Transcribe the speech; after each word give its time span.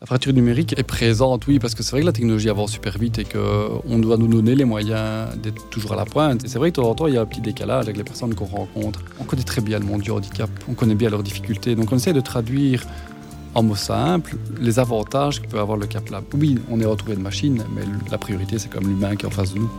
La 0.00 0.06
fracture 0.06 0.32
numérique 0.32 0.78
est 0.78 0.82
présente, 0.82 1.46
oui, 1.46 1.58
parce 1.58 1.74
que 1.74 1.82
c'est 1.82 1.90
vrai 1.90 2.00
que 2.00 2.06
la 2.06 2.12
technologie 2.12 2.48
avance 2.48 2.72
super 2.72 2.96
vite 2.96 3.18
et 3.18 3.26
qu'on 3.26 3.98
doit 3.98 4.16
nous 4.16 4.28
donner 4.28 4.54
les 4.54 4.64
moyens 4.64 5.36
d'être 5.36 5.68
toujours 5.68 5.92
à 5.92 5.96
la 5.96 6.06
pointe. 6.06 6.42
Et 6.42 6.48
c'est 6.48 6.58
vrai 6.58 6.70
que 6.70 6.76
de 6.76 6.82
temps 6.82 6.88
en 6.88 6.94
temps, 6.94 7.06
il 7.06 7.12
y 7.12 7.18
a 7.18 7.20
un 7.20 7.26
petit 7.26 7.42
décalage 7.42 7.84
avec 7.84 7.98
les 7.98 8.02
personnes 8.04 8.34
qu'on 8.34 8.46
rencontre. 8.46 9.00
On 9.20 9.24
connaît 9.24 9.42
très 9.42 9.60
bien 9.60 9.78
le 9.78 9.84
monde 9.84 10.00
du 10.00 10.10
handicap, 10.10 10.48
on 10.70 10.72
connaît 10.72 10.94
bien 10.94 11.10
leurs 11.10 11.22
difficultés. 11.22 11.74
Donc 11.74 11.92
on 11.92 11.96
essaie 11.96 12.14
de 12.14 12.20
traduire 12.22 12.82
en 13.54 13.62
mots 13.62 13.74
simples 13.74 14.36
les 14.58 14.78
avantages 14.78 15.42
que 15.42 15.46
peut 15.48 15.60
avoir 15.60 15.76
le 15.76 15.86
CapLab. 15.86 16.24
Oui, 16.32 16.58
on 16.70 16.80
est 16.80 16.86
entouré 16.86 17.14
de 17.14 17.20
machines, 17.20 17.62
mais 17.74 17.82
la 18.10 18.16
priorité, 18.16 18.58
c'est 18.58 18.70
comme 18.70 18.84
l'humain 18.84 19.16
qui 19.16 19.26
est 19.26 19.28
en 19.28 19.32
face 19.32 19.52
de 19.52 19.58
nous. 19.58 19.70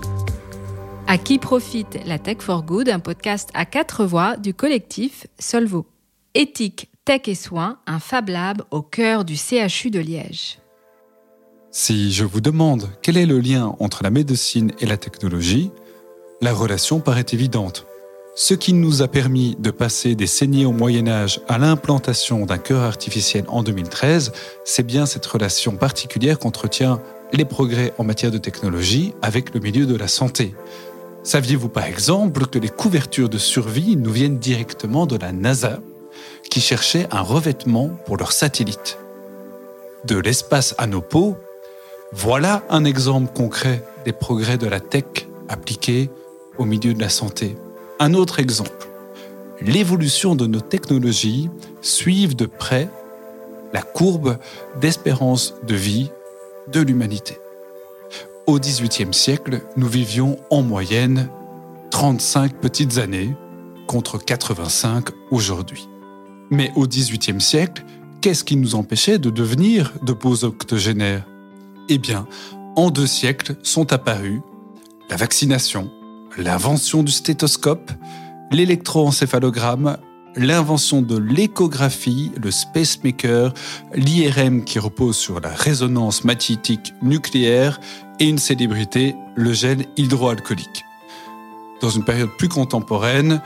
À 1.07 1.17
qui 1.17 1.39
profite 1.39 1.97
la 2.05 2.19
Tech 2.19 2.37
for 2.41 2.61
Good, 2.61 2.89
un 2.89 2.99
podcast 2.99 3.49
à 3.55 3.65
quatre 3.65 4.05
voix 4.05 4.37
du 4.37 4.53
collectif 4.53 5.25
Solvo. 5.39 5.87
Éthique, 6.35 6.90
tech 7.05 7.21
et 7.27 7.35
soins, 7.35 7.79
un 7.87 7.99
Fab 7.99 8.29
Lab 8.29 8.61
au 8.69 8.83
cœur 8.83 9.25
du 9.25 9.35
CHU 9.35 9.89
de 9.89 9.99
Liège. 9.99 10.59
Si 11.71 12.11
je 12.11 12.23
vous 12.25 12.41
demande 12.41 12.89
quel 13.01 13.17
est 13.17 13.25
le 13.25 13.39
lien 13.39 13.75
entre 13.79 14.03
la 14.03 14.11
médecine 14.11 14.71
et 14.79 14.85
la 14.85 14.97
technologie, 14.97 15.71
la 16.41 16.53
relation 16.53 16.99
paraît 16.99 17.25
évidente. 17.31 17.87
Ce 18.35 18.53
qui 18.53 18.73
nous 18.73 19.01
a 19.01 19.07
permis 19.07 19.57
de 19.59 19.71
passer 19.71 20.15
des 20.15 20.27
saignées 20.27 20.65
au 20.65 20.71
Moyen 20.73 21.07
Âge 21.07 21.41
à 21.47 21.57
l'implantation 21.57 22.45
d'un 22.45 22.59
cœur 22.59 22.83
artificiel 22.83 23.45
en 23.47 23.63
2013, 23.63 24.31
c'est 24.63 24.85
bien 24.85 25.05
cette 25.05 25.25
relation 25.25 25.75
particulière 25.75 26.37
qu'entretient 26.37 27.01
les 27.33 27.45
progrès 27.45 27.93
en 27.97 28.03
matière 28.03 28.31
de 28.31 28.37
technologie 28.37 29.13
avec 29.21 29.53
le 29.53 29.59
milieu 29.59 29.85
de 29.85 29.95
la 29.95 30.07
santé. 30.07 30.53
Saviez-vous 31.23 31.69
par 31.69 31.85
exemple 31.85 32.45
que 32.45 32.59
les 32.59 32.69
couvertures 32.69 33.29
de 33.29 33.37
survie 33.37 33.95
nous 33.95 34.11
viennent 34.11 34.39
directement 34.39 35.05
de 35.07 35.17
la 35.17 35.31
NASA, 35.31 35.79
qui 36.51 36.61
cherchait 36.61 37.07
un 37.11 37.21
revêtement 37.21 37.87
pour 38.05 38.17
leurs 38.17 38.33
satellites 38.33 38.99
De 40.05 40.17
l'espace 40.17 40.75
à 40.77 40.85
nos 40.85 41.01
peaux, 41.01 41.37
voilà 42.11 42.63
un 42.69 42.83
exemple 42.83 43.31
concret 43.33 43.83
des 44.05 44.11
progrès 44.11 44.57
de 44.57 44.67
la 44.67 44.81
tech 44.81 45.27
appliqués 45.47 46.11
au 46.57 46.65
milieu 46.65 46.93
de 46.93 46.99
la 46.99 47.09
santé. 47.09 47.55
Un 47.99 48.13
autre 48.13 48.39
exemple. 48.39 48.89
L'évolution 49.61 50.35
de 50.35 50.45
nos 50.45 50.59
technologies 50.59 51.49
suivent 51.81 52.35
de 52.35 52.47
près 52.47 52.89
la 53.73 53.81
courbe 53.81 54.37
d'espérance 54.81 55.53
de 55.63 55.75
vie 55.75 56.11
de 56.67 56.81
l'humanité. 56.81 57.37
Au 58.45 58.59
XVIIIe 58.59 59.13
siècle, 59.13 59.61
nous 59.77 59.87
vivions 59.87 60.37
en 60.49 60.63
moyenne 60.63 61.29
35 61.91 62.55
petites 62.55 62.97
années 62.97 63.33
contre 63.87 64.17
85 64.17 65.05
aujourd'hui. 65.29 65.90
Mais 66.51 66.71
au 66.75 66.85
XVIIIe 66.85 67.39
siècle, 67.39 67.83
qu'est-ce 68.19 68.43
qui 68.43 68.57
nous 68.57 68.75
empêchait 68.75 69.17
de 69.17 69.29
devenir 69.29 69.93
de 70.03 70.11
beaux 70.11 70.43
octogénaires? 70.43 71.25
Eh 71.89 71.97
bien, 71.97 72.27
en 72.75 72.91
deux 72.91 73.07
siècles 73.07 73.55
sont 73.63 73.93
apparus 73.93 74.41
la 75.09 75.15
vaccination, 75.17 75.91
l'invention 76.37 77.03
du 77.03 77.11
stéthoscope, 77.11 77.91
l'électroencéphalogramme, 78.51 79.97
l'invention 80.35 81.01
de 81.01 81.17
l'échographie, 81.17 82.31
le 82.41 82.51
spacemaker, 82.51 83.53
l'IRM 83.93 84.63
qui 84.63 84.79
repose 84.79 85.17
sur 85.17 85.39
la 85.41 85.49
résonance 85.49 86.23
magnétique 86.23 86.93
nucléaire 87.01 87.79
et 88.19 88.29
une 88.29 88.37
célébrité, 88.37 89.15
le 89.35 89.51
gel 89.53 89.85
hydroalcoolique. 89.97 90.85
Dans 91.81 91.89
une 91.89 92.05
période 92.05 92.29
plus 92.37 92.49
contemporaine, 92.49 93.41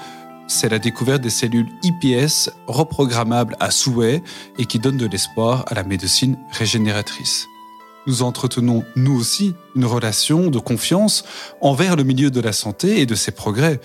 c'est 0.47 0.69
la 0.69 0.79
découverte 0.79 1.21
des 1.21 1.29
cellules 1.29 1.69
IPS 1.83 2.49
reprogrammables 2.67 3.55
à 3.59 3.71
souhait 3.71 4.21
et 4.57 4.65
qui 4.65 4.79
donnent 4.79 4.97
de 4.97 5.07
l'espoir 5.07 5.65
à 5.67 5.73
la 5.73 5.83
médecine 5.83 6.37
régénératrice 6.51 7.47
nous 8.07 8.23
entretenons 8.23 8.83
nous 8.95 9.19
aussi 9.19 9.55
une 9.75 9.85
relation 9.85 10.49
de 10.49 10.59
confiance 10.59 11.25
envers 11.61 11.95
le 11.95 12.03
milieu 12.03 12.29
de 12.29 12.41
la 12.41 12.53
santé 12.53 13.01
et 13.01 13.05
de 13.05 13.15
ses 13.15 13.31
progrès. 13.31 13.79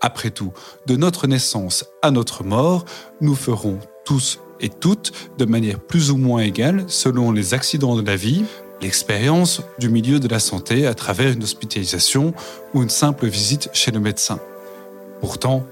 Après 0.00 0.30
tout, 0.30 0.52
de 0.86 0.96
notre 0.96 1.26
naissance 1.26 1.84
à 2.02 2.10
notre 2.10 2.44
mort, 2.44 2.84
nous 3.20 3.34
ferons 3.34 3.78
tous 4.04 4.40
et 4.60 4.68
toutes, 4.68 5.12
de 5.38 5.44
manière 5.44 5.80
plus 5.80 6.10
ou 6.10 6.16
moins 6.16 6.42
égale, 6.42 6.84
selon 6.88 7.32
les 7.32 7.54
accidents 7.54 7.96
de 7.96 8.06
la 8.06 8.16
vie, 8.16 8.44
l'expérience 8.80 9.62
du 9.78 9.88
milieu 9.88 10.20
de 10.20 10.28
la 10.28 10.38
santé 10.38 10.86
à 10.86 10.94
travers 10.94 11.32
une 11.32 11.42
hospitalisation 11.42 12.34
ou 12.74 12.82
une 12.82 12.90
simple 12.90 13.26
visite 13.26 13.70
chez 13.72 13.90
le 13.90 14.00
médecin. 14.00 14.38
Pourtant, 15.20 15.64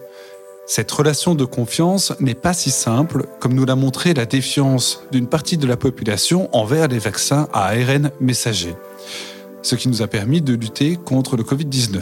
cette 0.75 0.91
relation 0.91 1.35
de 1.35 1.45
confiance 1.45 2.15
n'est 2.19 2.35
pas 2.35 2.55
si 2.55 2.71
simple 2.71 3.27
comme 3.41 3.53
nous 3.53 3.67
l'a 3.67 3.77
montré 3.77 4.15
la 4.15 4.25
défiance 4.25 5.03
d'une 5.13 5.27
partie 5.27 5.59
de 5.59 5.67
la 5.67 5.77
population 5.77 6.49
envers 6.57 6.89
les 6.89 6.99
vaccins 6.99 7.47
à 7.53 7.67
ARN 7.67 8.11
messager, 8.21 8.75
ce 9.61 9.75
qui 9.75 9.91
nous 9.91 10.01
a 10.01 10.07
permis 10.07 10.41
de 10.41 10.55
lutter 10.55 10.97
contre 10.97 11.37
le 11.37 11.43
Covid-19. 11.43 12.01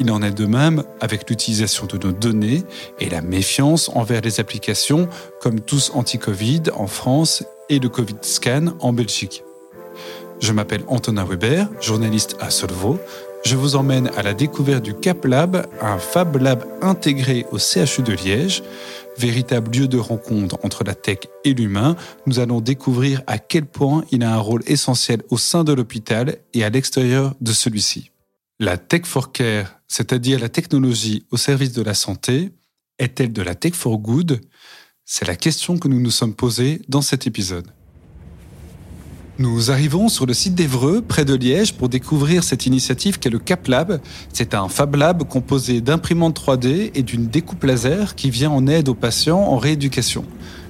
Il 0.00 0.10
en 0.10 0.22
est 0.22 0.30
de 0.30 0.46
même 0.46 0.82
avec 1.02 1.28
l'utilisation 1.28 1.84
de 1.84 1.98
nos 1.98 2.12
données 2.12 2.62
et 3.00 3.10
la 3.10 3.20
méfiance 3.20 3.90
envers 3.90 4.22
les 4.22 4.40
applications 4.40 5.06
comme 5.42 5.60
Tous 5.60 5.92
Anti-Covid 5.92 6.62
en 6.74 6.86
France 6.86 7.44
et 7.68 7.80
le 7.80 7.90
Covid 7.90 8.16
Scan 8.22 8.68
en 8.80 8.94
Belgique. 8.94 9.44
Je 10.40 10.52
m'appelle 10.52 10.84
Antonin 10.88 11.26
Weber, 11.26 11.68
journaliste 11.82 12.36
à 12.40 12.48
Solvo 12.48 12.98
je 13.44 13.56
vous 13.56 13.76
emmène 13.76 14.10
à 14.16 14.22
la 14.22 14.34
découverte 14.34 14.82
du 14.82 14.94
Cap 14.94 15.24
Lab, 15.24 15.66
un 15.80 15.98
Fab 15.98 16.36
Lab 16.36 16.64
intégré 16.80 17.46
au 17.52 17.58
CHU 17.58 18.02
de 18.02 18.12
Liège. 18.12 18.62
Véritable 19.16 19.70
lieu 19.76 19.86
de 19.86 19.98
rencontre 19.98 20.58
entre 20.64 20.82
la 20.82 20.94
tech 20.94 21.18
et 21.44 21.54
l'humain, 21.54 21.94
nous 22.26 22.40
allons 22.40 22.60
découvrir 22.60 23.22
à 23.26 23.38
quel 23.38 23.66
point 23.66 24.04
il 24.10 24.24
a 24.24 24.34
un 24.34 24.38
rôle 24.38 24.62
essentiel 24.66 25.22
au 25.30 25.38
sein 25.38 25.62
de 25.62 25.72
l'hôpital 25.72 26.38
et 26.52 26.64
à 26.64 26.70
l'extérieur 26.70 27.34
de 27.40 27.52
celui-ci. 27.52 28.10
La 28.58 28.76
Tech 28.76 29.04
for 29.04 29.30
Care, 29.30 29.78
c'est-à-dire 29.88 30.40
la 30.40 30.48
technologie 30.48 31.24
au 31.30 31.36
service 31.36 31.72
de 31.72 31.82
la 31.82 31.94
santé, 31.94 32.50
est-elle 32.98 33.32
de 33.32 33.42
la 33.42 33.54
Tech 33.54 33.74
for 33.74 33.98
Good? 33.98 34.40
C'est 35.04 35.28
la 35.28 35.36
question 35.36 35.78
que 35.78 35.86
nous 35.86 36.00
nous 36.00 36.10
sommes 36.10 36.34
posée 36.34 36.82
dans 36.88 37.02
cet 37.02 37.26
épisode. 37.26 37.70
Nous 39.36 39.72
arrivons 39.72 40.08
sur 40.08 40.26
le 40.26 40.32
site 40.32 40.54
d'Evreux, 40.54 41.02
près 41.02 41.24
de 41.24 41.34
Liège, 41.34 41.74
pour 41.74 41.88
découvrir 41.88 42.44
cette 42.44 42.66
initiative 42.66 43.18
qu'est 43.18 43.30
le 43.30 43.40
Cap 43.40 43.66
Lab. 43.66 44.00
C'est 44.32 44.54
un 44.54 44.68
Fab 44.68 44.94
Lab 44.94 45.24
composé 45.24 45.80
d'imprimantes 45.80 46.40
3D 46.40 46.92
et 46.94 47.02
d'une 47.02 47.26
découpe 47.26 47.64
laser 47.64 48.14
qui 48.14 48.30
vient 48.30 48.52
en 48.52 48.68
aide 48.68 48.88
aux 48.88 48.94
patients 48.94 49.40
en 49.40 49.56
rééducation. 49.56 50.24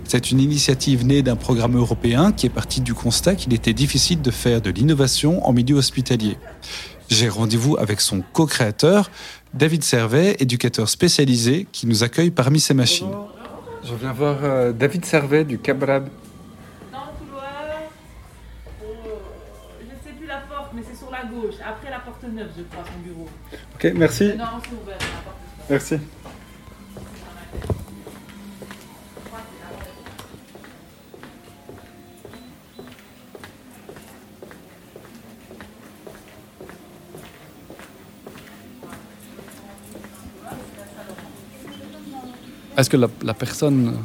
C'est 0.05 0.31
une 0.31 0.41
initiative 0.41 1.05
née 1.05 1.23
d'un 1.23 1.37
programme 1.37 1.77
européen 1.77 2.33
qui 2.33 2.47
est 2.47 2.51
parti 2.51 2.81
du 2.81 2.95
constat 2.95 3.35
qu'il 3.35 3.53
était 3.53 3.75
difficile 3.75 4.23
de 4.23 4.31
faire 4.31 4.63
de 4.63 4.71
l'innovation 4.71 5.47
en 5.47 5.53
milieu 5.53 5.77
hospitalier. 5.77 6.39
J'ai 7.11 7.29
rendez-vous 7.29 7.77
avec 7.77 8.01
son 8.01 8.23
co-créateur, 8.33 9.11
David 9.53 9.85
Servet, 9.85 10.37
éducateur 10.39 10.89
spécialisé, 10.89 11.67
qui 11.71 11.87
nous 11.87 12.03
accueille 12.03 12.31
parmi 12.31 12.61
ses 12.61 12.73
machines. 12.73 13.13
Je 13.85 13.93
viens 13.95 14.15
voir 14.15 14.39
euh, 14.43 14.73
David 14.73 15.05
Servet 15.05 15.45
du 15.45 15.59
Cap 15.59 15.85
Lab 15.85 16.09
gauche, 21.45 21.61
après 21.65 21.91
la 21.91 21.99
porte 21.99 22.23
neuve, 22.25 22.51
je 22.57 22.63
crois, 22.63 22.85
son 22.85 23.01
bureau. 23.01 23.29
Ok, 23.75 23.93
merci. 23.95 24.33
Merci. 25.69 25.99
Est-ce 42.77 42.91
que 42.91 42.97
la, 42.97 43.07
la 43.23 43.35
personne 43.35 43.97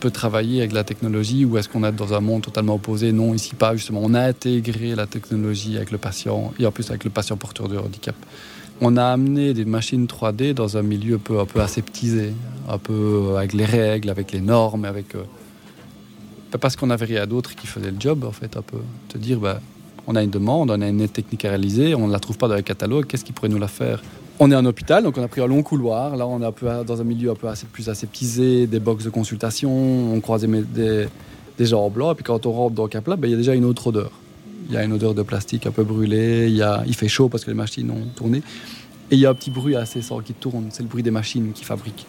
peut 0.00 0.10
travailler 0.10 0.60
avec 0.60 0.72
la 0.72 0.84
technologie 0.84 1.44
ou 1.44 1.56
est-ce 1.58 1.68
qu'on 1.68 1.84
est 1.84 1.92
dans 1.92 2.14
un 2.14 2.20
monde 2.20 2.42
totalement 2.42 2.74
opposé? 2.74 3.12
Non, 3.12 3.34
ici 3.34 3.54
pas, 3.54 3.74
justement. 3.74 4.00
On 4.02 4.14
a 4.14 4.20
intégré 4.20 4.94
la 4.94 5.06
technologie 5.06 5.76
avec 5.76 5.90
le 5.90 5.98
patient 5.98 6.52
et 6.58 6.66
en 6.66 6.72
plus 6.72 6.88
avec 6.90 7.04
le 7.04 7.10
patient 7.10 7.36
porteur 7.36 7.68
de 7.68 7.76
handicap. 7.78 8.14
On 8.80 8.96
a 8.96 9.06
amené 9.06 9.54
des 9.54 9.64
machines 9.64 10.06
3D 10.06 10.52
dans 10.52 10.76
un 10.76 10.82
milieu 10.82 11.14
un 11.14 11.18
peu, 11.18 11.42
peu 11.46 11.60
aseptisé, 11.60 12.34
un 12.68 12.78
peu 12.78 13.34
avec 13.36 13.54
les 13.54 13.64
règles, 13.64 14.10
avec 14.10 14.32
les 14.32 14.40
normes, 14.40 14.84
avec. 14.84 15.14
Euh, 15.14 15.22
parce 16.60 16.76
qu'on 16.76 16.86
n'avait 16.86 17.06
rien 17.06 17.26
d'autre 17.26 17.54
qui 17.54 17.66
faisait 17.66 17.90
le 17.90 17.96
job, 17.98 18.24
en 18.24 18.32
fait, 18.32 18.56
un 18.56 18.62
peu. 18.62 18.78
Te 19.08 19.16
dire, 19.16 19.40
bah, 19.40 19.60
on 20.06 20.14
a 20.14 20.22
une 20.22 20.30
demande, 20.30 20.70
on 20.70 20.80
a 20.80 20.88
une 20.88 21.08
technique 21.08 21.44
à 21.46 21.48
réaliser, 21.48 21.94
on 21.94 22.06
ne 22.06 22.12
la 22.12 22.20
trouve 22.20 22.36
pas 22.36 22.48
dans 22.48 22.54
le 22.54 22.62
catalogue, 22.62 23.06
qu'est-ce 23.06 23.24
qui 23.24 23.32
pourrait 23.32 23.48
nous 23.48 23.58
la 23.58 23.68
faire? 23.68 24.02
On 24.38 24.50
est 24.50 24.56
en 24.56 24.64
hôpital, 24.64 25.02
donc 25.02 25.16
on 25.18 25.22
a 25.22 25.28
pris 25.28 25.40
un 25.40 25.46
long 25.46 25.62
couloir. 25.62 26.16
Là, 26.16 26.26
on 26.26 26.40
est 26.42 26.46
un 26.46 26.52
peu 26.52 26.68
dans 26.86 27.00
un 27.00 27.04
milieu 27.04 27.30
un 27.30 27.34
peu 27.34 27.48
assez, 27.48 27.66
plus 27.66 27.88
aseptisé, 27.88 28.66
des 28.66 28.80
box 28.80 29.04
de 29.04 29.10
consultation, 29.10 29.70
on 30.12 30.20
croise 30.20 30.46
des, 30.46 31.08
gens 31.60 31.84
en 31.84 31.90
blanc. 31.90 32.12
Et 32.12 32.14
puis 32.14 32.24
quand 32.24 32.46
on 32.46 32.52
rentre 32.52 32.74
dans 32.74 32.88
Cap 32.88 33.04
ben, 33.04 33.18
il 33.24 33.30
y 33.30 33.34
a 33.34 33.36
déjà 33.36 33.54
une 33.54 33.64
autre 33.64 33.88
odeur. 33.88 34.10
Il 34.68 34.74
y 34.74 34.76
a 34.76 34.84
une 34.84 34.92
odeur 34.92 35.14
de 35.14 35.22
plastique 35.22 35.66
un 35.66 35.70
peu 35.70 35.84
brûlé, 35.84 36.48
il, 36.50 36.94
fait 36.94 37.08
chaud 37.08 37.28
parce 37.28 37.44
que 37.44 37.50
les 37.50 37.56
machines 37.56 37.90
ont 37.90 38.04
tourné. 38.16 38.38
Et 39.10 39.14
il 39.14 39.20
y 39.20 39.26
a 39.26 39.30
un 39.30 39.34
petit 39.34 39.50
bruit 39.50 39.76
assez 39.76 40.02
fort 40.02 40.24
qui 40.24 40.34
tourne, 40.34 40.66
c'est 40.70 40.82
le 40.82 40.88
bruit 40.88 41.04
des 41.04 41.12
machines 41.12 41.52
qui 41.52 41.64
fabriquent. 41.64 42.06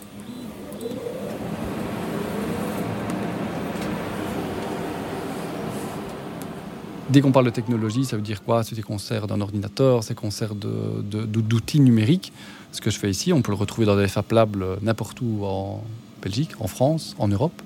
Dès 7.09 7.21
qu'on 7.21 7.31
parle 7.31 7.45
de 7.45 7.51
technologie, 7.51 8.03
ça 8.03 8.17
veut 8.17 8.21
dire 8.21 8.43
quoi? 8.43 8.63
C'est 8.63 8.81
qu'on 8.81 8.97
sert 8.97 9.27
d'un 9.27 9.39
ordinateur, 9.39 10.03
c'est 10.03 10.13
de- 10.13 11.25
d'outils 11.25 11.79
numériques. 11.79 12.33
Ce 12.73 12.81
que 12.81 12.91
je 12.91 12.99
fais 12.99 13.09
ici, 13.09 13.31
on 13.31 13.41
peut 13.41 13.53
le 13.53 13.57
retrouver 13.57 13.85
dans 13.87 13.95
des 13.95 14.07
euh, 14.07 14.75
n'importe 14.81 15.21
où 15.21 15.45
en 15.45 15.83
Belgique, 16.21 16.51
en 16.59 16.67
France, 16.67 17.15
en 17.17 17.29
Europe. 17.29 17.61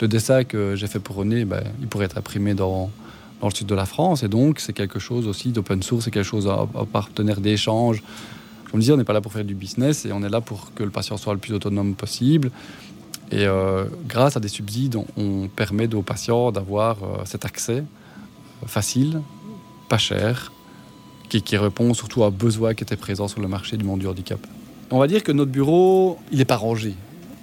Le 0.00 0.08
dessin 0.08 0.44
que 0.44 0.74
j'ai 0.74 0.86
fait 0.86 1.00
pour 1.00 1.16
René, 1.16 1.44
ben, 1.44 1.62
il 1.80 1.86
pourrait 1.86 2.06
être 2.06 2.16
imprimé 2.16 2.54
dans, 2.54 2.90
le 3.42 3.50
sud 3.50 3.66
de 3.66 3.74
la 3.74 3.84
France. 3.84 4.22
Et 4.22 4.28
donc, 4.28 4.58
c'est 4.58 4.72
quelque 4.72 4.98
chose 4.98 5.28
aussi 5.28 5.52
d'open 5.52 5.82
source, 5.82 6.04
c'est 6.04 6.10
quelque 6.10 6.24
chose 6.24 6.48
à, 6.48 6.66
partenaire 6.90 7.42
d'échange. 7.42 8.02
Comme 8.70 8.80
je 8.80 8.84
disais, 8.84 8.92
on 8.92 8.96
n'est 8.96 9.04
pas 9.04 9.12
là 9.12 9.20
pour 9.20 9.34
faire 9.34 9.44
du 9.44 9.54
business 9.54 10.06
et 10.06 10.12
on 10.12 10.22
est 10.22 10.30
là 10.30 10.40
pour 10.40 10.72
que 10.74 10.82
le 10.82 10.90
patient 10.90 11.18
soit 11.18 11.34
le 11.34 11.40
plus 11.40 11.52
autonome 11.52 11.94
possible. 11.94 12.50
Et 13.30 13.44
euh, 13.44 13.84
grâce 14.06 14.38
à 14.38 14.40
des 14.40 14.48
subsides, 14.48 14.96
on, 14.96 15.04
on 15.18 15.48
permet 15.48 15.92
aux 15.94 16.02
patients 16.02 16.52
d'avoir 16.52 17.02
euh, 17.02 17.06
cet 17.26 17.44
accès 17.44 17.84
facile, 18.66 19.22
pas 19.88 19.98
cher, 19.98 20.52
qui, 21.28 21.56
répond 21.56 21.92
surtout 21.94 22.24
à 22.24 22.28
un 22.28 22.30
besoin 22.30 22.74
qui 22.74 22.84
était 22.84 22.96
présent 22.96 23.28
sur 23.28 23.40
le 23.40 23.48
marché 23.48 23.76
du 23.76 23.84
monde 23.84 24.00
du 24.00 24.06
handicap. 24.06 24.40
On 24.90 24.98
va 24.98 25.06
dire 25.06 25.22
que 25.22 25.32
notre 25.32 25.50
bureau, 25.50 26.18
il 26.32 26.38
n'est 26.38 26.44
pas 26.44 26.56
rangé. 26.56 26.94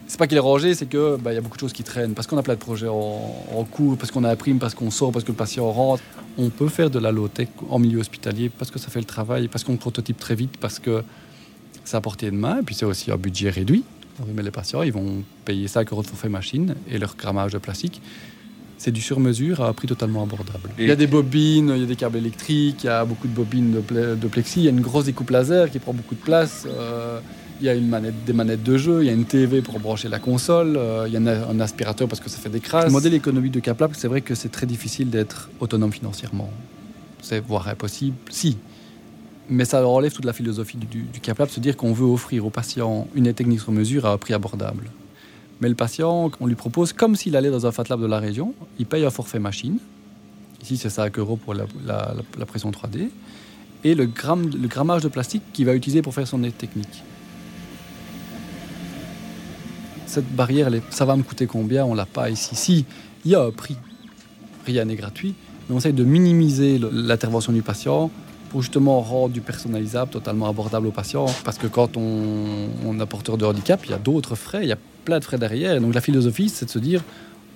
C'est 0.08 0.18
pas 0.18 0.28
qu'il 0.28 0.38
est 0.38 0.42
rangé, 0.42 0.76
c'est 0.76 0.88
que 0.88 1.18
bah, 1.18 1.32
il 1.32 1.36
y 1.36 1.38
a 1.38 1.42
beaucoup 1.42 1.58
de 1.58 1.62
choses 1.62 1.74
qui 1.74 1.84
traînent 1.84 2.14
parce 2.14 2.28
qu'on 2.28 2.38
a 2.38 2.44
plein 2.44 2.54
de 2.54 2.60
projets 2.60 2.88
en, 2.88 3.68
cours, 3.72 3.98
parce 3.98 4.12
qu'on 4.12 4.24
a 4.24 4.30
imprime, 4.30 4.60
parce 4.60 4.76
qu'on 4.76 4.92
sort, 4.92 5.12
parce 5.12 5.26
que 5.26 5.32
le 5.32 5.38
patient 5.38 5.72
rentre. 5.72 6.04
On 6.38 6.50
peut 6.50 6.68
faire 6.68 6.90
de 6.90 7.00
la 7.00 7.12
low-tech 7.12 7.48
en 7.70 7.80
milieu 7.80 8.00
hospitalier 8.00 8.50
parce 8.50 8.70
que 8.70 8.78
ça 8.78 8.90
fait 8.90 9.00
le 9.00 9.06
travail, 9.06 9.48
parce 9.48 9.64
qu'on 9.64 9.78
prototype 9.78 10.20
très 10.20 10.36
vite, 10.36 10.58
parce 10.58 10.80
que 10.80 11.04
c'est 11.84 11.98
à 11.98 12.02
portée 12.02 12.30
de 12.30 12.36
main, 12.36 12.60
et 12.60 12.64
puis 12.64 12.76
c'est 12.76 12.86
aussi 12.86 13.12
un 13.12 13.18
budget 13.18 13.50
réduit. 13.50 13.84
Mais 14.34 14.44
les 14.44 14.52
patients, 14.52 14.82
ils 14.82 14.94
vont 14.94 15.24
payer 15.44 15.68
5 15.68 15.92
euros 15.92 16.02
de 16.02 16.08
forfait 16.08 16.30
machine 16.30 16.76
et 16.90 16.98
leur 16.98 17.16
grammage 17.16 17.54
de 17.54 17.58
plastique. 17.58 18.02
C'est 18.78 18.92
du 18.92 19.02
sur-mesure 19.02 19.62
à 19.62 19.70
un 19.70 19.74
prix 19.74 19.88
totalement 19.88 20.24
abordable. 20.24 20.70
Il 20.78 20.88
y 20.88 20.92
a 20.92 20.96
des 20.96 21.08
bobines, 21.08 21.72
il 21.76 21.82
y 21.82 21.84
a 21.84 21.88
des 21.88 21.96
câbles 21.96 22.18
électriques, 22.18 22.84
il 22.84 22.88
y 22.88 22.90
a 22.90 23.06
beaucoup 23.06 23.28
de 23.28 23.34
bobines 23.34 23.72
de, 23.72 23.80
ple- 23.80 24.20
de 24.20 24.28
plexi, 24.28 24.60
il 24.60 24.64
y 24.66 24.68
a 24.68 24.72
une 24.72 24.82
grosse 24.82 25.06
découpe 25.06 25.30
laser 25.30 25.72
qui 25.72 25.80
prend 25.80 25.94
beaucoup 25.94 26.16
de 26.16 26.20
place. 26.20 26.66
euh, 26.68 27.20
il 27.62 27.66
y 27.66 27.70
a 27.70 27.74
une 27.74 27.88
manette, 27.88 28.26
des 28.26 28.34
manettes 28.34 28.64
de 28.64 28.78
jeu, 28.78 29.02
il 29.04 29.08
y 29.08 29.10
a 29.10 29.14
une 29.14 29.24
TV 29.26 29.62
pour 29.62 29.80
brancher 29.80 30.10
la 30.10 30.20
console, 30.20 30.76
euh, 30.76 31.06
il 31.08 31.14
y 31.14 31.18
a 31.18 31.20
un, 31.50 31.60
aspirateur 31.62 32.08
parce 32.08 32.20
que 32.20 32.30
ça 32.30 32.38
fait 32.38 32.50
des 32.50 32.60
crasses. 32.60 32.86
Le 32.86 32.92
modèle 32.92 33.14
économique 33.14 33.54
de 33.54 33.62
Caplab, 33.62 33.92
c'est 33.96 34.10
vrai 34.10 34.20
que 34.22 34.36
c'est 34.36 34.50
très 34.50 34.66
difficile 34.66 35.10
d'être 35.10 35.50
autonome 35.62 35.94
financièrement. 35.94 36.50
C'est 37.22 37.40
voire 37.40 37.68
impossible, 37.70 38.18
si. 38.30 38.58
Mais 39.50 39.64
ça 39.64 39.88
enlève 39.88 40.12
toute 40.12 40.26
la 40.26 40.34
philosophie 40.34 40.76
du, 40.78 40.86
du, 40.86 41.04
du 41.04 41.20
Caplab, 41.22 41.48
se 41.50 41.60
dire 41.62 41.78
qu'on 41.78 41.94
veut 41.94 42.06
offrir 42.06 42.46
aux 42.46 42.50
patients 42.50 43.08
une 43.16 43.32
technique 43.34 43.62
sur 43.62 43.72
mesure 43.72 44.06
à 44.06 44.12
un 44.12 44.18
prix 44.18 44.34
abordable. 44.34 44.90
Mais 45.62 45.70
le 45.70 45.76
patient, 45.76 46.32
on 46.40 46.48
lui 46.48 46.56
propose, 46.56 46.94
comme 46.94 47.16
s'il 47.16 47.36
allait 47.36 47.50
dans 47.50 47.66
un 47.66 47.72
Fat 47.72 47.86
Lab 47.90 48.02
de 48.02 48.08
la 48.08 48.20
région, 48.20 48.54
il 48.78 48.86
paye 48.86 49.06
un 49.06 49.10
forfait 49.10 49.40
machine. 49.40 49.78
Ici, 50.62 50.78
c'est 50.78 50.90
5 50.90 51.18
euros 51.20 51.38
pour 51.38 51.54
la, 51.54 51.66
pression 52.46 52.72
3D. 52.72 53.10
Et 53.84 53.96
le, 53.96 54.06
gramme, 54.06 54.50
le 54.50 54.68
grammage 54.68 55.04
de 55.04 55.08
plastique 55.08 55.44
qu'il 55.54 55.66
va 55.66 55.76
utiliser 55.76 56.02
pour 56.02 56.14
faire 56.14 56.28
son 56.28 56.40
technique. 56.40 57.04
Cette 60.08 60.34
barrière, 60.36 60.70
ça 60.90 61.06
va 61.06 61.16
me 61.16 61.24
coûter 61.24 61.46
combien? 61.46 61.86
On 61.86 61.94
l'a 61.94 62.06
pas 62.06 62.30
ici. 62.30 62.56
Si, 62.56 62.86
il 63.24 63.32
y 63.32 63.36
a 63.36 63.42
un 63.42 63.52
prix. 63.52 63.78
Rien 64.66 64.86
n'est 64.86 64.96
gratuit. 64.96 65.36
Mais 65.68 65.76
on 65.76 65.78
essaye 65.78 65.94
de 65.94 66.04
minimiser 66.04 66.80
l'intervention 66.92 67.54
du 67.54 67.62
patient 67.62 68.12
pour 68.50 68.62
justement 68.62 69.02
rendre 69.02 69.34
du 69.34 69.42
personnalisable 69.42 70.12
totalement 70.12 70.48
abordable 70.48 70.88
aux 70.88 70.92
patients. 70.92 71.28
Parce 71.44 71.58
que 71.58 71.68
quand 71.68 71.96
on, 71.96 72.70
on 72.86 73.00
est 73.00 73.06
porteur 73.06 73.38
de 73.38 73.46
handicap, 73.46 73.86
il 73.86 73.92
y 73.92 73.94
a 73.94 74.00
d'autres 74.00 74.36
frais, 74.36 74.66
plein 75.06 75.20
de 75.20 75.24
frais 75.24 75.38
derrière. 75.38 75.80
Donc 75.80 75.94
la 75.94 76.02
philosophie, 76.02 76.50
c'est 76.50 76.66
de 76.66 76.72
se 76.72 76.80
dire, 76.80 77.02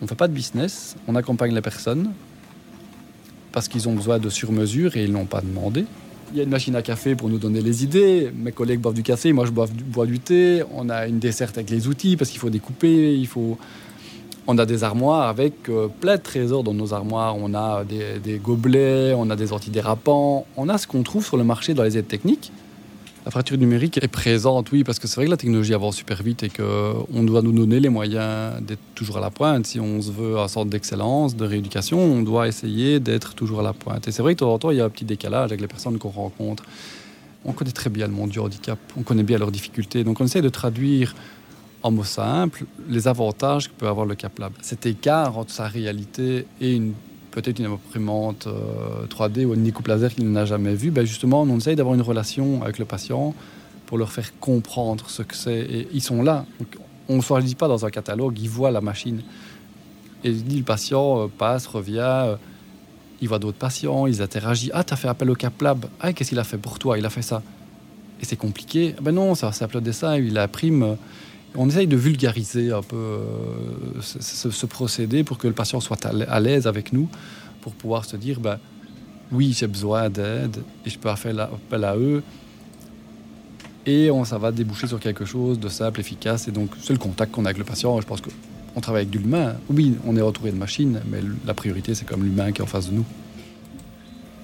on 0.01 0.05
ne 0.05 0.07
fait 0.07 0.15
pas 0.15 0.29
de 0.29 0.33
business, 0.33 0.95
on 1.07 1.15
accompagne 1.15 1.53
les 1.53 1.61
personnes 1.61 2.11
parce 3.51 3.67
qu'ils 3.67 3.89
ont 3.89 3.93
besoin 3.93 4.19
de 4.19 4.29
sur-mesure 4.29 4.95
et 4.95 5.03
ils 5.03 5.11
n'ont 5.11 5.25
pas 5.25 5.41
demandé. 5.41 5.85
Il 6.31 6.37
y 6.37 6.41
a 6.41 6.43
une 6.43 6.49
machine 6.49 6.75
à 6.75 6.83
café 6.83 7.15
pour 7.15 7.27
nous 7.27 7.39
donner 7.39 7.61
les 7.61 7.83
idées. 7.83 8.31
Mes 8.35 8.51
collègues 8.51 8.79
boivent 8.79 8.93
du 8.93 9.01
café, 9.01 9.33
moi 9.33 9.45
je 9.45 9.51
bois 9.51 9.65
du, 9.65 9.83
bois 9.83 10.05
du 10.05 10.19
thé. 10.19 10.63
On 10.75 10.87
a 10.89 11.07
une 11.07 11.17
desserte 11.17 11.57
avec 11.57 11.71
les 11.71 11.87
outils 11.87 12.15
parce 12.15 12.29
qu'il 12.29 12.39
faut 12.39 12.51
découper, 12.51 13.15
il 13.15 13.27
faut... 13.27 13.57
On 14.45 14.57
a 14.57 14.65
des 14.65 14.83
armoires 14.83 15.27
avec 15.27 15.69
euh, 15.69 15.87
plein 15.87 16.15
de 16.15 16.21
trésors 16.21 16.63
dans 16.63 16.73
nos 16.73 16.93
armoires. 16.93 17.35
On 17.37 17.53
a 17.53 17.83
des, 17.83 18.19
des 18.23 18.37
gobelets, 18.37 19.13
on 19.15 19.29
a 19.29 19.35
des 19.35 19.53
antidérapants. 19.53 20.47
On 20.57 20.69
a 20.69 20.79
ce 20.79 20.87
qu'on 20.87 21.03
trouve 21.03 21.23
sur 21.23 21.37
le 21.37 21.43
marché 21.43 21.75
dans 21.75 21.83
les 21.83 21.99
aides 21.99 22.07
techniques. 22.07 22.51
La 23.25 23.31
fracture 23.31 23.57
numérique 23.57 24.01
est 24.01 24.07
présente, 24.07 24.71
oui, 24.71 24.83
parce 24.85 24.97
que 24.97 25.07
c'est 25.07 25.17
vrai 25.17 25.25
que 25.25 25.31
la 25.31 25.37
technologie 25.37 25.73
avance 25.73 25.97
super 25.97 26.23
vite 26.23 26.43
et 26.43 26.49
qu'on 26.49 27.23
doit 27.23 27.41
nous 27.41 27.51
donner 27.51 27.81
les 27.81 27.89
moyens 27.89 28.61
d'être 28.61 28.79
toujours 28.95 29.17
à 29.17 29.19
la 29.19 29.29
pointe. 29.29 29.67
Si 29.67 29.79
on 29.79 30.01
se 30.01 30.09
veut 30.09 30.39
un 30.39 30.47
centre 30.47 30.69
d'excellence, 30.69 31.35
de 31.35 31.45
rééducation, 31.45 31.99
on 31.99 32.21
doit 32.21 32.47
essayer 32.47 33.01
d'être 33.01 33.35
toujours 33.35 33.59
à 33.59 33.63
la 33.63 33.73
pointe. 33.73 34.07
Et 34.07 34.11
c'est 34.11 34.21
vrai 34.21 34.35
que 34.35 34.39
de 34.39 34.45
temps 34.45 34.53
en 34.53 34.57
temps, 34.57 34.71
il 34.71 34.77
y 34.77 34.81
a 34.81 34.85
un 34.85 34.89
petit 34.89 35.03
décalage 35.03 35.51
avec 35.51 35.59
les 35.59 35.67
personnes 35.67 35.97
qu'on 35.97 36.09
rencontre. 36.09 36.63
On 37.43 37.51
connaît 37.51 37.71
très 37.71 37.89
bien 37.89 38.07
le 38.07 38.13
monde 38.13 38.29
du 38.29 38.39
handicap, 38.39 38.79
on 38.97 39.03
connaît 39.03 39.23
bien 39.23 39.37
leurs 39.37 39.51
difficultés. 39.51 40.05
Donc 40.05 40.21
on 40.21 40.25
essaie 40.25 40.41
de 40.41 40.49
traduire 40.49 41.13
en 41.83 41.91
mots 41.91 42.03
simples 42.03 42.65
les 42.87 43.07
avantages 43.07 43.67
que 43.67 43.73
peut 43.73 43.87
avoir 43.87 44.05
le 44.05 44.15
CapLab. 44.15 44.53
Cet 44.61 44.85
écart 44.85 45.37
entre 45.37 45.51
sa 45.51 45.67
réalité 45.67 46.45
et 46.61 46.73
une 46.73 46.93
peut-être 47.31 47.59
une 47.59 47.67
imprimante 47.67 48.47
euh, 48.47 49.05
3D 49.07 49.45
ou 49.45 49.53
une 49.53 49.63
découpe 49.63 49.87
laser 49.87 50.13
qu'il 50.13 50.31
n'a 50.31 50.45
jamais 50.45 50.75
vue, 50.75 50.91
ben 50.91 51.05
justement, 51.05 51.41
on 51.41 51.57
essaye 51.57 51.75
d'avoir 51.75 51.95
une 51.95 52.01
relation 52.01 52.61
avec 52.63 52.79
le 52.79 52.85
patient 52.85 53.33
pour 53.85 53.97
leur 53.97 54.11
faire 54.11 54.37
comprendre 54.39 55.09
ce 55.09 55.23
que 55.23 55.35
c'est. 55.35 55.59
Et 55.59 55.87
ils 55.93 56.01
sont 56.01 56.21
là. 56.21 56.45
On 57.07 57.17
ne 57.17 57.21
se 57.21 57.41
dit 57.41 57.55
pas 57.55 57.67
dans 57.67 57.85
un 57.85 57.89
catalogue, 57.89 58.37
ils 58.39 58.49
voient 58.49 58.71
la 58.71 58.81
machine. 58.81 59.21
Et 60.23 60.31
le 60.31 60.63
patient 60.63 61.23
euh, 61.23 61.27
passe, 61.27 61.65
revient, 61.65 61.99
euh, 61.99 62.35
il 63.21 63.27
voit 63.27 63.39
d'autres 63.39 63.57
patients, 63.57 64.05
ils 64.05 64.21
interagissent. 64.21 64.71
Ah, 64.73 64.83
tu 64.83 64.93
as 64.93 64.97
fait 64.97 65.07
appel 65.07 65.29
au 65.29 65.35
CapLab. 65.35 65.85
Ah, 65.99 66.13
qu'est-ce 66.13 66.29
qu'il 66.29 66.39
a 66.39 66.43
fait 66.43 66.57
pour 66.57 66.77
toi? 66.79 66.97
Il 66.97 67.05
a 67.05 67.09
fait 67.09 67.21
ça. 67.21 67.41
Et 68.21 68.25
c'est 68.25 68.35
compliqué. 68.35 68.95
Ben 69.01 69.13
non, 69.13 69.35
c'est 69.35 69.45
un 69.45 69.51
simple 69.51 69.81
dessin, 69.81 70.17
il 70.17 70.37
imprime. 70.37 70.97
On 71.55 71.67
essaye 71.67 71.87
de 71.87 71.97
vulgariser 71.97 72.71
un 72.71 72.83
peu 72.83 72.95
euh, 72.95 74.01
ce, 74.01 74.65
procédé 74.65 75.23
pour 75.23 75.37
que 75.37 75.47
le 75.47 75.53
patient 75.53 75.79
soit 75.79 76.05
à 76.05 76.39
l'aise 76.39 76.67
avec 76.67 76.93
nous, 76.93 77.09
pour 77.61 77.73
pouvoir 77.73 78.05
se 78.05 78.15
dire, 78.15 78.39
ben, 78.39 78.59
oui, 79.31 79.55
j'ai 79.57 79.67
besoin 79.67 80.09
d'aide 80.09 80.57
et 80.85 80.89
je 80.89 80.97
peux 80.97 81.13
faire 81.15 81.39
appel 81.39 81.83
à 81.83 81.95
eux. 81.95 82.23
Et 83.85 84.11
on, 84.11 84.25
ça 84.25 84.37
va 84.37 84.51
déboucher 84.51 84.87
sur 84.87 84.99
quelque 84.99 85.25
chose 85.25 85.59
de 85.59 85.69
simple, 85.69 85.99
efficace. 85.99 86.47
Et 86.47 86.51
donc, 86.51 86.69
c'est 86.81 86.93
le 86.93 86.99
contact 86.99 87.31
qu'on 87.31 87.45
a 87.45 87.49
avec 87.49 87.57
le 87.57 87.63
patient. 87.63 87.99
Je 88.01 88.05
pense 88.05 88.21
qu'on 88.21 88.81
travaille 88.81 89.03
avec 89.03 89.09
de 89.11 89.17
l'humain. 89.17 89.55
Oui, 89.69 89.95
on 90.05 90.15
est 90.15 90.21
entouré 90.21 90.51
de 90.51 90.57
machines, 90.57 91.01
mais 91.09 91.19
la 91.45 91.53
priorité, 91.53 91.95
c'est 91.95 92.05
comme 92.05 92.23
l'humain 92.23 92.51
qui 92.51 92.61
est 92.61 92.63
en 92.63 92.67
face 92.67 92.89
de 92.89 92.93
nous. 92.93 93.05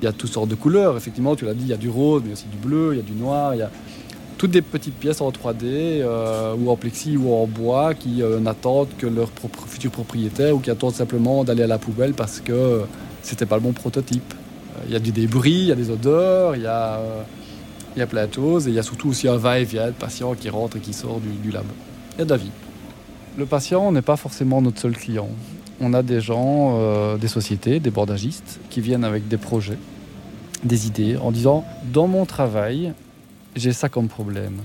Il 0.01 0.06
y 0.06 0.08
a 0.08 0.13
toutes 0.13 0.32
sortes 0.32 0.50
de 0.50 0.56
couleurs. 0.56 0.98
Effectivement, 0.98 1.36
tu 1.36 1.46
l'as 1.46 1.53
dit, 1.53 1.63
il 1.63 1.70
y 1.70 1.74
a 1.74 1.77
du 1.77 1.89
rose, 1.89 2.24
mais 2.25 2.34
aussi 2.34 2.46
du 2.48 2.58
bleu, 2.58 2.94
il 2.94 2.98
y 2.98 3.00
a 3.00 3.03
du 3.03 3.13
noir, 3.13 3.56
il 3.56 3.60
y 3.60 3.62
a 3.62 3.72
toutes 4.38 4.51
des 4.51 4.62
petites 4.62 4.96
pièces 4.96 5.22
en 5.22 5.30
3D 5.30 5.63
euh, 5.63 6.56
ou 6.56 6.70
en 6.70 6.75
plexi 6.75 7.18
ou 7.18 7.34
en 7.34 7.48
bois 7.48 7.94
qui 7.94 8.22
euh, 8.22 8.39
n'attendent 8.39 8.89
que 8.98 9.08
leur 9.08 9.30
propre, 9.30 9.65
futur 9.68 9.92
propriétaire 9.92 10.56
ou 10.56 10.60
qui 10.60 10.70
attendent 10.70 10.94
simplement 10.94 11.44
d'aller 11.44 11.63
à 11.63 11.68
la 11.68 11.77
poubelle 11.77 12.13
parce 12.13 12.42
que 12.42 12.51
euh, 12.51 12.80
c'était 13.22 13.46
pas 13.46 13.56
le 13.56 13.62
bon 13.62 13.72
prototype. 13.72 14.34
Euh, 14.77 14.82
Il 14.88 14.94
y 14.94 14.96
a 14.96 15.00
du 15.00 15.12
débris, 15.12 15.51
il 15.51 15.65
y 15.68 15.72
a 15.72 15.75
des 15.75 15.89
odeurs, 15.89 16.56
il 16.56 16.63
y 16.63 16.68
a, 16.68 17.00
y 17.98 18.06
plein 18.06 18.27
de 18.27 18.34
choses 18.34 18.68
et 18.68 18.72
il 18.72 18.75
y 18.75 18.80
a 18.80 18.84
surtout 18.84 19.10
aussi 19.10 19.27
un 19.27 19.38
va-et-vient 19.38 19.88
de 19.88 19.92
patients 19.92 20.34
qui 20.34 20.50
rentre 20.50 20.77
et 20.77 20.80
qui 20.80 20.94
sort 20.94 21.20
du, 21.20 21.30
du 21.30 21.51
lab. 21.51 21.65
Il 22.15 22.20
y 22.20 22.22
a 22.24 22.25
de 22.25 22.30
la 22.30 22.38
vie. 22.38 22.51
Le 23.38 23.46
patient 23.46 23.92
n'est 23.92 24.01
pas 24.01 24.18
forcément 24.18 24.62
notre 24.62 24.80
seul 24.80 24.98
client. 24.98 25.30
On 25.82 25.94
a 25.94 26.04
des 26.04 26.22
gens, 26.22 27.18
des 27.18 27.27
sociétés, 27.27 27.82
des 27.82 27.92
bordagistes 27.92 28.62
qui 28.70 28.80
viennent 28.80 29.04
avec 29.04 29.27
des 29.27 29.36
projets, 29.36 29.77
des 30.63 30.88
idées 30.88 31.18
en 31.18 31.32
disant 31.32 31.65
dans 31.92 32.08
mon 32.08 32.25
travail, 32.25 32.94
j'ai 33.55 33.74
ça 33.74 33.89
comme 33.89 34.07
problème. 34.07 34.62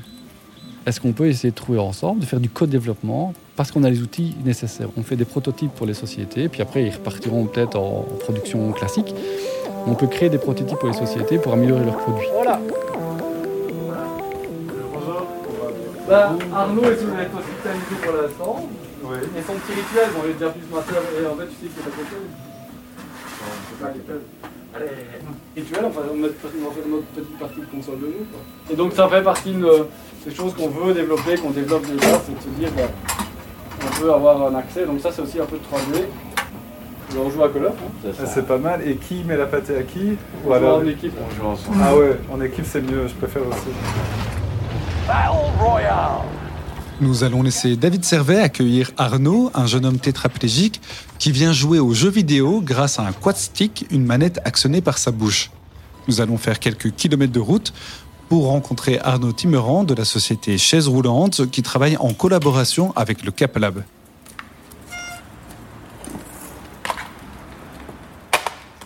Est-ce 0.87 1.01
qu'on 1.01 1.13
peut 1.13 1.27
essayer 1.27 1.51
de 1.51 1.55
trouver 1.55 1.79
ensemble, 1.79 2.21
de 2.21 2.27
faire 2.27 2.41
du 2.41 2.49
co-développement 2.49 3.35
parce 3.55 3.71
qu'on 3.71 3.85
a 3.85 3.91
les 3.91 4.01
outils 4.01 4.35
nécessaires? 4.45 4.89
On 4.97 5.03
fait 5.03 5.17
des 5.17 5.25
prototypes 5.25 5.73
pour 5.73 5.87
les 5.87 5.95
sociétés, 5.95 6.49
puis 6.49 6.63
après 6.63 6.85
ils 6.85 6.91
repartiront 6.91 7.47
peut-être 7.47 7.77
en 7.77 8.07
production 8.21 8.73
classique. 8.73 9.15
On 9.87 9.95
peut 9.95 10.07
créer 10.07 10.29
des 10.29 10.39
prototypes 10.39 10.79
pour 10.79 10.89
les 10.89 10.95
sociétés 10.95 11.39
pour 11.39 11.53
améliorer 11.53 11.85
leurs 11.85 11.99
produits. 11.99 12.27
Voilà. 12.35 12.61
Ben, 16.09 16.39
Arnaud 16.53 16.83
est 16.83 16.97
sous 16.97 17.15
être 17.17 17.37
hospitalisé 17.39 17.95
pour 18.03 18.13
l'instant. 18.15 18.69
Et 19.37 19.43
son 19.43 19.55
petit 19.55 19.73
rituel, 19.73 20.11
bon, 20.15 20.21
il 20.25 20.31
est 20.31 20.35
déjà 20.35 20.51
plus 20.51 20.67
matin, 20.73 20.95
et 21.21 21.27
en 21.27 21.35
fait, 21.35 21.47
tu 21.47 21.55
sais 21.55 21.73
qu'il 21.73 21.83
est 21.83 21.87
à 21.87 21.91
côté. 21.91 22.17
Allez, 24.75 24.87
rituel, 25.57 25.85
enfin, 25.87 26.01
on 26.13 26.23
va 26.23 26.29
faire 26.29 26.89
notre 26.89 27.05
petite 27.07 27.39
partie 27.39 27.61
de 27.61 27.67
console 27.67 27.99
de 28.01 28.07
nous. 28.07 28.25
Quoi. 28.31 28.41
Et 28.71 28.77
donc, 28.77 28.93
ça 28.93 29.09
fait 29.09 29.23
partie 29.23 29.53
de- 29.53 29.87
des 30.25 30.35
choses 30.35 30.55
qu'on 30.55 30.69
veut 30.69 30.95
développer, 30.95 31.35
qu'on 31.37 31.51
développe 31.51 31.87
déjà, 31.87 32.21
c'est 32.25 32.37
de 32.37 32.41
se 32.43 32.49
dire, 32.61 32.69
ben, 32.77 32.89
on 33.85 34.01
peut 34.01 34.13
avoir 34.13 34.47
un 34.47 34.55
accès. 34.55 34.87
Donc, 34.87 35.01
ça, 35.01 35.11
c'est 35.13 35.23
aussi 35.23 35.41
un 35.41 35.47
peu 35.47 35.57
de 35.57 35.63
3D. 35.65 36.05
Et 37.13 37.19
on 37.19 37.29
joue 37.29 37.43
à 37.43 37.49
Call 37.49 37.67
of, 37.67 37.73
hein. 37.73 38.11
Ah, 38.23 38.27
C'est 38.27 38.47
pas 38.47 38.59
mal. 38.59 38.87
Et 38.87 38.95
qui 38.95 39.25
met 39.25 39.37
la 39.37 39.47
pâtée 39.47 39.77
à 39.77 39.83
qui 39.83 40.17
On 40.45 40.47
Ou 40.47 40.51
joue 40.51 40.55
alors... 40.55 40.79
en 40.79 40.87
équipe. 40.87 41.13
Ah 41.83 41.97
ouais, 41.97 42.17
en 42.33 42.41
équipe 42.41 42.65
c'est 42.65 42.83
mieux, 42.83 43.09
je 43.09 43.15
préfère 43.15 43.43
aussi. 43.49 43.67
Nous 47.03 47.25
allons 47.25 47.43
laisser 47.43 47.77
David 47.77 48.05
Servet 48.05 48.41
accueillir 48.41 48.91
Arnaud, 48.99 49.51
un 49.55 49.65
jeune 49.65 49.87
homme 49.87 49.99
tétraplégique 49.99 50.83
qui 51.19 51.33
vient 51.33 51.51
jouer 51.51 51.79
aux 51.79 51.95
jeux 51.95 52.11
vidéo 52.11 52.61
grâce 52.61 52.99
à 52.99 53.07
un 53.07 53.13
quad 53.13 53.37
stick, 53.37 53.87
une 53.91 54.05
manette 54.05 54.39
actionnée 54.45 54.83
par 54.83 54.99
sa 54.99 55.11
bouche. 55.11 55.51
Nous 56.09 56.21
allons 56.21 56.37
faire 56.37 56.59
quelques 56.59 56.95
kilomètres 56.95 57.33
de 57.33 57.41
route 57.41 57.73
pour 58.29 58.49
rencontrer 58.49 58.99
Arnaud 58.99 59.33
Timerand 59.33 59.85
de 59.85 59.95
la 59.95 60.05
société 60.05 60.59
Chaise 60.59 60.89
Roulante 60.89 61.51
qui 61.51 61.63
travaille 61.63 61.97
en 61.97 62.13
collaboration 62.13 62.93
avec 62.97 63.25
le 63.25 63.31
Cap 63.31 63.57
Lab. 63.57 63.83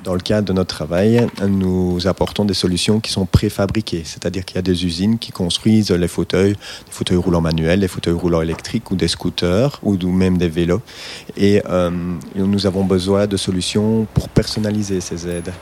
Dans 0.05 0.13
le 0.13 0.21
cadre 0.21 0.47
de 0.47 0.53
notre 0.53 0.75
travail, 0.75 1.27
nous 1.49 2.07
apportons 2.07 2.45
des 2.45 2.53
solutions 2.53 3.01
qui 3.01 3.11
sont 3.11 3.25
préfabriquées, 3.25 4.03
c'est-à-dire 4.05 4.45
qu'il 4.45 4.57
y 4.57 4.59
a 4.59 4.63
des 4.63 4.85
usines 4.85 5.19
qui 5.19 5.33
construisent 5.33 5.91
les 5.91 6.09
fauteuils, 6.09 6.53
des 6.53 6.93
fauteuils 6.93 7.17
roulants 7.17 7.41
manuels, 7.41 7.81
des 7.81 7.89
fauteuils 7.89 8.13
roulants 8.13 8.43
électriques 8.43 8.91
ou 8.91 8.97
des 8.97 9.09
scooters 9.09 9.81
ou 9.83 9.97
même 10.09 10.37
des 10.37 10.51
vélos. 10.51 10.83
Et 11.39 11.63
euh, 11.71 11.91
nous 12.35 12.67
avons 12.67 12.85
besoin 12.85 13.27
de 13.27 13.39
solutions 13.39 14.07
pour 14.13 14.29
personnaliser 14.29 15.01
ces 15.01 15.27
aides. 15.27 15.53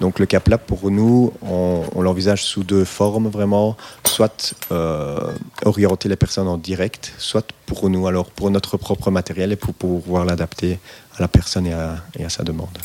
Donc 0.00 0.18
le 0.18 0.26
CapLab, 0.26 0.60
pour 0.60 0.90
nous, 0.90 1.32
on, 1.42 2.02
l'envisage 2.02 2.44
sous 2.44 2.64
deux 2.64 2.84
formes 2.84 3.28
vraiment, 3.28 3.76
soit 4.06 4.54
euh, 4.70 5.32
orienter 5.64 6.08
les 6.08 6.16
personnes 6.16 6.48
en 6.48 6.58
direct, 6.58 7.14
soit 7.18 7.46
pour 7.64 7.88
nous, 7.88 8.06
alors 8.06 8.26
pour 8.26 8.50
notre 8.50 8.76
propre 8.76 9.10
matériel 9.10 9.52
et 9.52 9.56
pour 9.56 9.72
pouvoir 9.72 10.24
l'adapter 10.24 10.78
à 11.16 11.22
la 11.22 11.28
personne 11.28 11.66
et 11.66 11.72
à, 11.72 12.28
sa 12.28 12.42
demande. 12.42 12.76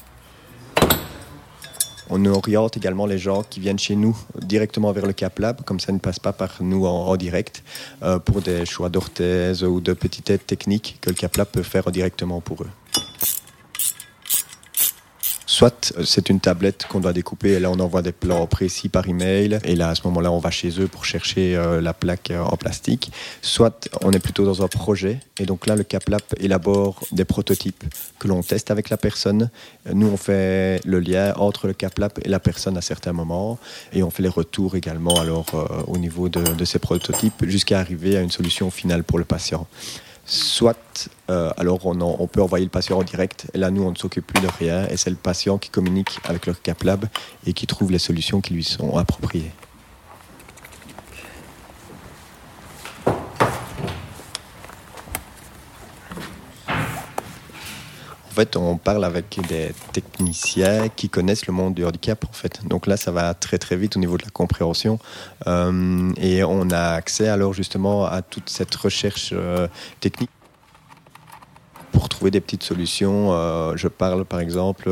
On 2.09 2.25
oriente 2.25 2.75
également 2.75 3.05
les 3.05 3.17
gens 3.17 3.43
qui 3.43 3.61
viennent 3.61 3.79
chez 3.79 3.95
nous 3.95 4.17
directement 4.41 4.91
vers 4.91 5.05
le 5.05 5.13
CapLab, 5.13 5.63
comme 5.63 5.79
ça 5.79 5.93
ne 5.93 5.99
passe 5.99 6.19
pas 6.19 6.33
par 6.33 6.57
nous 6.59 6.85
en, 6.85 7.15
direct, 7.15 7.63
euh, 8.03 8.19
pour 8.19 8.41
des 8.41 8.65
choix 8.65 8.89
d'orthèse 8.89 9.63
ou 9.63 9.79
de 9.79 9.93
petites 9.93 10.29
aides 10.29 10.45
techniques 10.45 10.97
que 11.01 11.09
le 11.09 11.15
CapLab 11.15 11.47
peut 11.47 11.63
faire 11.63 11.91
directement 11.91 12.41
pour 12.41 12.63
eux. 12.63 12.69
Soit 15.61 15.93
euh, 15.95 16.03
c'est 16.05 16.31
une 16.31 16.39
tablette 16.39 16.87
qu'on 16.89 17.01
doit 17.01 17.13
découper 17.13 17.51
et 17.51 17.59
là 17.59 17.69
on 17.69 17.79
envoie 17.79 18.01
des 18.01 18.13
plans 18.13 18.47
précis 18.47 18.89
par 18.89 19.07
email 19.07 19.59
et 19.63 19.75
là 19.75 19.89
à 19.89 19.93
ce 19.93 20.01
moment-là 20.05 20.31
on 20.31 20.39
va 20.39 20.49
chez 20.49 20.81
eux 20.81 20.87
pour 20.87 21.05
chercher 21.05 21.55
euh, 21.55 21.81
la 21.81 21.93
plaque 21.93 22.31
euh, 22.31 22.41
en 22.41 22.57
plastique. 22.57 23.11
Soit 23.43 23.87
on 24.01 24.11
est 24.11 24.17
plutôt 24.17 24.43
dans 24.43 24.63
un 24.63 24.67
projet 24.67 25.19
et 25.37 25.45
donc 25.45 25.67
là 25.67 25.75
le 25.75 25.83
CapLab 25.83 26.23
élabore 26.39 27.03
des 27.11 27.25
prototypes 27.25 27.83
que 28.17 28.27
l'on 28.27 28.41
teste 28.41 28.71
avec 28.71 28.89
la 28.89 28.97
personne. 28.97 29.51
Nous 29.93 30.07
on 30.07 30.17
fait 30.17 30.81
le 30.83 30.99
lien 30.99 31.31
entre 31.35 31.67
le 31.67 31.73
CapLab 31.73 32.13
et 32.23 32.29
la 32.29 32.39
personne 32.39 32.75
à 32.75 32.81
certains 32.81 33.13
moments 33.13 33.59
et 33.93 34.01
on 34.01 34.09
fait 34.09 34.23
les 34.23 34.29
retours 34.29 34.75
également 34.75 35.19
alors 35.19 35.45
au 35.85 35.99
niveau 35.99 36.27
de 36.27 36.65
ces 36.65 36.79
prototypes 36.79 37.45
jusqu'à 37.45 37.79
arriver 37.79 38.17
à 38.17 38.21
une 38.21 38.31
solution 38.31 38.71
finale 38.71 39.03
pour 39.03 39.19
le 39.19 39.25
patient 39.25 39.67
soit 40.25 41.09
euh, 41.29 41.51
alors 41.57 41.85
on, 41.85 42.27
peut 42.27 42.41
envoyer 42.41 42.65
le 42.65 42.71
patient 42.71 42.97
en 42.97 43.03
direct, 43.03 43.47
et 43.53 43.57
là 43.57 43.71
nous 43.71 43.83
on 43.83 43.91
ne 43.91 43.95
s'occupe 43.95 44.27
plus 44.27 44.41
de 44.41 44.47
rien, 44.59 44.87
et 44.87 44.97
c'est 44.97 45.09
le 45.09 45.15
patient 45.15 45.57
qui 45.57 45.69
communique 45.69 46.19
avec 46.25 46.45
le 46.45 46.53
CapLab 46.53 47.05
et 47.45 47.53
qui 47.53 47.67
trouve 47.67 47.91
les 47.91 47.99
solutions 47.99 48.41
qui 48.41 48.53
lui 48.53 48.63
sont 48.63 48.97
appropriées. 48.97 49.51
En 58.31 58.33
fait, 58.33 58.55
on 58.55 58.77
parle 58.77 59.03
avec 59.03 59.39
des 59.49 59.73
techniciens 59.91 60.87
qui 60.87 61.09
connaissent 61.09 61.47
le 61.47 61.53
monde 61.53 61.73
du 61.73 61.83
handicap. 61.83 62.23
En 62.29 62.31
fait, 62.31 62.65
donc 62.65 62.87
là, 62.87 62.95
ça 62.95 63.11
va 63.11 63.33
très 63.33 63.57
très 63.57 63.75
vite 63.75 63.97
au 63.97 63.99
niveau 63.99 64.17
de 64.17 64.23
la 64.23 64.29
compréhension, 64.29 64.99
euh, 65.47 66.13
et 66.15 66.41
on 66.45 66.69
a 66.69 66.93
accès 66.93 67.27
alors 67.27 67.53
justement 67.53 68.05
à 68.05 68.21
toute 68.21 68.49
cette 68.49 68.73
recherche 68.73 69.31
euh, 69.33 69.67
technique 69.99 70.29
pour 71.91 72.09
trouver 72.09 72.31
des 72.31 72.41
petites 72.41 72.63
solutions. 72.63 73.33
Euh, 73.33 73.73
je 73.75 73.87
parle 73.87 74.25
par 74.25 74.39
exemple 74.39 74.89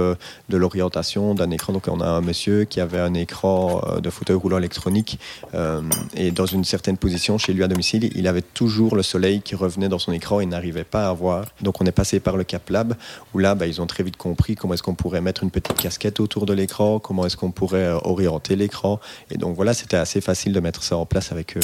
de 0.50 0.58
l'orientation 0.58 1.34
d'un 1.36 1.52
écran. 1.52 1.74
Donc 1.74 1.88
on 1.88 2.02
a 2.02 2.08
un 2.08 2.22
monsieur 2.22 2.66
qui 2.66 2.80
avait 2.80 3.00
un 3.00 3.14
écran 3.14 3.82
euh, 3.88 4.00
de 4.00 4.10
fauteuil 4.10 4.36
roulant 4.36 4.58
électronique 4.58 5.20
euh, 5.54 5.82
et 6.16 6.32
dans 6.32 6.46
une 6.46 6.64
certaine 6.64 6.98
position 6.98 7.38
chez 7.38 7.54
lui 7.54 7.64
à 7.64 7.68
domicile, 7.68 8.12
il 8.16 8.28
avait 8.28 8.42
toujours 8.42 8.96
le 8.96 9.04
soleil 9.04 9.42
qui 9.42 9.56
revenait 9.56 9.90
dans 9.90 10.00
son 10.00 10.12
écran 10.12 10.40
et 10.40 10.46
n'arrivait 10.46 10.84
pas 10.84 11.08
à 11.08 11.14
voir. 11.14 11.46
Donc 11.62 11.82
on 11.82 11.86
est 11.86 11.92
passé 11.92 12.20
par 12.20 12.38
le 12.38 12.44
Cap 12.44 12.70
Lab 12.70 12.96
où 13.34 13.40
là, 13.40 13.56
bah, 13.56 13.68
ils 13.68 13.82
ont 13.82 13.88
très 13.88 14.04
vite 14.04 14.18
compris 14.18 14.56
comment 14.56 14.74
est-ce 14.74 14.84
qu'on 14.84 14.96
pourrait 14.96 15.22
mettre 15.22 15.44
une 15.44 15.52
petite 15.52 15.78
casquette 15.78 16.20
autour 16.20 16.46
de 16.46 16.54
l'écran, 16.54 17.00
comment 17.00 17.26
est-ce 17.26 17.38
qu'on 17.38 17.52
pourrait 17.52 17.92
orienter 18.04 18.56
l'écran. 18.56 19.00
Et 19.32 19.38
donc 19.38 19.56
voilà, 19.56 19.74
c'était 19.74 19.98
assez 19.98 20.22
facile 20.22 20.54
de 20.54 20.60
mettre 20.60 20.84
ça 20.84 20.98
en 20.98 21.06
place 21.06 21.32
avec 21.32 21.58
eux. 21.58 21.62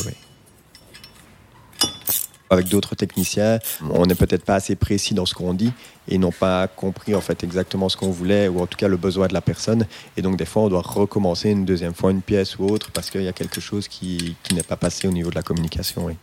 Avec 2.56 2.68
d'autres 2.70 2.96
techniciens, 2.96 3.60
on 3.90 4.06
n'est 4.06 4.16
peut-être 4.16 4.44
pas 4.44 4.56
assez 4.56 4.76
précis 4.76 5.14
dans 5.14 5.26
ce 5.26 5.34
qu'on 5.34 5.54
dit 5.54 5.72
et 6.08 6.18
n'ont 6.18 6.32
pas 6.32 6.68
compris 6.68 7.16
en 7.16 7.22
fait 7.22 7.44
exactement 7.44 7.90
ce 7.90 7.98
qu'on 7.98 8.10
voulait 8.10 8.48
ou 8.48 8.62
en 8.62 8.68
tout 8.68 8.78
cas 8.78 8.88
le 8.88 8.98
besoin 8.98 9.28
de 9.28 9.34
la 9.34 9.42
personne. 9.42 9.86
Et 10.18 10.22
donc 10.22 10.38
des 10.38 10.46
fois, 10.46 10.64
on 10.64 10.70
doit 10.70 10.82
recommencer 10.82 11.50
une 11.50 11.66
deuxième 11.66 11.94
fois 11.94 12.12
une 12.12 12.22
pièce 12.22 12.58
ou 12.58 12.66
autre 12.66 12.92
parce 12.92 13.10
qu'il 13.10 13.24
y 13.24 13.28
a 13.28 13.34
quelque 13.34 13.62
chose 13.62 13.88
qui, 13.88 14.36
qui 14.44 14.56
n'est 14.56 14.64
pas 14.64 14.78
passé 14.78 15.08
au 15.08 15.12
niveau 15.12 15.30
de 15.30 15.36
la 15.36 15.44
communication. 15.44 16.06
Oui. 16.06 16.14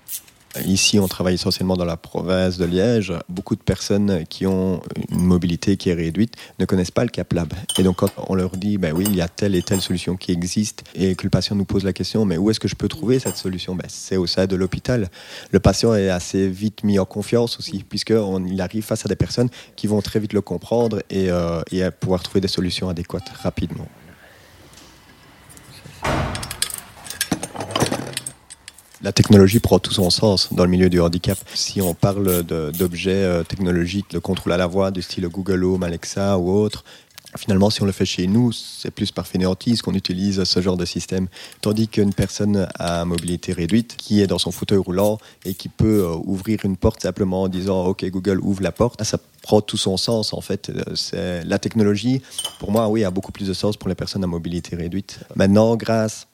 Ici, 0.66 0.99
on 0.99 1.09
travaille 1.09 1.35
essentiellement 1.35 1.76
dans 1.76 1.87
la 1.87 1.97
province 1.97 2.59
de 2.59 2.66
Liège. 2.66 3.12
Beaucoup 3.30 3.56
de 3.56 3.62
personnes 3.62 4.25
qui 4.28 4.47
ont 4.47 4.82
une 5.11 5.23
mobilité 5.23 5.78
qui 5.78 5.88
est 5.88 5.94
réduite 5.94 6.35
ne 6.59 6.66
connaissent 6.66 6.90
pas 6.90 7.04
le 7.04 7.09
CapLab. 7.09 7.54
Et 7.78 7.82
donc, 7.82 7.97
quand 7.97 8.11
on 8.28 8.35
leur 8.35 8.50
dit, 8.56 8.76
ben 8.76 8.92
oui, 8.92 9.04
il 9.09 9.16
y 9.16 9.23
a 9.23 9.28
telle 9.28 9.54
et 9.54 9.62
telle 9.62 9.80
solution 9.80 10.16
qui 10.16 10.30
existe, 10.30 10.85
et 10.94 11.14
que 11.14 11.25
le 11.25 11.30
patient 11.30 11.56
nous 11.56 11.64
pose 11.64 11.85
la 11.85 11.94
question, 11.94 12.26
mais 12.26 12.37
où 12.37 12.50
est-ce 12.50 12.61
que 12.61 12.68
je 12.68 12.75
peux 12.75 12.88
trouver 12.88 13.18
cette 13.18 13.38
solution? 13.38 13.75
Ben, 13.75 13.87
C'est 13.88 14.18
au 14.18 14.26
sein 14.26 14.47
de 14.47 14.54
l'hôpital. 14.54 15.11
Le 15.52 15.61
patient 15.61 15.94
est 15.94 16.11
assez 16.11 16.49
vite 16.49 16.85
mis 16.85 16.99
en 16.99 17.06
confiance 17.06 17.59
aussi, 17.59 17.82
puisqu'il 17.88 18.61
arrive 18.61 18.85
face 18.85 19.06
à 19.06 19.09
des 19.09 19.16
personnes 19.16 19.49
qui 19.75 19.87
vont 19.87 20.02
très 20.02 20.21
vite 20.21 20.35
le 20.35 20.42
comprendre 20.42 21.02
et, 21.09 21.30
euh, 21.30 21.62
et 21.71 21.82
pouvoir 21.90 22.23
trouver 22.23 22.42
des 22.42 22.49
solutions 22.49 22.90
adéquates 22.90 23.30
rapidement. 23.42 23.88
La 29.02 29.12
technologie 29.12 29.61
prend 29.61 29.78
tout 29.78 29.92
son 29.92 30.11
sens 30.11 30.52
dans 30.52 30.64
le 30.64 30.71
milieu 30.71 30.88
du 30.88 31.00
handicap. 31.00 31.38
Si 31.54 31.80
on 31.82 31.94
parle 31.94 32.42
d'objets 32.44 33.25
euh, 33.25 33.42
technologiques, 33.42 34.11
de 34.11 34.18
contrôle 34.18 34.52
à 34.52 34.56
la 34.56 34.66
voix, 34.66 34.90
du 34.90 35.02
style 35.02 35.26
Google 35.28 35.64
Home, 35.64 35.82
Alexa 35.82 36.38
ou 36.38 36.50
autre, 36.50 36.85
Finalement, 37.38 37.71
si 37.71 37.82
on 37.82 37.87
le 37.87 37.92
fait 37.92 38.04
chez 38.04 38.26
nous, 38.26 38.52
c'est 38.52 38.90
plus 38.90 39.11
par 39.11 39.26
fainéantise 39.26 39.80
qu'on 39.80 39.94
utilise 39.94 40.44
ce 40.44 40.61
genre 40.61 40.76
de 40.76 40.85
système. 40.85 41.28
Tandis 41.62 41.88
qu'une 41.88 42.12
personne 42.12 42.68
à 42.78 43.06
mobilité 43.06 43.54
réduite, 43.54 43.97
qui 43.97 44.21
est 44.21 44.26
dans 44.26 44.38
son 44.38 44.50
fauteuil 44.50 44.76
roulant 44.78 45.18
et 45.47 45.54
qui 45.54 45.71
peut 45.71 46.04
euh, 46.04 46.14
ouvrir 46.25 46.59
une 46.64 46.76
porte 46.76 47.00
simplement 47.00 47.42
en 47.42 47.49
disant 47.49 47.87
OK 47.87 48.04
Google 48.04 48.38
ouvre 48.42 48.62
la 48.62 48.71
porte, 48.71 49.02
ça 49.02 49.18
prend 49.40 49.62
tout 49.62 49.78
son 49.78 49.97
sens 49.97 50.35
en 50.35 50.42
fait. 50.42 50.68
Euh, 50.68 50.94
c'est 50.94 51.42
la 51.44 51.59
technologie, 51.59 52.21
pour 52.59 52.71
moi, 52.71 52.88
oui, 52.88 53.02
a 53.02 53.11
beaucoup 53.11 53.32
plus 53.32 53.49
de 53.49 53.54
sens 53.54 53.78
pour 53.78 53.88
les 53.88 53.94
personnes 53.94 54.25
à 54.25 54.26
mobilité 54.26 54.76
réduite. 54.76 55.21
Maintenant, 55.35 55.75
grâce 55.76 56.26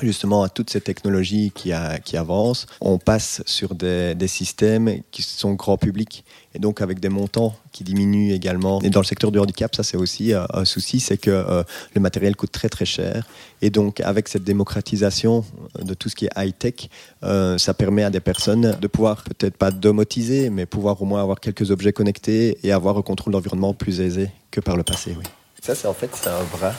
justement 0.00 0.42
à 0.42 0.48
toutes 0.48 0.70
ces 0.70 0.80
technologies 0.80 1.52
qui, 1.54 1.72
avancent, 1.72 2.66
on 2.80 2.98
passe 2.98 3.42
sur 3.46 3.74
des, 3.74 4.16
systèmes 4.28 5.02
qui 5.10 5.22
sont 5.22 5.54
grand 5.54 5.76
public 5.76 6.24
et 6.54 6.58
donc 6.58 6.80
avec 6.80 7.00
des 7.00 7.08
montants 7.08 7.54
qui 7.72 7.84
diminuent 7.84 8.32
également. 8.32 8.80
Et 8.82 8.90
dans 8.90 9.00
le 9.00 9.04
secteur 9.04 9.32
du 9.32 9.38
handicap, 9.38 9.74
ça 9.74 9.82
c'est 9.82 9.96
aussi 9.96 10.32
euh, 10.32 10.44
un 10.52 10.64
souci, 10.64 11.00
c'est 11.00 11.16
que 11.16 11.30
euh, 11.30 11.62
le 11.94 12.00
matériel 12.00 12.36
coûte 12.36 12.52
très 12.52 12.68
très 12.68 12.84
cher 12.84 13.26
et 13.62 13.70
donc 13.70 14.00
avec 14.00 14.28
cette 14.28 14.44
démocratisation 14.44 15.44
de 15.80 15.94
tout 15.94 16.08
ce 16.08 16.14
qui 16.14 16.26
est 16.26 16.30
high-tech, 16.36 16.88
euh, 17.24 17.58
ça 17.58 17.74
permet 17.74 18.04
à 18.04 18.10
des 18.10 18.20
personnes 18.20 18.76
de 18.80 18.86
pouvoir 18.86 19.24
peut-être 19.24 19.56
pas 19.56 19.70
domotiser, 19.70 20.50
mais 20.50 20.66
pouvoir 20.66 21.02
au 21.02 21.04
moins 21.04 21.20
avoir 21.20 21.40
quelques 21.40 21.70
objets 21.70 21.92
connectés 21.92 22.58
et 22.62 22.72
avoir 22.72 22.96
un 22.96 23.02
contrôle 23.02 23.32
d'environnement 23.32 23.74
plus 23.74 24.00
aisé 24.00 24.30
que 24.50 24.60
par 24.60 24.76
le 24.76 24.84
passé. 24.84 25.16
Oui. 25.18 25.24
Ça 25.60 25.74
c'est 25.74 25.88
en 25.88 25.94
fait 25.94 26.10
c'est 26.14 26.30
un 26.30 26.44
bras 26.44 26.74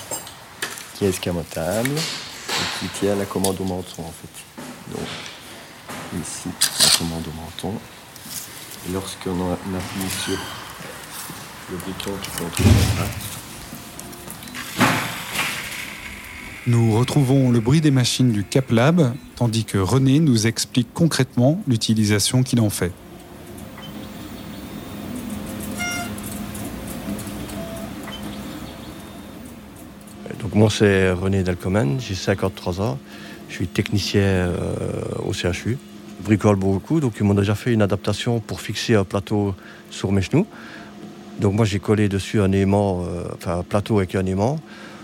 qui 0.97 1.05
est 1.05 1.09
escamotable 1.09 1.91
qui 2.79 2.87
tient 2.99 3.15
la 3.15 3.25
commande 3.25 3.59
au 3.59 3.65
menton 3.65 4.03
en 4.03 4.11
fait. 4.11 4.93
Donc 4.93 5.07
ici 6.21 6.49
la 6.79 6.97
commande 6.97 7.23
au 7.27 7.65
menton. 7.65 7.77
Et 8.87 8.93
lorsqu'on 8.93 9.51
appuie 9.53 10.09
sur 10.23 10.39
le 11.71 11.77
bouton 11.77 12.11
qui 12.21 12.29
contrôle 12.31 12.65
le 12.65 13.31
nous 16.67 16.95
retrouvons 16.95 17.49
le 17.49 17.59
bruit 17.59 17.81
des 17.81 17.89
machines 17.89 18.31
du 18.31 18.43
CapLab, 18.43 19.15
tandis 19.35 19.65
que 19.65 19.79
René 19.79 20.19
nous 20.19 20.45
explique 20.45 20.93
concrètement 20.93 21.59
l'utilisation 21.67 22.43
qu'il 22.43 22.61
en 22.61 22.69
fait. 22.69 22.91
Moi, 30.61 30.69
c'est 30.69 31.11
René 31.11 31.41
Delcomen, 31.41 31.99
j'ai 31.99 32.13
53 32.13 32.81
ans. 32.81 32.99
Je 33.49 33.55
suis 33.55 33.67
technicien 33.67 34.21
euh, 34.21 34.55
au 35.25 35.33
CHU. 35.33 35.79
Je 36.19 36.23
bricole 36.23 36.55
beaucoup, 36.55 36.99
donc 36.99 37.13
ils 37.19 37.23
m'ont 37.23 37.33
déjà 37.33 37.55
fait 37.55 37.73
une 37.73 37.81
adaptation 37.81 38.39
pour 38.39 38.61
fixer 38.61 38.93
un 38.93 39.03
plateau 39.03 39.55
sur 39.89 40.11
mes 40.11 40.21
genoux. 40.21 40.45
Donc 41.39 41.55
moi, 41.55 41.65
j'ai 41.65 41.79
collé 41.79 42.09
dessus 42.09 42.41
un 42.41 42.51
aimant, 42.51 43.03
euh, 43.07 43.23
enfin 43.33 43.57
un 43.57 43.63
plateau 43.63 43.97
avec 43.97 44.13
un 44.13 44.23
aimant. 44.27 44.59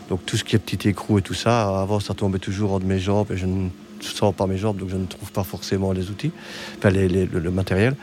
Donc 0.09 0.23
tout 0.27 0.37
ce 0.37 0.43
qui 0.43 0.55
est 0.55 0.59
petit 0.59 0.89
écrou 0.89 1.17
et 1.17 1.23
tout 1.23 1.33
ça, 1.33 1.81
avant 1.81 1.99
ça 1.99 2.13
tombait 2.13 2.37
toujours 2.37 2.73
entre 2.73 2.85
mes 2.85 2.99
jambes 2.99 3.31
et 3.31 3.35
je 3.35 3.47
ne 3.47 3.69
sors 3.99 4.33
pas 4.33 4.47
mes 4.47 4.57
jambes, 4.57 4.77
donc 4.77 4.89
je 4.89 4.97
ne 4.97 5.05
trouve 5.05 5.31
pas 5.31 5.43
forcément 5.43 5.91
les 5.91 6.09
outils, 6.09 6.31
enfin 6.77 6.89
le, 6.89 7.51
matériel. 7.51 7.95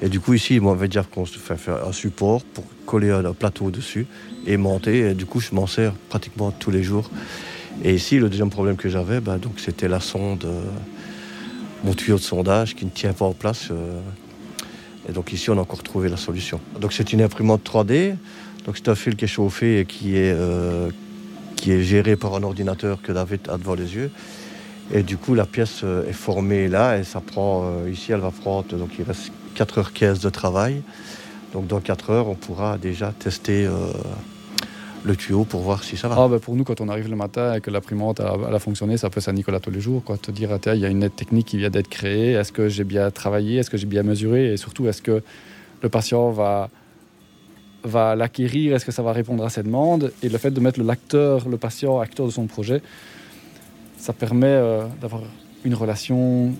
Et 0.00 0.08
du 0.08 0.20
coup, 0.20 0.34
ici, 0.34 0.60
moi, 0.60 0.72
on 0.72 0.76
va 0.76 0.88
dire 0.88 1.08
qu'on 1.10 1.26
se 1.26 1.38
fait 1.38 1.56
faire 1.56 1.86
un 1.86 1.92
support 1.92 2.42
pour 2.42 2.64
coller 2.86 3.10
un, 3.10 3.32
plateau 3.32 3.70
dessus 3.70 4.06
et 4.46 4.56
monter. 4.56 5.10
Et 5.10 5.14
du 5.14 5.26
coup, 5.26 5.40
je 5.40 5.54
m'en 5.54 5.66
sers 5.66 5.92
pratiquement 6.08 6.50
tous 6.50 6.70
les 6.70 6.82
jours. 6.82 7.10
Et 7.84 7.94
ici, 7.94 8.18
le 8.18 8.28
deuxième 8.28 8.50
problème 8.50 8.76
que 8.76 8.88
j'avais, 8.88 9.20
bah, 9.20 9.38
donc 9.38 9.54
c'était 9.58 9.88
la 9.88 10.00
sonde, 10.00 10.44
euh, 10.44 10.62
mon 11.84 11.94
tuyau 11.94 12.16
de 12.16 12.22
sondage 12.22 12.74
qui 12.74 12.84
ne 12.84 12.90
tient 12.90 13.12
pas 13.12 13.24
en 13.24 13.32
place. 13.32 13.68
Euh. 13.70 14.00
et 15.08 15.12
donc 15.12 15.32
ici, 15.32 15.50
on 15.50 15.58
a 15.58 15.60
encore 15.60 15.82
trouvé 15.82 16.08
la 16.08 16.16
solution. 16.16 16.60
Donc 16.80 16.92
c'est 16.92 17.12
une 17.12 17.22
imprimante 17.22 17.62
3D. 17.64 18.14
Donc 18.66 18.76
c'est 18.76 18.88
un 18.88 18.94
fil 18.94 19.16
qui 19.16 19.24
est 19.24 19.28
chauffé 19.28 19.80
et 19.80 19.84
qui 19.84 20.16
est, 20.16 20.32
euh, 20.32 20.90
qui 21.56 21.72
est 21.72 21.82
géré 21.82 22.16
par 22.16 22.34
un 22.34 22.42
ordinateur 22.42 23.02
que 23.02 23.12
David 23.12 23.40
a 23.48 23.56
devant 23.58 23.74
les 23.74 23.94
yeux. 23.94 24.10
Et 24.92 25.02
du 25.02 25.16
coup, 25.16 25.34
la 25.34 25.46
pièce 25.46 25.84
est 26.08 26.12
formée 26.12 26.68
là 26.68 26.98
et 26.98 27.04
ça 27.04 27.20
prend, 27.20 27.86
ici, 27.86 28.12
elle 28.12 28.20
va 28.20 28.30
prendre, 28.30 28.76
donc 28.76 28.90
il 28.98 29.04
reste 29.04 29.32
4 29.54 29.78
heures 29.78 29.92
15 29.92 30.20
de 30.20 30.30
travail. 30.30 30.82
Donc 31.52 31.66
dans 31.66 31.80
4 31.80 32.10
heures, 32.10 32.28
on 32.28 32.34
pourra 32.34 32.78
déjà 32.78 33.12
tester 33.18 33.66
le 35.04 35.16
tuyau 35.16 35.44
pour 35.44 35.62
voir 35.62 35.82
si 35.82 35.96
ça 35.96 36.08
va. 36.08 36.16
Ah, 36.18 36.28
ben, 36.28 36.38
pour 36.38 36.54
nous, 36.54 36.64
quand 36.64 36.80
on 36.80 36.88
arrive 36.88 37.08
le 37.08 37.16
matin 37.16 37.54
et 37.54 37.60
que 37.60 37.70
l'imprimante 37.70 38.20
a, 38.20 38.34
a, 38.52 38.58
fonctionné, 38.58 38.96
ça 38.96 39.10
peut 39.10 39.20
Saint-Nicolas 39.20 39.60
tous 39.60 39.70
les 39.70 39.80
jours. 39.80 40.02
Quoi. 40.04 40.16
Te 40.16 40.30
dire, 40.30 40.50
il 40.66 40.80
y 40.80 40.84
a 40.84 40.88
une 40.88 41.02
aide 41.02 41.16
technique 41.16 41.46
qui 41.46 41.58
vient 41.58 41.70
d'être 41.70 41.88
créée, 41.88 42.32
est-ce 42.32 42.52
que 42.52 42.68
j'ai 42.68 42.84
bien 42.84 43.10
travaillé, 43.10 43.58
est-ce 43.58 43.70
que 43.70 43.76
j'ai 43.76 43.86
bien 43.86 44.02
mesuré, 44.02 44.52
et 44.52 44.56
surtout, 44.56 44.86
est-ce 44.88 45.02
que 45.02 45.22
le 45.82 45.88
patient 45.88 46.30
va, 46.30 46.68
va 47.82 48.14
l'acquérir, 48.14 48.74
est-ce 48.74 48.84
que 48.84 48.92
ça 48.92 49.02
va 49.02 49.12
répondre 49.12 49.44
à 49.44 49.50
ses 49.50 49.62
demandes. 49.62 50.12
Et 50.22 50.28
le 50.28 50.38
fait 50.38 50.50
de 50.50 50.60
mettre 50.60 50.80
l'acteur, 50.80 51.48
le 51.48 51.56
patient, 51.56 51.98
acteur 51.98 52.26
de 52.26 52.32
son 52.32 52.46
projet, 52.46 52.82
ça 54.02 54.12
permet 54.12 54.48
euh, 54.48 54.84
d'avoir 55.00 55.22
une 55.64 55.74
relation 55.76 56.52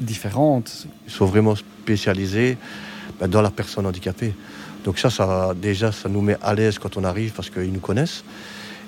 différente. 0.00 0.86
Ils 1.06 1.12
sont 1.12 1.26
vraiment 1.26 1.54
spécialisés 1.54 2.56
ben, 3.20 3.28
dans 3.28 3.42
la 3.42 3.50
personne 3.50 3.84
handicapée. 3.84 4.32
Donc 4.86 4.98
ça, 4.98 5.10
ça 5.10 5.52
déjà, 5.54 5.92
ça 5.92 6.08
nous 6.08 6.22
met 6.22 6.38
à 6.42 6.54
l'aise 6.54 6.78
quand 6.78 6.96
on 6.96 7.04
arrive 7.04 7.32
parce 7.32 7.50
qu'ils 7.50 7.70
nous 7.70 7.80
connaissent. 7.80 8.24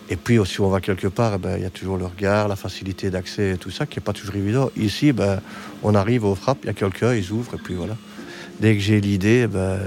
Et 0.09 0.17
puis, 0.17 0.39
si 0.47 0.63
on 0.63 0.71
va 0.71 0.81
quelque 0.81 1.09
part, 1.09 1.35
eh 1.35 1.39
ben, 1.39 1.57
il 1.59 1.63
y 1.63 1.67
a 1.67 1.71
toujours 1.71 1.99
le 1.99 2.07
regard, 2.07 2.49
la 2.49 2.57
facilité 2.57 3.11
d'accès 3.11 3.51
et 3.51 3.57
tout 3.59 3.71
ça 3.71 3.85
qui 3.85 3.99
n'est 3.99 4.05
pas 4.05 4.15
toujours 4.15 4.37
évident. 4.37 4.71
Ici, 4.75 5.13
ben, 5.13 5.41
on 5.83 5.95
arrive 5.95 6.25
au 6.25 6.35
frappe, 6.35 6.61
il 6.63 6.69
y 6.69 6.71
a 6.71 6.75
quelqu'un, 6.75 7.13
ils 7.13 7.33
ouvrent 7.33 7.57
et 7.57 7.61
puis 7.63 7.75
voilà. 7.75 7.97
Dès 8.61 8.75
que 8.75 8.81
j'ai 8.81 8.99
l'idée, 8.99 9.43
eh 9.45 9.47
ben, 9.47 9.79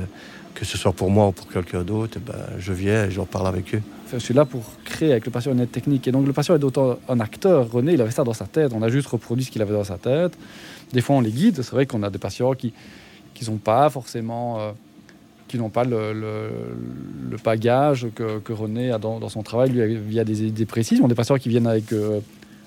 que 0.54 0.66
ce 0.66 0.78
soit 0.78 0.94
pour 0.94 1.10
moi 1.10 1.30
ou 1.30 1.32
pour 1.32 1.48
quelqu'un 1.48 1.82
d'autre, 1.82 2.20
ben, 2.20 2.36
je 2.60 2.74
viens 2.74 3.06
et 3.06 3.12
j'en 3.12 3.26
parle 3.26 3.48
avec 3.48 3.74
eux. 3.74 3.82
je 4.14 4.20
suis 4.20 4.36
là 4.36 4.46
pour 4.46 4.66
avec 5.06 5.26
le 5.26 5.32
patient 5.32 5.52
une 5.52 5.60
aide 5.60 5.72
technique. 5.72 6.08
Et 6.08 6.12
donc 6.12 6.26
le 6.26 6.34
patient 6.34 6.56
est 6.56 6.60
d'autant 6.60 7.00
un 7.08 7.20
acteur. 7.20 7.72
René, 7.72 7.94
il 7.94 8.02
avait 8.02 8.12
ça 8.12 8.24
dans 8.24 8.34
sa 8.34 8.46
tête. 8.46 8.72
On 8.74 8.82
a 8.82 8.90
juste 8.90 9.08
reproduit 9.08 9.46
ce 9.46 9.52
qu'il 9.52 9.62
avait 9.62 9.74
dans 9.74 9.84
sa 9.84 9.98
tête. 9.98 10.38
Des 10.94 11.02
fois, 11.02 11.16
on 11.18 11.22
les 11.22 11.32
guide. 11.32 11.56
C'est 11.58 11.72
vrai 11.72 11.86
qu'on 11.86 12.04
a 12.04 12.10
des 12.10 12.18
patients 12.18 12.54
qui 12.54 12.74
n'ont 13.48 13.58
pas 13.58 13.90
forcément... 13.90 14.60
Euh, 14.60 14.72
qui 15.48 15.58
n'ont 15.58 15.70
pas 15.70 15.84
le, 15.84 16.14
le, 16.14 17.38
bagage 17.44 18.06
que, 18.14 18.38
que, 18.38 18.54
René 18.54 18.92
a 18.92 19.00
dans, 19.00 19.30
son 19.30 19.42
travail. 19.42 19.72
Lui, 19.72 19.96
il 19.96 20.14
y 20.14 20.20
a 20.20 20.24
des 20.24 20.44
idées 20.44 20.68
précises. 20.68 21.02
On 21.02 21.06
a 21.06 21.08
des 21.08 21.16
patients 21.16 21.38
qui 21.38 21.50
viennent 21.50 21.66
avec 21.66 21.92
euh, 21.92 22.20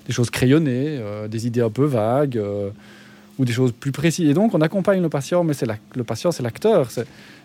des 0.05 0.11
choses 0.11 0.29
crayonnées, 0.29 0.97
euh, 0.99 1.29
des 1.29 1.47
idées 1.47 1.61
un 1.61 1.69
peu 1.69 1.85
vagues 1.85 2.41
ou 3.39 3.45
des 3.45 3.53
choses 3.53 3.71
plus 3.71 3.93
précises. 3.93 4.29
Et 4.29 4.33
donc, 4.33 4.53
on 4.53 4.59
accompagne 4.59 5.01
le 5.01 5.07
patient, 5.07 5.45
mais 5.45 5.53
c'est 5.53 5.65
le 5.95 6.03
patient, 6.03 6.33
c'est 6.33 6.43
l'acteur. 6.43 6.89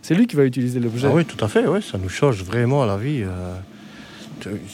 C'est 0.02 0.14
lui 0.16 0.26
qui 0.26 0.34
va 0.34 0.44
utiliser 0.44 0.80
l'objet. 0.80 1.06
Ah 1.08 1.14
oui, 1.14 1.24
tout 1.24 1.42
à 1.44 1.46
fait. 1.46 1.68
Oui, 1.68 1.82
ça 1.82 1.98
nous 1.98 2.08
change 2.08 2.42
vraiment 2.42 2.84
la 2.84 2.96
vie. 2.96 3.22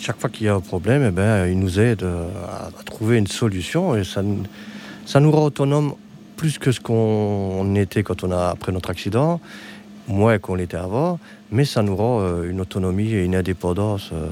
Chaque 0.00 0.20
fois 0.20 0.30
qu'il 0.30 0.46
y 0.46 0.48
a 0.48 0.54
un 0.54 0.60
problème, 0.60 1.04
eh 1.06 1.10
ben, 1.10 1.46
il 1.46 1.58
nous 1.58 1.80
aide 1.80 2.02
à, 2.02 2.70
trouver 2.84 3.18
une 3.18 3.26
solution 3.26 3.96
et 3.96 4.04
ça, 4.04 4.22
ça 5.06 5.20
nous 5.20 5.30
rend 5.30 5.44
autonome 5.44 5.94
plus 6.36 6.58
que 6.58 6.72
ce 6.72 6.80
qu'on 6.80 7.74
était 7.74 8.02
quand 8.02 8.24
on 8.24 8.32
a 8.32 8.48
après 8.48 8.72
notre 8.72 8.90
accident 8.90 9.40
moins 10.08 10.38
qu'on 10.38 10.54
l'était 10.54 10.76
avant, 10.76 11.18
mais 11.50 11.64
ça 11.64 11.82
nous 11.82 11.96
rend 11.96 12.20
euh, 12.20 12.50
une 12.50 12.60
autonomie 12.60 13.12
et 13.12 13.24
une 13.24 13.34
indépendance 13.34 14.10
euh, 14.12 14.28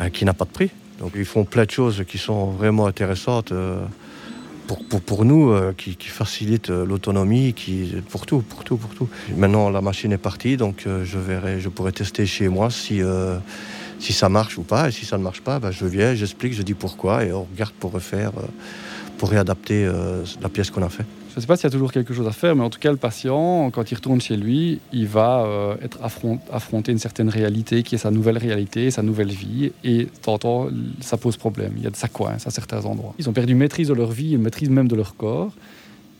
euh, 0.00 0.08
qui 0.08 0.24
n'a 0.24 0.34
pas 0.34 0.44
de 0.44 0.50
prix. 0.50 0.70
Donc 0.98 1.12
ils 1.14 1.24
font 1.24 1.44
plein 1.44 1.64
de 1.64 1.70
choses 1.70 2.04
qui 2.06 2.18
sont 2.18 2.50
vraiment 2.50 2.86
intéressantes 2.86 3.54
pour, 4.66 4.84
pour, 4.84 5.00
pour, 5.00 5.24
nous, 5.24 5.54
qui, 5.78 5.96
qui, 5.96 6.08
facilitent 6.08 6.68
l'autonomie, 6.68 7.54
qui 7.54 7.94
pour 8.10 8.26
tout, 8.26 8.42
pour 8.42 8.64
tout, 8.64 8.76
pour 8.76 8.90
tout. 8.90 9.08
Maintenant 9.34 9.70
la 9.70 9.80
machine 9.80 10.12
est 10.12 10.18
partie, 10.18 10.58
donc 10.58 10.84
je 10.84 11.18
verrai, 11.18 11.58
je 11.58 11.70
pourrai 11.70 11.92
tester 11.92 12.26
chez 12.26 12.50
moi 12.50 12.68
si 12.68 13.00
si 14.00 14.12
ça 14.12 14.28
marche 14.28 14.58
ou 14.58 14.62
pas. 14.62 14.88
Et 14.88 14.92
si 14.92 15.04
ça 15.04 15.18
ne 15.18 15.22
marche 15.22 15.40
pas, 15.42 15.60
ben, 15.60 15.70
je 15.70 15.86
viens, 15.86 16.14
j'explique, 16.14 16.54
je 16.54 16.62
dis 16.62 16.74
pourquoi, 16.74 17.24
et 17.24 17.32
on 17.32 17.44
regarde 17.44 17.72
pour 17.72 17.92
refaire, 17.92 18.32
pour 19.18 19.30
réadapter 19.30 19.88
la 20.40 20.48
pièce 20.48 20.70
qu'on 20.70 20.82
a 20.82 20.88
fait. 20.88 21.04
Je 21.30 21.36
ne 21.36 21.40
sais 21.42 21.46
pas 21.46 21.56
s'il 21.56 21.64
y 21.64 21.66
a 21.68 21.70
toujours 21.70 21.92
quelque 21.92 22.12
chose 22.12 22.26
à 22.26 22.32
faire, 22.32 22.56
mais 22.56 22.64
en 22.64 22.70
tout 22.70 22.80
cas, 22.80 22.90
le 22.90 22.96
patient, 22.96 23.70
quand 23.70 23.88
il 23.88 23.94
retourne 23.94 24.20
chez 24.20 24.36
lui, 24.36 24.80
il 24.92 25.06
va 25.06 25.44
euh, 25.44 25.76
être 25.80 26.00
affronter 26.50 26.90
une 26.90 26.98
certaine 26.98 27.28
réalité 27.28 27.84
qui 27.84 27.94
est 27.94 27.98
sa 27.98 28.10
nouvelle 28.10 28.36
réalité, 28.36 28.90
sa 28.90 29.02
nouvelle 29.02 29.30
vie. 29.30 29.70
Et 29.84 30.08
tantôt, 30.22 30.70
ça 31.00 31.16
pose 31.16 31.36
problème. 31.36 31.74
Il 31.76 31.84
y 31.84 31.86
a 31.86 31.90
de 31.90 31.96
ça 31.96 32.08
coince 32.08 32.48
à 32.48 32.50
certains 32.50 32.84
endroits. 32.84 33.14
Ils 33.20 33.28
ont 33.28 33.32
perdu 33.32 33.54
maîtrise 33.54 33.88
de 33.88 33.94
leur 33.94 34.10
vie, 34.10 34.32
une 34.32 34.42
maîtrise 34.42 34.70
même 34.70 34.88
de 34.88 34.96
leur 34.96 35.14
corps. 35.14 35.52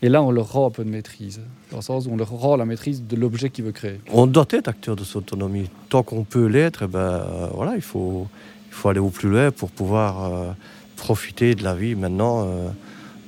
Et 0.03 0.09
là, 0.09 0.23
on 0.23 0.31
leur 0.31 0.53
rend 0.53 0.69
un 0.69 0.71
peu 0.71 0.85
de 0.85 0.91
maîtrise, 0.91 1.41
dans 1.71 1.79
le 1.79 1.83
sens 1.83 2.07
où 2.07 2.11
on 2.11 2.17
leur 2.17 2.31
rend 2.31 2.57
la 2.57 2.65
maîtrise 2.65 3.03
de 3.07 3.17
l'objet 3.17 3.51
qu'il 3.51 3.65
veut 3.65 3.73
créer. 3.73 4.01
On 4.11 4.27
doit 4.27 4.47
être 4.51 4.69
acteur 4.69 4.97
de 4.97 5.05
son 5.05 5.19
autonomie. 5.19 5.69
Tant 5.91 6.03
qu'on 6.03 6.25
peut 6.25 6.47
l'être, 6.47 6.85
eh 6.85 6.87
ben, 6.87 6.99
euh, 6.99 7.49
voilà, 7.55 7.75
il 7.77 7.83
faut, 7.83 8.27
il 8.69 8.75
faut 8.75 8.89
aller 8.89 9.01
au 9.01 9.11
plus 9.11 9.29
loin 9.29 9.51
pour 9.51 9.71
pouvoir 9.71 10.25
euh, 10.25 10.53
profiter 10.97 11.55
de 11.55 11.63
la 11.63 11.75
vie 11.75 11.95
maintenant 11.95 12.49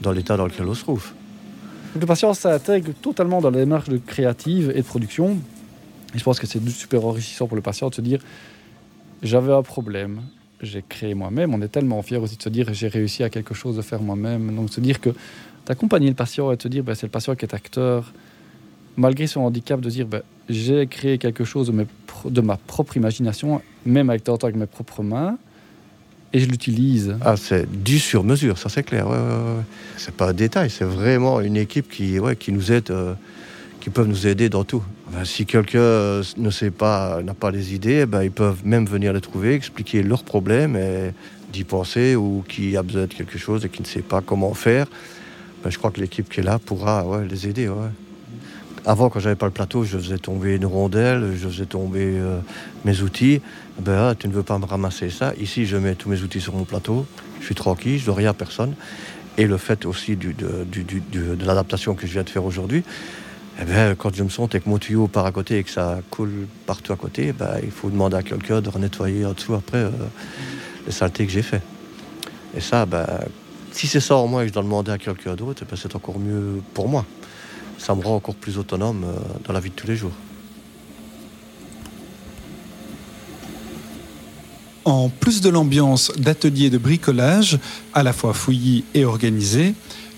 dans 0.01 0.13
l'état 0.13 0.37
dans 0.37 0.47
lequel 0.47 0.67
on 0.67 0.75
se 0.75 0.83
trouve 0.83 1.13
le 1.99 2.07
patient 2.07 2.33
s'intègre 2.33 2.93
totalement 2.95 3.41
dans 3.41 3.51
la 3.51 3.59
démarche 3.59 3.89
de 3.89 3.99
créative 3.99 4.73
et 4.75 4.81
de 4.81 4.87
production. 4.87 5.37
Et 6.15 6.19
je 6.19 6.25
pense 6.25 6.41
que 6.41 6.47
c'est 6.47 6.67
super 6.71 7.05
enrichissant 7.05 7.47
pour 7.47 7.57
le 7.57 7.63
patient 7.63 7.91
de 7.91 7.95
se 7.95 8.01
dire 8.01 8.21
j'avais 9.23 9.53
un 9.53 9.63
problème, 9.63 10.23
j'ai 10.61 10.83
créé 10.87 11.15
moi-même. 11.15 11.55
On 11.55 11.61
est 11.61 11.69
tellement 11.69 12.01
fier 12.03 12.23
aussi 12.23 12.37
de 12.37 12.43
se 12.43 12.49
dire 12.49 12.73
j'ai 12.73 12.89
réussi 12.89 13.23
à 13.23 13.31
quelque 13.31 13.55
chose 13.55 13.77
de 13.77 13.83
faire 13.83 14.01
moi-même. 14.01 14.55
Donc 14.55 14.73
se 14.73 14.81
dire 14.81 15.01
que 15.01 15.11
d'accompagner 15.66 16.09
le 16.09 16.14
patient 16.14 16.51
et 16.53 16.57
de 16.57 16.62
se 16.62 16.68
dire 16.68 16.83
ben, 16.83 16.94
c'est 16.94 17.07
le 17.07 17.11
patient 17.11 17.35
qui 17.35 17.44
est 17.44 17.55
acteur, 17.55 18.12
malgré 18.96 19.27
son 19.27 19.40
handicap, 19.40 19.81
de 19.81 19.90
dire 19.90 20.07
ben, 20.07 20.22
j'ai 20.48 20.87
créé 20.87 21.18
quelque 21.18 21.44
chose 21.44 21.72
de, 22.25 22.40
ma 22.40 22.57
propre 22.57 22.96
imagination, 22.96 23.62
même 23.87 24.11
avec, 24.11 24.29
avec 24.29 24.57
mes 24.57 24.66
propres 24.66 25.03
mains 25.03 25.38
et 26.33 26.40
je 26.40 26.46
l'utilise. 26.46 27.16
Ah, 27.20 27.37
c'est 27.37 27.70
du 27.70 27.98
sur 27.98 28.25
mesure, 28.25 28.59
ça 28.59 28.68
c'est 28.68 28.83
clair. 28.83 29.07
Ouais, 29.07 29.16
ouais, 29.16 29.62
C'est 29.96 30.14
pas 30.14 30.31
un 30.31 30.33
détail, 30.33 30.70
c'est 30.70 30.85
vraiment 30.85 31.40
une 31.40 31.57
équipe 31.57 31.90
qui, 31.90 32.18
ouais, 32.18 32.37
qui 32.37 32.53
nous 32.53 32.72
aide, 32.72 32.90
euh, 32.90 33.14
qui 33.81 33.90
peuvent 33.90 34.09
nous 34.09 34.27
aider 34.27 34.48
dans 34.48 34.64
tout. 34.64 34.83
si 35.25 35.44
quelqu'un 35.44 35.79
euh, 35.79 36.22
ne 36.38 36.51
sait 36.51 36.70
pas, 36.70 37.20
n'a 37.22 37.35
pas 37.35 37.51
les 37.51 37.75
idées, 37.75 38.01
eh 38.03 38.07
ben, 38.07 38.22
ils 38.22 38.31
peuvent 38.31 38.64
même 38.64 38.87
venir 38.87 39.12
les 39.12 39.20
trouver, 39.20 39.55
expliquer 39.55 40.03
leurs 40.03 40.25
problèmes 40.25 40.77
et 40.77 41.12
d'y 41.53 41.64
penser 41.64 42.16
ou 42.16 42.42
qui 42.48 42.77
a 42.77 42.83
besoin 42.83 43.03
de 43.03 43.12
quelque 43.12 43.37
chose 43.37 43.64
et 43.66 43.68
qui 43.68 43.83
ne 43.83 43.87
sait 43.87 44.01
pas 44.01 44.22
comment 44.22 44.55
faire. 44.55 44.87
Ben, 45.62 45.70
je 45.70 45.79
crois 45.79 45.90
que 45.90 46.01
l'équipe 46.01 46.29
qui 46.29 46.40
est 46.40 46.42
là 46.42 46.59
pourra 46.59 47.05
les 47.29 47.48
aider. 47.48 47.70
Avant, 48.85 49.11
quand 49.11 49.20
j'avais 49.20 49.37
pas 49.37 49.46
le 49.46 49.53
plateau, 49.53 49.85
je 49.85 49.96
faisais 49.96 50.18
tomber 50.18 50.57
une 50.57 50.66
rondelle, 50.66 51.35
je 51.37 51.48
faisais 51.48 51.66
tomber 51.66 52.18
euh, 52.18 52.40
mes 52.85 53.01
outils. 53.01 53.40
Ben, 53.79 54.09
ah, 54.11 54.14
tu 54.18 54.27
ne 54.27 54.33
veux 54.33 54.42
pas 54.42 54.59
me 54.59 54.64
ramasser 54.64 55.09
ça? 55.09 55.35
Ici, 55.40 55.66
je 55.66 55.77
mets 55.77 55.94
tous 55.94 56.09
mes 56.09 56.20
outils 56.22 56.40
sur 56.40 56.55
mon 56.55 56.64
plateau. 56.64 57.07
Je 57.38 57.46
suis 57.46 57.55
tranquille, 57.55 57.98
je 57.98 58.03
ne 58.03 58.07
dois 58.07 58.16
rien 58.16 58.31
à 58.31 58.35
personne. 58.35 58.75
Et 59.38 59.46
le 59.46 59.57
fait 59.57 59.87
aussi 59.87 60.16
de, 60.16 60.35
l'adaptation 61.44 61.94
que 61.94 62.09
je 62.09 62.12
viens 62.12 62.25
de 62.25 62.31
faire 62.31 62.44
aujourd'hui, 62.44 62.83
eh 63.61 63.64
ben, 63.64 63.94
quand 63.94 64.12
je 64.14 64.25
me 64.25 64.29
sens 64.29 64.48
avec 64.51 64.66
mon 64.66 64.79
tuyau 64.79 65.07
par 65.07 65.27
à 65.27 65.33
côté 65.33 65.59
et 65.59 65.62
que 65.62 65.70
ça 65.70 66.01
coule 66.11 66.48
partout 66.66 66.92
à 66.92 66.96
côté, 66.96 67.33
ben, 67.33 67.59
il 67.62 67.70
faut 67.70 67.88
demander 67.88 68.16
à 68.16 68.22
quelqu'un 68.25 68.61
de 68.61 68.79
nettoyer 68.79 69.25
en 69.25 69.33
dessous 69.33 69.55
après 69.55 69.79
euh, 69.79 69.90
les 70.87 70.92
saletés 70.92 71.25
que 71.25 71.33
j'ai 71.33 71.42
fait. 71.42 71.62
Et 72.57 72.61
ça, 72.61 72.85
si 73.73 73.87
c'est 73.87 74.01
ça 74.01 74.17
en 74.17 74.27
moi 74.27 74.43
et 74.43 74.45
que 74.45 74.49
je 74.49 74.55
dois 74.55 74.63
demander 74.63 74.93
à 74.93 74.99
quelqu'un 74.99 75.35
d'autre, 75.35 75.65
ben, 75.69 75.77
c'est 75.81 75.97
encore 75.97 76.19
mieux 76.19 76.63
pour 76.75 76.89
moi 76.89 77.05
ça 77.83 77.95
me 77.95 78.03
rend 78.03 78.17
encore 78.17 78.37
plus 78.37 78.59
autonome 78.59 79.05
euh, 79.05 79.19
dans 79.45 79.53
la 79.53 79.61
vie 79.61 79.71
de 79.71 79.75
tous 79.75 79.87
les 79.87 79.97
jours. 79.97 80.13
En 84.85 85.09
plus 85.09 85.41
de 85.41 85.49
l'ambiance 85.49 86.13
d'atelier 86.17 86.71
de 86.71 86.79
bricolage, 86.79 87.59
à 87.93 88.03
la 88.03 88.13
fois 88.13 88.35
fouillis 88.35 88.85
et 88.95 89.05
organisé, 89.05 89.75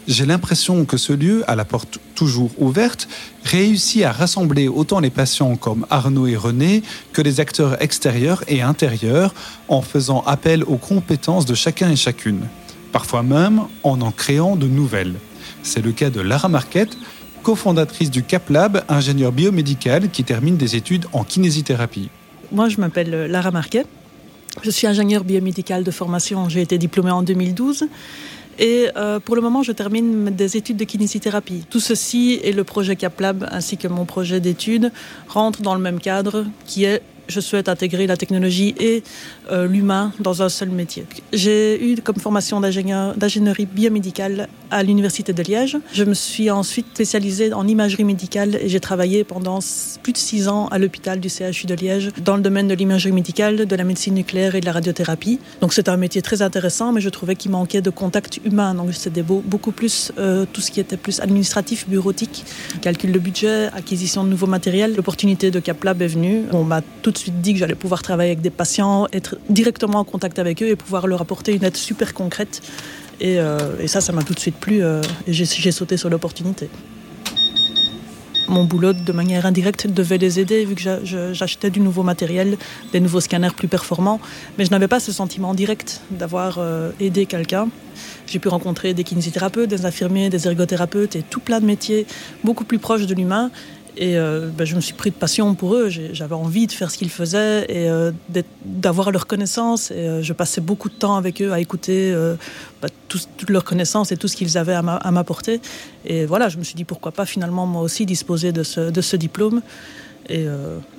j'ai 0.06 0.26
l'impression 0.26 0.84
que 0.84 0.96
ce 0.98 1.14
lieu, 1.14 1.42
à 1.50 1.54
la 1.54 1.64
porte 1.64 1.98
toujours 2.14 2.50
ouverte, 2.58 3.08
réussit 3.44 4.02
à 4.02 4.12
rassembler 4.12 4.68
autant 4.68 5.00
les 5.00 5.10
patients 5.10 5.56
comme 5.56 5.86
Arnaud 5.88 6.26
et 6.26 6.36
René 6.36 6.82
que 7.12 7.22
les 7.22 7.40
acteurs 7.40 7.80
extérieurs 7.82 8.44
et 8.46 8.60
intérieurs 8.60 9.34
en 9.68 9.80
faisant 9.80 10.22
appel 10.26 10.64
aux 10.64 10.76
compétences 10.76 11.46
de 11.46 11.54
chacun 11.54 11.90
et 11.90 11.96
chacune, 11.96 12.40
parfois 12.94 13.24
même 13.24 13.62
en 13.82 14.00
en 14.02 14.12
créant 14.12 14.54
de 14.54 14.68
nouvelles. 14.68 15.16
C'est 15.64 15.84
le 15.84 15.90
cas 15.90 16.10
de 16.10 16.20
Lara 16.20 16.48
Marquette, 16.48 16.96
cofondatrice 17.42 18.08
du 18.08 18.22
CapLab, 18.22 18.84
ingénieur 18.88 19.32
biomédical 19.32 20.10
qui 20.10 20.22
termine 20.22 20.56
des 20.56 20.76
études 20.76 21.06
en 21.12 21.24
kinésithérapie. 21.24 22.08
Moi, 22.52 22.68
je 22.68 22.80
m'appelle 22.80 23.26
Lara 23.28 23.50
Marquet. 23.50 23.84
Je 24.62 24.70
suis 24.70 24.86
ingénieur 24.86 25.24
biomédical 25.24 25.82
de 25.82 25.90
formation. 25.90 26.48
J'ai 26.48 26.62
été 26.62 26.78
diplômée 26.78 27.10
en 27.10 27.24
2012. 27.24 27.88
Et 28.60 28.86
euh, 28.96 29.18
pour 29.18 29.34
le 29.34 29.42
moment, 29.42 29.64
je 29.64 29.72
termine 29.72 30.26
des 30.26 30.56
études 30.56 30.76
de 30.76 30.84
kinésithérapie. 30.84 31.64
Tout 31.68 31.80
ceci 31.80 32.38
et 32.44 32.52
le 32.52 32.62
projet 32.62 32.94
CapLab 32.94 33.48
ainsi 33.50 33.76
que 33.76 33.88
mon 33.88 34.04
projet 34.04 34.38
d'études 34.38 34.92
rentrent 35.26 35.62
dans 35.62 35.74
le 35.74 35.80
même 35.80 35.98
cadre 35.98 36.46
qui 36.64 36.84
est 36.84 37.02
je 37.28 37.40
souhaite 37.40 37.68
intégrer 37.68 38.06
la 38.06 38.16
technologie 38.16 38.74
et 38.78 39.02
euh, 39.50 39.66
l'humain 39.66 40.12
dans 40.20 40.42
un 40.42 40.48
seul 40.48 40.70
métier. 40.70 41.06
J'ai 41.32 41.84
eu 41.84 41.96
comme 42.02 42.16
formation 42.16 42.60
d'ingénierie 42.60 43.66
biomédicale 43.66 44.48
à 44.70 44.82
l'Université 44.82 45.32
de 45.32 45.42
Liège. 45.42 45.76
Je 45.92 46.04
me 46.04 46.14
suis 46.14 46.50
ensuite 46.50 46.86
spécialisée 46.94 47.52
en 47.52 47.66
imagerie 47.66 48.04
médicale 48.04 48.56
et 48.60 48.68
j'ai 48.68 48.80
travaillé 48.80 49.24
pendant 49.24 49.60
plus 50.02 50.12
de 50.12 50.18
six 50.18 50.48
ans 50.48 50.68
à 50.68 50.78
l'hôpital 50.78 51.20
du 51.20 51.28
CHU 51.28 51.66
de 51.66 51.74
Liège 51.74 52.10
dans 52.22 52.36
le 52.36 52.42
domaine 52.42 52.68
de 52.68 52.74
l'imagerie 52.74 53.12
médicale, 53.12 53.66
de 53.66 53.76
la 53.76 53.84
médecine 53.84 54.14
nucléaire 54.14 54.54
et 54.54 54.60
de 54.60 54.66
la 54.66 54.72
radiothérapie. 54.72 55.38
Donc 55.60 55.72
c'est 55.72 55.88
un 55.88 55.96
métier 55.96 56.22
très 56.22 56.42
intéressant, 56.42 56.92
mais 56.92 57.00
je 57.00 57.08
trouvais 57.08 57.36
qu'il 57.36 57.50
manquait 57.50 57.82
de 57.82 57.90
contact 57.90 58.40
humain. 58.44 58.74
Donc 58.74 58.92
c'était 58.94 59.22
beaucoup 59.22 59.72
plus 59.72 60.12
euh, 60.18 60.44
tout 60.52 60.60
ce 60.60 60.70
qui 60.70 60.80
était 60.80 60.96
plus 60.96 61.20
administratif, 61.20 61.88
bureautique, 61.88 62.44
calcul 62.82 63.12
de 63.12 63.18
budget, 63.18 63.68
acquisition 63.72 64.24
de 64.24 64.28
nouveaux 64.28 64.46
matériels. 64.46 64.94
L'opportunité 64.96 65.50
de 65.50 65.60
CapLab 65.60 66.02
est 66.02 66.06
venue. 66.06 66.42
On 66.52 66.64
m'a 66.64 66.82
tout 67.02 67.13
de 67.14 67.18
suite 67.18 67.40
dit 67.40 67.54
que 67.54 67.58
j'allais 67.58 67.74
pouvoir 67.74 68.02
travailler 68.02 68.30
avec 68.32 68.42
des 68.42 68.50
patients, 68.50 69.06
être 69.12 69.36
directement 69.48 70.00
en 70.00 70.04
contact 70.04 70.38
avec 70.38 70.62
eux 70.62 70.68
et 70.68 70.76
pouvoir 70.76 71.06
leur 71.06 71.22
apporter 71.22 71.54
une 71.54 71.64
aide 71.64 71.76
super 71.76 72.12
concrète. 72.12 72.60
Et, 73.20 73.38
euh, 73.38 73.86
ça, 73.86 74.00
ça 74.00 74.12
m'a 74.12 74.22
tout 74.22 74.34
de 74.34 74.40
suite 74.40 74.56
plu 74.56 74.82
euh, 74.82 75.00
et 75.26 75.32
j'ai 75.32 75.72
sauté 75.72 75.96
sur 75.96 76.10
l'opportunité. 76.10 76.68
Mon 78.48 78.64
boulot, 78.64 78.92
de 78.92 79.12
manière 79.12 79.46
indirecte, 79.46 79.86
devait 79.86 80.18
les 80.18 80.38
aider 80.38 80.64
vu 80.66 80.74
que 80.74 80.82
j'achetais 81.32 81.70
du 81.70 81.80
nouveau 81.80 82.02
matériel, 82.02 82.58
des 82.92 83.00
nouveaux 83.00 83.20
scanners 83.20 83.54
plus 83.56 83.68
performants. 83.68 84.20
Mais 84.58 84.66
je 84.66 84.70
n'avais 84.70 84.88
pas 84.88 85.00
ce 85.00 85.12
sentiment 85.12 85.54
direct 85.54 86.02
d'avoir 86.10 86.58
euh, 86.58 86.90
aidé 87.00 87.24
quelqu'un. 87.24 87.68
J'ai 88.26 88.38
pu 88.38 88.48
rencontrer 88.48 88.92
des 88.92 89.04
kinésithérapeutes, 89.04 89.70
des 89.70 89.86
infirmiers, 89.86 90.28
des 90.28 90.46
ergothérapeutes 90.46 91.16
et 91.16 91.22
tout 91.22 91.40
plein 91.40 91.60
de 91.60 91.66
métiers 91.66 92.06
beaucoup 92.42 92.64
plus 92.64 92.78
proches 92.78 93.06
de 93.06 93.14
l'humain. 93.14 93.50
Et 93.96 94.18
euh, 94.18 94.48
ben, 94.48 94.64
je 94.64 94.74
me 94.74 94.80
suis 94.80 94.94
pris 94.94 95.10
de 95.10 95.14
passion 95.14 95.54
pour 95.54 95.74
eux. 95.74 95.88
J'avais 95.88 96.34
envie 96.34 96.66
de 96.66 96.72
faire 96.72 96.90
ce 96.90 96.98
qu'ils 96.98 97.10
faisaient 97.10 97.64
et 97.68 97.88
euh, 97.88 98.10
d'avoir 98.64 99.12
leurs 99.12 99.26
connaissances. 99.26 99.90
Et 99.90 99.94
euh, 99.94 100.22
je 100.22 100.32
passais 100.32 100.60
beaucoup 100.60 100.88
de 100.88 100.94
temps 100.94 101.16
avec 101.16 101.40
eux 101.40 101.52
à 101.52 101.60
écouter 101.60 102.12
ben, 102.82 102.88
toutes 103.08 103.50
leurs 103.50 103.64
connaissances 103.64 104.10
et 104.10 104.16
tout 104.16 104.28
ce 104.28 104.36
qu'ils 104.36 104.58
avaient 104.58 104.74
à 104.74 105.10
m'apporter. 105.10 105.60
Et 106.04 106.26
voilà, 106.26 106.48
je 106.48 106.58
me 106.58 106.64
suis 106.64 106.74
dit 106.74 106.84
pourquoi 106.84 107.12
pas 107.12 107.26
finalement 107.26 107.66
moi 107.66 107.82
aussi 107.82 108.06
disposer 108.06 108.52
de 108.52 108.62
ce, 108.62 109.16
diplôme. 109.16 109.62
Et 110.28 110.46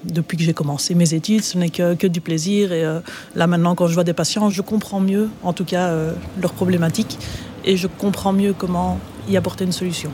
depuis 0.03 0.37
que 0.37 0.43
j'ai 0.43 0.53
commencé 0.53 0.93
mes 0.93 1.13
études, 1.13 1.43
ce 1.43 1.57
n'est 1.57 1.69
que, 1.69 1.95
que, 1.95 2.07
du 2.07 2.21
plaisir. 2.21 2.71
Et 2.71 2.83
là 3.35 3.47
maintenant, 3.47 3.75
quand 3.75 3.87
je 3.87 3.93
vois 3.93 4.03
des 4.03 4.13
patients, 4.13 4.49
je 4.49 4.61
comprends 4.61 4.99
mieux, 4.99 5.29
en 5.43 5.53
tout 5.53 5.65
cas, 5.65 5.93
leurs 6.41 6.53
problématiques. 6.53 7.17
Et 7.65 7.75
je 7.77 7.87
comprends 7.87 8.33
mieux 8.33 8.53
comment 8.53 8.99
y 9.27 9.35
apporter 9.35 9.65
une 9.65 9.71
solution. 9.71 10.11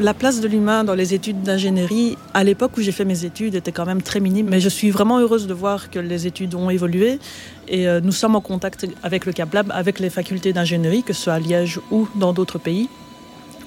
La 0.00 0.14
place 0.14 0.40
de 0.40 0.46
l'humain 0.46 0.84
dans 0.84 0.94
les 0.94 1.12
études 1.12 1.42
d'ingénierie, 1.42 2.16
à 2.32 2.44
l'époque 2.44 2.76
où 2.76 2.80
j'ai 2.80 2.92
fait 2.92 3.04
mes 3.04 3.24
études, 3.24 3.56
était 3.56 3.72
quand 3.72 3.84
même 3.84 4.00
très 4.00 4.20
minime. 4.20 4.46
Mais 4.48 4.60
je 4.60 4.68
suis 4.68 4.90
vraiment 4.90 5.18
heureuse 5.18 5.48
de 5.48 5.54
voir 5.54 5.90
que 5.90 5.98
les 5.98 6.24
études 6.28 6.54
ont 6.54 6.70
évolué. 6.70 7.18
Et 7.66 7.88
euh, 7.88 8.00
nous 8.00 8.12
sommes 8.12 8.36
en 8.36 8.40
contact 8.40 8.86
avec 9.02 9.26
le 9.26 9.32
CapLab, 9.32 9.72
avec 9.74 9.98
les 9.98 10.08
facultés 10.08 10.52
d'ingénierie, 10.52 11.02
que 11.02 11.12
ce 11.12 11.22
soit 11.22 11.32
à 11.32 11.40
Liège 11.40 11.80
ou 11.90 12.06
dans 12.14 12.32
d'autres 12.32 12.60
pays. 12.60 12.88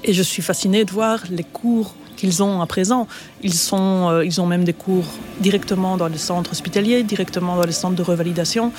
Et 0.05 0.13
je 0.13 0.23
suis 0.23 0.41
fascinée 0.41 0.85
de 0.85 0.91
voir 0.91 1.19
les 1.29 1.43
cours 1.43 1.95
qu'ils 2.15 2.41
ont 2.41 2.61
à 2.61 2.65
présent. 2.65 3.07
Ils, 3.43 3.53
euh, 3.73 4.23
ils 4.25 4.39
ont 4.39 4.45
même 4.45 4.63
des 4.63 4.73
cours 4.73 5.05
directement 5.41 5.97
dans 5.97 6.07
les 6.07 6.17
centres 6.17 6.51
hospitaliers, 6.51 7.03
directement 7.03 7.57
dans 7.57 7.65
les 7.65 7.73
centres 7.73 7.95
de 7.95 8.03
revalidation. 8.03 8.71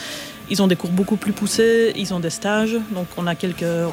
Ils 0.50 0.60
ont 0.62 0.66
des 0.66 0.76
cours 0.76 0.90
beaucoup 0.90 1.16
plus 1.16 1.32
poussés, 1.32 1.92
ils 1.96 2.12
ont 2.12 2.20
des 2.20 2.30
stages. 2.30 2.76
Donc 2.94 3.06
on 3.16 3.26
a, 3.26 3.34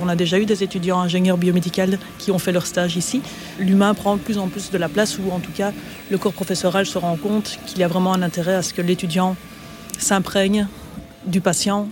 on 0.02 0.10
a 0.10 0.16
déjà 0.16 0.40
eu 0.40 0.46
des 0.46 0.64
étudiants 0.64 1.00
ingénieurs 1.00 1.38
biomédicaux 1.38 1.98
qui 2.18 2.32
ont 2.32 2.40
fait 2.40 2.52
leur 2.52 2.66
stage 2.66 2.98
ici. 2.98 3.22
L'humain 3.60 3.94
prend 3.94 4.18
de 4.18 4.22
plus 4.22 4.38
en 4.38 4.48
plus 4.48 4.72
de 4.72 4.78
la 4.78 4.90
place, 4.90 5.18
ou 5.20 5.32
en 5.32 5.40
tout 5.40 5.52
cas 5.52 5.72
le 6.10 6.18
corps 6.18 6.34
professoral 6.34 6.86
se 6.86 6.98
rend 6.98 7.16
compte 7.16 7.60
qu'il 7.66 7.80
y 7.80 7.84
a 7.84 7.88
vraiment 7.88 8.14
un 8.14 8.22
intérêt 8.22 8.56
à 8.56 8.62
ce 8.62 8.74
que 8.74 8.82
l'étudiant 8.82 9.36
s'imprègne 9.98 10.68
du 11.26 11.42
patient 11.42 11.88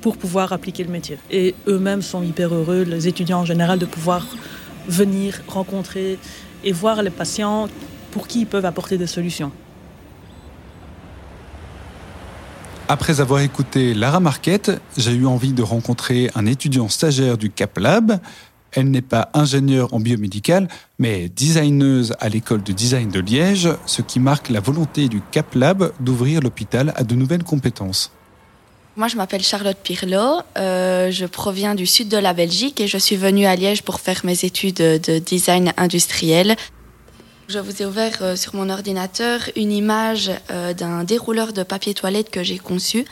pour 0.00 0.16
pouvoir 0.16 0.52
appliquer 0.52 0.84
le 0.84 0.90
métier. 0.90 1.18
Et 1.30 1.54
eux-mêmes 1.66 2.02
sont 2.02 2.22
hyper 2.22 2.54
heureux, 2.54 2.82
les 2.82 3.08
étudiants 3.08 3.40
en 3.40 3.44
général, 3.44 3.78
de 3.78 3.86
pouvoir 3.86 4.26
venir 4.88 5.42
rencontrer 5.46 6.18
et 6.64 6.72
voir 6.72 7.02
les 7.02 7.10
patients 7.10 7.68
pour 8.12 8.26
qui 8.26 8.40
ils 8.40 8.46
peuvent 8.46 8.64
apporter 8.64 8.96
des 8.96 9.06
solutions. 9.06 9.52
Après 12.92 13.20
avoir 13.20 13.40
écouté 13.40 13.94
Lara 13.94 14.18
Marquette, 14.18 14.72
j'ai 14.96 15.12
eu 15.12 15.24
envie 15.24 15.52
de 15.52 15.62
rencontrer 15.62 16.28
un 16.34 16.44
étudiant 16.44 16.88
stagiaire 16.88 17.38
du 17.38 17.48
Cap 17.48 17.78
Lab. 17.78 18.18
Elle 18.72 18.90
n'est 18.90 19.00
pas 19.00 19.30
ingénieure 19.32 19.94
en 19.94 20.00
biomédical, 20.00 20.66
mais 20.98 21.28
designeuse 21.28 22.16
à 22.18 22.28
l'école 22.28 22.64
de 22.64 22.72
design 22.72 23.08
de 23.08 23.20
Liège, 23.20 23.68
ce 23.86 24.02
qui 24.02 24.18
marque 24.18 24.48
la 24.48 24.58
volonté 24.58 25.06
du 25.06 25.20
Cap 25.30 25.54
Lab 25.54 25.92
d'ouvrir 26.00 26.40
l'hôpital 26.40 26.92
à 26.96 27.04
de 27.04 27.14
nouvelles 27.14 27.44
compétences. 27.44 28.10
Moi, 28.96 29.06
je 29.06 29.14
m'appelle 29.14 29.44
Charlotte 29.44 29.78
Pirlo. 29.80 30.40
Euh, 30.58 31.12
je 31.12 31.26
proviens 31.26 31.76
du 31.76 31.86
sud 31.86 32.08
de 32.08 32.16
la 32.16 32.32
Belgique 32.32 32.80
et 32.80 32.88
je 32.88 32.98
suis 32.98 33.14
venue 33.14 33.46
à 33.46 33.54
Liège 33.54 33.82
pour 33.82 34.00
faire 34.00 34.22
mes 34.24 34.44
études 34.44 34.78
de 34.78 35.18
design 35.20 35.72
industriel. 35.76 36.56
Je 37.50 37.58
vous 37.58 37.82
ai 37.82 37.84
ouvert 37.84 38.18
euh, 38.22 38.36
sur 38.36 38.54
mon 38.54 38.70
ordinateur 38.70 39.40
une 39.56 39.72
image 39.72 40.30
euh, 40.52 40.72
d'un 40.72 41.02
dérouleur 41.02 41.52
de 41.52 41.64
papier 41.64 41.94
toilette 41.94 42.30
que 42.30 42.44
j'ai 42.44 42.58
conçu. 42.58 43.04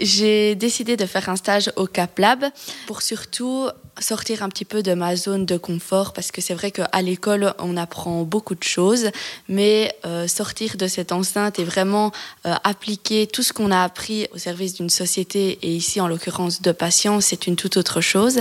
J'ai 0.00 0.56
décidé 0.56 0.96
de 0.96 1.06
faire 1.06 1.28
un 1.28 1.36
stage 1.36 1.70
au 1.76 1.86
Cap 1.86 2.18
Lab 2.18 2.46
pour 2.88 3.02
surtout 3.02 3.68
sortir 4.00 4.42
un 4.42 4.48
petit 4.48 4.64
peu 4.64 4.82
de 4.82 4.94
ma 4.94 5.14
zone 5.14 5.46
de 5.46 5.56
confort 5.56 6.12
parce 6.12 6.32
que 6.32 6.40
c'est 6.40 6.54
vrai 6.54 6.72
qu'à 6.72 7.02
l'école 7.02 7.54
on 7.60 7.76
apprend 7.76 8.24
beaucoup 8.24 8.56
de 8.56 8.64
choses 8.64 9.10
mais 9.48 9.94
euh, 10.04 10.26
sortir 10.26 10.76
de 10.76 10.88
cette 10.88 11.12
enceinte 11.12 11.60
et 11.60 11.64
vraiment 11.64 12.10
appliquer 12.42 13.28
tout 13.28 13.44
ce 13.44 13.52
qu'on 13.52 13.70
a 13.70 13.84
appris 13.84 14.26
au 14.32 14.38
service 14.38 14.74
d'une 14.74 14.90
société 14.90 15.58
et 15.62 15.72
ici 15.72 16.00
en 16.00 16.08
l'occurrence 16.08 16.62
de 16.62 16.72
patients 16.72 17.20
c'est 17.20 17.46
une 17.46 17.54
toute 17.54 17.76
autre 17.76 18.00
chose. 18.00 18.40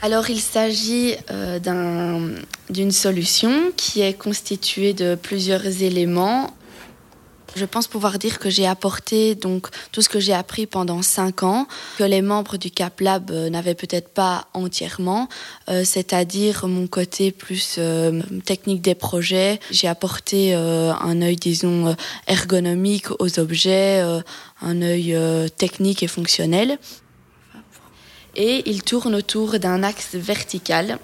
Alors 0.00 0.30
il 0.30 0.40
s'agit 0.40 1.16
euh, 1.30 1.58
d'une 2.70 2.92
solution 2.92 3.72
qui 3.76 4.00
est 4.00 4.14
constituée 4.14 4.92
de 4.92 5.16
plusieurs 5.16 5.66
éléments. 5.82 6.54
Je 7.56 7.64
pense 7.64 7.88
pouvoir 7.88 8.20
dire 8.20 8.38
que 8.38 8.48
j'ai 8.48 8.66
apporté 8.66 9.34
donc 9.34 9.66
tout 9.90 10.00
ce 10.00 10.08
que 10.08 10.20
j'ai 10.20 10.34
appris 10.34 10.66
pendant 10.66 11.02
cinq 11.02 11.42
ans, 11.42 11.66
que 11.96 12.04
les 12.04 12.22
membres 12.22 12.58
du 12.58 12.70
Cap 12.70 13.00
Lab 13.00 13.32
euh, 13.32 13.50
n'avaient 13.50 13.74
peut-être 13.74 14.10
pas 14.10 14.46
entièrement, 14.54 15.28
euh, 15.68 15.82
c'est-à-dire 15.84 16.68
mon 16.68 16.86
côté 16.86 17.32
plus 17.32 17.80
technique 18.44 18.82
des 18.82 18.94
projets. 18.94 19.58
J'ai 19.72 19.88
apporté 19.88 20.54
un 20.54 21.22
œil, 21.22 21.34
disons, 21.34 21.96
ergonomique 22.28 23.06
aux 23.18 23.40
objets, 23.40 24.00
un 24.62 24.82
œil 24.82 25.16
technique 25.56 26.04
et 26.04 26.08
fonctionnel 26.08 26.78
et 28.38 28.62
il 28.70 28.82
tourne 28.82 29.14
autour 29.14 29.58
d'un 29.58 29.82
axe 29.82 30.14
vertical. 30.14 30.98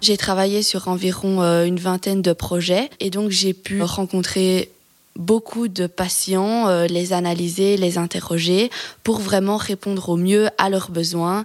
J'ai 0.00 0.16
travaillé 0.16 0.62
sur 0.62 0.88
environ 0.88 1.42
euh, 1.42 1.64
une 1.64 1.78
vingtaine 1.78 2.22
de 2.22 2.32
projets 2.32 2.88
et 3.00 3.10
donc 3.10 3.30
j'ai 3.30 3.52
pu 3.52 3.82
rencontrer 3.82 4.70
beaucoup 5.16 5.68
de 5.68 5.86
patients, 5.86 6.68
euh, 6.68 6.86
les 6.86 7.12
analyser, 7.12 7.76
les 7.76 7.98
interroger 7.98 8.70
pour 9.02 9.18
vraiment 9.18 9.56
répondre 9.56 10.08
au 10.08 10.16
mieux 10.16 10.48
à 10.56 10.70
leurs 10.70 10.90
besoins. 10.90 11.44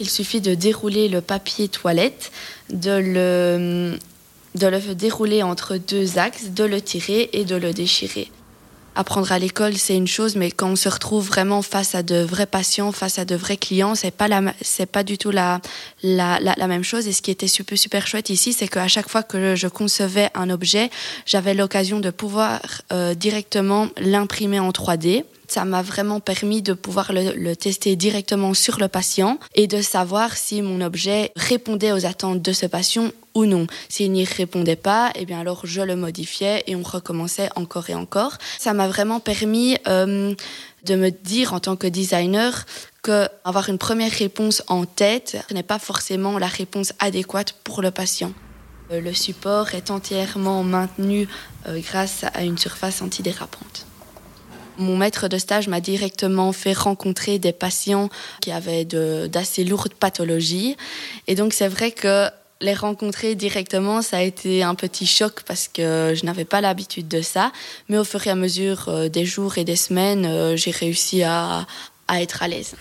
Il 0.00 0.08
suffit 0.08 0.40
de 0.40 0.54
dérouler 0.54 1.08
le 1.08 1.20
papier 1.20 1.68
toilette, 1.68 2.32
de 2.70 2.90
le, 2.90 3.98
de 4.54 4.66
le 4.66 4.94
dérouler 4.94 5.42
entre 5.42 5.76
deux 5.76 6.18
axes, 6.18 6.50
de 6.50 6.64
le 6.64 6.80
tirer 6.80 7.30
et 7.32 7.44
de 7.44 7.54
le 7.54 7.72
déchirer 7.72 8.30
apprendre 9.00 9.32
à 9.32 9.38
l'école, 9.38 9.76
c'est 9.76 9.96
une 9.96 10.06
chose, 10.06 10.36
mais 10.36 10.50
quand 10.50 10.68
on 10.68 10.76
se 10.76 10.88
retrouve 10.88 11.26
vraiment 11.26 11.62
face 11.62 11.94
à 11.94 12.02
de 12.02 12.22
vrais 12.22 12.46
patients, 12.46 12.92
face 12.92 13.18
à 13.18 13.24
de 13.24 13.34
vrais 13.34 13.56
clients, 13.56 13.94
c'est 13.94 14.10
pas 14.10 14.28
c'est 14.60 14.86
pas 14.86 15.02
du 15.02 15.18
tout 15.18 15.30
la, 15.30 15.60
la, 16.02 16.38
la, 16.38 16.66
même 16.66 16.84
chose. 16.84 17.08
Et 17.08 17.12
ce 17.12 17.22
qui 17.22 17.30
était 17.30 17.48
super, 17.48 17.76
super 17.76 18.06
chouette 18.06 18.30
ici, 18.30 18.52
c'est 18.52 18.68
qu'à 18.68 18.88
chaque 18.88 19.08
fois 19.08 19.22
que 19.22 19.56
je 19.56 19.66
concevais 19.68 20.30
un 20.34 20.50
objet, 20.50 20.90
j'avais 21.26 21.54
l'occasion 21.54 21.98
de 21.98 22.10
pouvoir 22.10 22.60
euh, 22.92 23.14
directement 23.14 23.88
l'imprimer 23.98 24.60
en 24.60 24.70
3D. 24.70 25.24
Ça 25.50 25.64
m'a 25.64 25.82
vraiment 25.82 26.20
permis 26.20 26.62
de 26.62 26.74
pouvoir 26.74 27.12
le, 27.12 27.54
tester 27.56 27.96
directement 27.96 28.54
sur 28.54 28.78
le 28.78 28.86
patient 28.86 29.40
et 29.56 29.66
de 29.66 29.82
savoir 29.82 30.36
si 30.36 30.62
mon 30.62 30.80
objet 30.80 31.32
répondait 31.34 31.90
aux 31.90 32.06
attentes 32.06 32.40
de 32.40 32.52
ce 32.52 32.66
patient 32.66 33.10
ou 33.34 33.46
non. 33.46 33.66
S'il 33.88 34.12
n'y 34.12 34.24
répondait 34.24 34.76
pas, 34.76 35.10
eh 35.16 35.24
bien 35.24 35.40
alors 35.40 35.62
je 35.66 35.80
le 35.80 35.96
modifiais 35.96 36.62
et 36.68 36.76
on 36.76 36.84
recommençait 36.84 37.48
encore 37.56 37.90
et 37.90 37.96
encore. 37.96 38.38
Ça 38.60 38.74
m'a 38.74 38.86
vraiment 38.86 39.18
permis 39.18 39.76
euh, 39.88 40.36
de 40.84 40.94
me 40.94 41.10
dire 41.10 41.52
en 41.52 41.58
tant 41.58 41.74
que 41.74 41.88
designer 41.88 42.64
que 43.02 43.26
avoir 43.44 43.68
une 43.68 43.78
première 43.78 44.12
réponse 44.12 44.62
en 44.68 44.84
tête 44.84 45.36
n'est 45.50 45.64
pas 45.64 45.80
forcément 45.80 46.38
la 46.38 46.46
réponse 46.46 46.92
adéquate 47.00 47.54
pour 47.64 47.82
le 47.82 47.90
patient. 47.90 48.32
Euh, 48.92 49.00
le 49.00 49.12
support 49.14 49.74
est 49.74 49.90
entièrement 49.90 50.62
maintenu 50.62 51.26
euh, 51.66 51.80
grâce 51.80 52.24
à 52.34 52.44
une 52.44 52.56
surface 52.56 53.02
antidérapante. 53.02 53.89
Mon 54.80 54.96
maître 54.96 55.28
de 55.28 55.36
stage 55.36 55.68
m'a 55.68 55.80
directement 55.80 56.52
fait 56.52 56.72
rencontrer 56.72 57.38
des 57.38 57.52
patients 57.52 58.08
qui 58.40 58.50
avaient 58.50 58.86
d'assez 58.86 59.62
lourdes 59.62 59.92
pathologies. 59.92 60.76
Et 61.26 61.34
donc 61.34 61.52
c'est 61.52 61.68
vrai 61.68 61.92
que 61.92 62.28
les 62.62 62.74
rencontrer 62.74 63.34
directement, 63.34 64.00
ça 64.00 64.18
a 64.18 64.22
été 64.22 64.62
un 64.62 64.74
petit 64.74 65.06
choc 65.06 65.42
parce 65.46 65.68
que 65.68 66.14
je 66.14 66.24
n'avais 66.24 66.44
pas 66.46 66.62
l'habitude 66.62 67.08
de 67.08 67.20
ça. 67.20 67.52
Mais 67.88 67.98
au 67.98 68.04
fur 68.04 68.26
et 68.26 68.30
à 68.30 68.34
mesure 68.34 68.88
euh, 68.88 69.08
des 69.08 69.24
jours 69.24 69.58
et 69.58 69.64
des 69.64 69.76
semaines, 69.76 70.26
euh, 70.26 70.56
j'ai 70.56 70.70
réussi 70.70 71.22
à, 71.22 71.66
à 72.08 72.22
être 72.22 72.42
à 72.42 72.48
l'aise. 72.48 72.74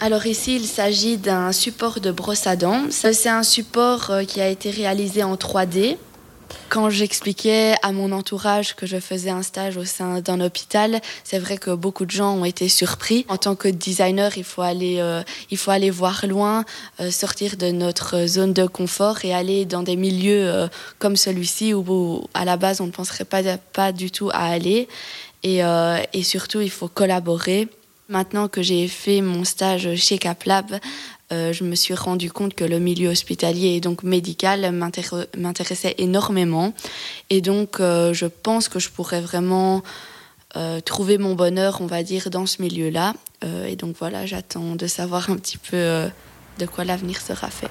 Alors 0.00 0.26
ici, 0.26 0.56
il 0.56 0.66
s'agit 0.66 1.18
d'un 1.18 1.52
support 1.52 2.00
de 2.00 2.10
brosse 2.10 2.46
à 2.46 2.56
dents. 2.56 2.84
C'est 2.90 3.28
un 3.28 3.42
support 3.42 4.10
euh, 4.10 4.24
qui 4.24 4.40
a 4.40 4.48
été 4.48 4.70
réalisé 4.70 5.22
en 5.22 5.34
3D. 5.36 5.96
Quand 6.68 6.90
j'expliquais 6.90 7.74
à 7.82 7.92
mon 7.92 8.10
entourage 8.10 8.74
que 8.74 8.86
je 8.86 8.98
faisais 8.98 9.30
un 9.30 9.42
stage 9.42 9.76
au 9.76 9.84
sein 9.84 10.20
d'un 10.20 10.40
hôpital, 10.40 11.00
c'est 11.22 11.38
vrai 11.38 11.56
que 11.56 11.70
beaucoup 11.70 12.04
de 12.04 12.10
gens 12.10 12.34
ont 12.34 12.44
été 12.44 12.68
surpris. 12.68 13.24
En 13.28 13.36
tant 13.36 13.54
que 13.54 13.68
designer, 13.68 14.36
il 14.36 14.44
faut 14.44 14.62
aller, 14.62 14.96
euh, 14.98 15.22
il 15.50 15.56
faut 15.58 15.70
aller 15.70 15.90
voir 15.90 16.26
loin, 16.26 16.64
euh, 17.00 17.10
sortir 17.10 17.56
de 17.56 17.70
notre 17.70 18.26
zone 18.26 18.52
de 18.52 18.66
confort 18.66 19.24
et 19.24 19.32
aller 19.32 19.64
dans 19.66 19.82
des 19.82 19.96
milieux 19.96 20.68
comme 20.98 21.16
celui-ci 21.16 21.74
où, 21.74 22.26
à 22.34 22.44
la 22.44 22.56
base 22.56 22.80
on 22.80 22.86
ne 22.86 22.92
penserait 22.92 23.24
pas, 23.24 23.42
pas 23.72 23.92
du 23.92 24.10
tout 24.10 24.30
à 24.30 24.46
aller. 24.46 24.88
Et, 25.42 25.60
et 26.12 26.22
surtout, 26.22 26.60
il 26.60 26.70
faut 26.70 26.88
collaborer. 26.88 27.68
Maintenant 28.08 28.48
que 28.48 28.60
j'ai 28.62 28.86
fait 28.86 29.22
mon 29.22 29.44
stage 29.44 29.94
chez 29.96 30.18
CapLab, 30.18 30.78
euh, 31.34 31.52
je 31.52 31.64
me 31.64 31.74
suis 31.74 31.94
rendu 31.94 32.30
compte 32.30 32.54
que 32.54 32.64
le 32.64 32.78
milieu 32.78 33.08
hospitalier 33.08 33.74
et 33.76 33.80
donc 33.80 34.04
médical 34.04 34.72
m'intéressait 35.36 35.94
énormément. 35.98 36.72
Et 37.28 37.40
donc, 37.40 37.80
euh, 37.80 38.12
je 38.14 38.26
pense 38.26 38.68
que 38.68 38.78
je 38.78 38.88
pourrais 38.88 39.20
vraiment 39.20 39.82
euh, 40.56 40.80
trouver 40.80 41.18
mon 41.18 41.34
bonheur, 41.34 41.80
on 41.80 41.86
va 41.86 42.04
dire, 42.04 42.30
dans 42.30 42.46
ce 42.46 42.62
milieu-là. 42.62 43.14
et 43.66 43.76
donc, 43.76 43.96
voilà, 43.98 44.24
j'attends 44.24 44.76
de 44.76 44.86
savoir 44.86 45.28
un 45.28 45.36
petit 45.36 45.58
peu 45.58 46.08
de 46.58 46.66
quoi 46.66 46.84
l'avenir 46.84 47.20
sera 47.20 47.48
fait. 47.48 47.70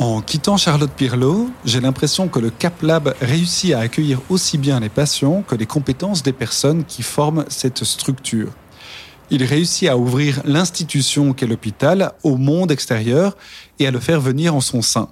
En 0.00 0.22
quittant 0.22 0.56
Charlotte 0.56 0.90
Pirlo, 0.90 1.50
j'ai 1.66 1.78
l'impression 1.78 2.28
que 2.28 2.38
le 2.38 2.48
CapLab 2.48 3.14
réussit 3.20 3.74
à 3.74 3.80
accueillir 3.80 4.22
aussi 4.30 4.56
bien 4.56 4.80
les 4.80 4.88
patients 4.88 5.42
que 5.42 5.54
les 5.54 5.66
compétences 5.66 6.22
des 6.22 6.32
personnes 6.32 6.86
qui 6.86 7.02
forment 7.02 7.44
cette 7.48 7.84
structure. 7.84 8.50
Il 9.30 9.44
réussit 9.44 9.90
à 9.90 9.98
ouvrir 9.98 10.40
l'institution 10.46 11.34
qu'est 11.34 11.46
l'hôpital 11.46 12.12
au 12.22 12.38
monde 12.38 12.70
extérieur 12.70 13.36
et 13.78 13.86
à 13.86 13.90
le 13.90 14.00
faire 14.00 14.22
venir 14.22 14.54
en 14.54 14.62
son 14.62 14.80
sein. 14.80 15.10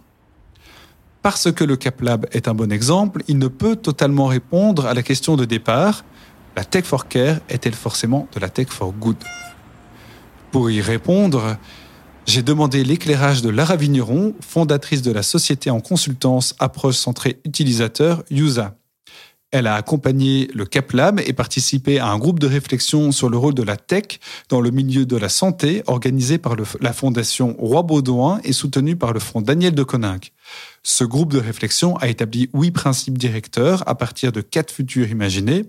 Parce 1.21 1.53
que 1.53 1.65
le 1.65 1.77
CapLab 1.77 2.27
est 2.33 2.49
un 2.49 2.55
bon 2.55 2.73
exemple, 2.73 3.23
il 3.29 3.37
ne 3.37 3.49
peut 3.49 3.77
totalement 3.77 4.25
répondre 4.25 4.87
à 4.87 4.95
la 4.95 5.03
question 5.03 5.37
de 5.37 5.45
départ, 5.45 6.03
la 6.57 6.65
tech 6.65 6.85
for 6.85 7.09
care 7.09 7.41
est-elle 7.51 7.75
forcément 7.75 8.27
de 8.35 8.41
la 8.41 8.49
tech 8.49 8.69
for 8.69 8.93
good? 8.93 9.19
Pour 10.51 10.71
y 10.71 10.81
répondre, 10.81 11.59
j'ai 12.29 12.43
demandé 12.43 12.85
l'éclairage 12.85 13.41
de 13.41 13.49
Lara 13.49 13.77
Vigneron, 13.77 14.35
fondatrice 14.43 15.01
de 15.01 15.11
la 15.11 15.23
société 15.23 15.71
en 15.71 15.81
consultance 15.81 16.55
approche 16.59 16.97
centrée 16.97 17.41
utilisateur 17.47 18.23
USA. 18.31 18.77
Elle 19.51 19.67
a 19.67 19.77
accompagné 19.77 20.51
le 20.53 20.67
CapLab 20.67 21.21
et 21.21 21.33
participé 21.33 21.99
à 21.99 22.09
un 22.09 22.19
groupe 22.19 22.39
de 22.39 22.47
réflexion 22.47 23.13
sur 23.13 23.31
le 23.31 23.39
rôle 23.39 23.55
de 23.55 23.63
la 23.63 23.79
tech 23.79 24.21
dans 24.51 24.61
le 24.61 24.71
milieu 24.71 25.07
de 25.07 25.17
la 25.17 25.31
santé 25.31 25.83
organisé 25.87 26.37
par 26.37 26.55
la 26.83 26.93
fondation 26.93 27.57
Roi 27.59 27.83
Baudouin 27.83 28.41
et 28.45 28.53
soutenu 28.53 28.95
par 28.95 29.15
le 29.15 29.21
fonds 29.21 29.41
Daniel 29.41 29.75
de 29.75 29.83
Coninck. 29.83 30.35
Ce 30.83 31.05
groupe 31.05 31.33
de 31.33 31.39
réflexion 31.39 31.97
a 31.97 32.09
établi 32.09 32.51
huit 32.53 32.73
principes 32.73 33.17
directeurs 33.17 33.89
à 33.89 33.95
partir 33.95 34.33
de 34.33 34.43
quatre 34.43 34.71
futurs 34.71 35.09
imaginés 35.09 35.65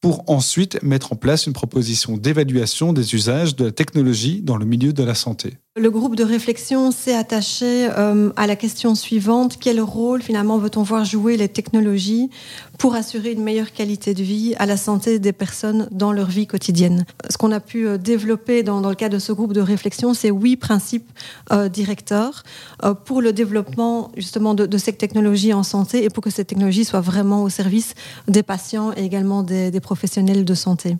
pour 0.00 0.28
ensuite 0.28 0.82
mettre 0.82 1.12
en 1.12 1.16
place 1.16 1.46
une 1.46 1.52
proposition 1.52 2.16
d'évaluation 2.16 2.92
des 2.92 3.14
usages 3.14 3.54
de 3.54 3.66
la 3.66 3.70
technologie 3.70 4.42
dans 4.42 4.56
le 4.56 4.64
milieu 4.64 4.92
de 4.92 5.04
la 5.04 5.14
santé. 5.14 5.58
Le 5.74 5.90
groupe 5.90 6.16
de 6.16 6.22
réflexion 6.22 6.90
s'est 6.90 7.14
attaché 7.14 7.88
euh, 7.96 8.30
à 8.36 8.46
la 8.46 8.56
question 8.56 8.94
suivante 8.94 9.56
quel 9.58 9.80
rôle 9.80 10.20
finalement 10.20 10.58
veut-on 10.58 10.82
voir 10.82 11.06
jouer 11.06 11.38
les 11.38 11.48
technologies 11.48 12.28
pour 12.78 12.94
assurer 12.94 13.32
une 13.32 13.42
meilleure 13.42 13.72
qualité 13.72 14.12
de 14.12 14.22
vie 14.22 14.54
à 14.58 14.66
la 14.66 14.76
santé 14.76 15.18
des 15.18 15.32
personnes 15.32 15.88
dans 15.90 16.12
leur 16.12 16.28
vie 16.28 16.46
quotidienne? 16.46 17.06
Ce 17.30 17.38
qu'on 17.38 17.52
a 17.52 17.60
pu 17.60 17.86
euh, 17.86 17.96
développer 17.96 18.62
dans, 18.62 18.86
le 18.86 18.94
cadre 18.94 19.14
de 19.14 19.18
ce 19.18 19.32
groupe 19.32 19.54
de 19.54 19.62
réflexion, 19.62 20.12
c'est 20.12 20.28
huit 20.28 20.58
principes 20.58 21.10
euh, 21.52 21.70
directeurs 21.70 22.42
pour 23.06 23.22
le 23.22 23.32
développement 23.32 24.10
justement 24.16 24.54
de, 24.54 24.76
cette 24.76 24.98
technologie 24.98 25.54
en 25.54 25.62
santé 25.62 26.04
et 26.04 26.10
pour 26.10 26.22
que 26.22 26.28
cette 26.28 26.48
technologie 26.48 26.84
soit 26.84 27.00
vraiment 27.00 27.44
au 27.44 27.48
service 27.48 27.94
des 28.28 28.42
patients 28.42 28.92
et 28.94 29.04
également 29.04 29.42
des, 29.42 29.70
des 29.70 29.80
professionnels 29.80 30.44
de 30.44 30.54
santé. 30.54 30.98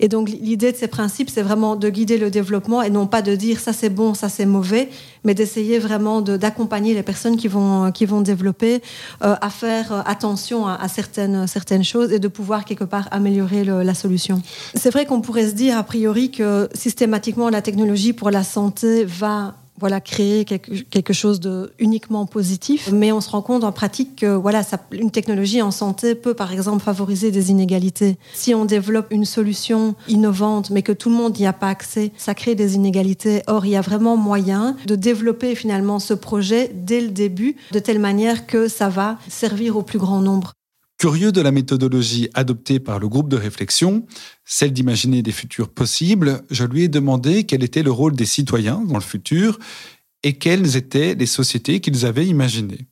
Et 0.00 0.08
donc 0.08 0.30
l'idée 0.30 0.72
de 0.72 0.76
ces 0.76 0.88
principes, 0.88 1.28
c'est 1.28 1.42
vraiment 1.42 1.76
de 1.76 1.90
guider 1.90 2.16
le 2.16 2.30
développement 2.30 2.80
et 2.80 2.88
non 2.88 3.06
pas 3.06 3.20
de 3.20 3.34
dire 3.34 3.60
ça 3.60 3.74
c'est 3.74 3.90
bon 3.90 4.05
ça 4.14 4.28
c'est 4.28 4.46
mauvais, 4.46 4.88
mais 5.24 5.34
d'essayer 5.34 5.78
vraiment 5.78 6.20
d'accompagner 6.20 6.94
les 6.94 7.02
personnes 7.02 7.36
qui 7.36 7.48
vont, 7.48 7.92
qui 7.92 8.06
vont 8.06 8.20
développer 8.20 8.82
euh, 9.22 9.34
à 9.40 9.50
faire 9.50 9.92
euh, 9.92 10.00
attention 10.06 10.66
à, 10.66 10.88
certaines, 10.88 11.46
certaines 11.46 11.84
choses 11.84 12.12
et 12.12 12.18
de 12.18 12.28
pouvoir 12.28 12.64
quelque 12.64 12.84
part 12.84 13.08
améliorer 13.10 13.64
la 13.64 13.94
solution. 13.94 14.42
C'est 14.74 14.90
vrai 14.90 15.06
qu'on 15.06 15.20
pourrait 15.20 15.48
se 15.48 15.54
dire 15.54 15.76
a 15.76 15.82
priori 15.82 16.30
que 16.30 16.68
systématiquement 16.74 17.48
la 17.50 17.62
technologie 17.62 18.12
pour 18.12 18.30
la 18.30 18.44
santé 18.44 19.04
va 19.04 19.54
voilà 19.78 20.00
créer 20.00 20.44
quelque, 20.44 21.12
chose 21.12 21.40
de 21.40 21.72
uniquement 21.78 22.26
positif, 22.26 22.90
mais 22.92 23.12
on 23.12 23.20
se 23.20 23.30
rend 23.30 23.42
compte 23.42 23.64
en 23.64 23.72
pratique 23.72 24.16
que 24.16 24.34
voilà, 24.34 24.62
une 24.92 25.10
technologie 25.10 25.62
en 25.62 25.70
santé 25.70 26.14
peut 26.14 26.34
par 26.34 26.52
exemple 26.52 26.82
favoriser 26.82 27.30
des 27.30 27.50
inégalités. 27.50 28.16
Si 28.34 28.54
on 28.54 28.64
développe 28.64 29.06
une 29.10 29.24
solution 29.24 29.94
innovante, 30.08 30.70
mais 30.70 30.82
que 30.82 30.92
tout 30.92 31.10
le 31.10 31.16
monde 31.16 31.38
n'y 31.38 31.46
a 31.46 31.52
pas 31.52 31.68
accès, 31.68 32.12
ça 32.16 32.34
crée 32.34 32.54
des 32.54 32.74
inégalités. 32.74 33.42
Or, 33.46 33.66
il 33.66 33.70
y 33.70 33.76
a 33.76 33.80
vraiment 33.80 34.16
moyen 34.16 34.76
de 34.86 34.94
développer 34.94 35.54
finalement 35.54 35.98
ce 35.98 36.14
projet 36.14 36.70
dès 36.74 37.00
le 37.00 37.08
début, 37.08 37.56
de 37.72 37.78
telle 37.78 37.98
manière 37.98 38.46
que 38.46 38.68
ça 38.68 38.88
va 38.88 39.18
servir 39.28 39.76
au 39.76 39.82
plus 39.82 39.98
grand 39.98 40.20
nombre. 40.20 40.52
Curieux 40.98 41.30
de 41.30 41.42
la 41.42 41.50
méthodologie 41.50 42.30
adoptée 42.32 42.80
par 42.80 42.98
le 42.98 43.08
groupe 43.08 43.28
de 43.28 43.36
réflexion, 43.36 44.06
celle 44.46 44.72
d'imaginer 44.72 45.20
des 45.22 45.32
futurs 45.32 45.68
possibles, 45.68 46.42
je 46.50 46.64
lui 46.64 46.84
ai 46.84 46.88
demandé 46.88 47.44
quel 47.44 47.62
était 47.62 47.82
le 47.82 47.90
rôle 47.90 48.16
des 48.16 48.24
citoyens 48.24 48.82
dans 48.86 48.94
le 48.94 49.02
futur 49.02 49.58
et 50.22 50.38
quelles 50.38 50.76
étaient 50.76 51.14
les 51.14 51.26
sociétés 51.26 51.80
qu'ils 51.80 52.06
avaient 52.06 52.26
imaginées. 52.26 52.86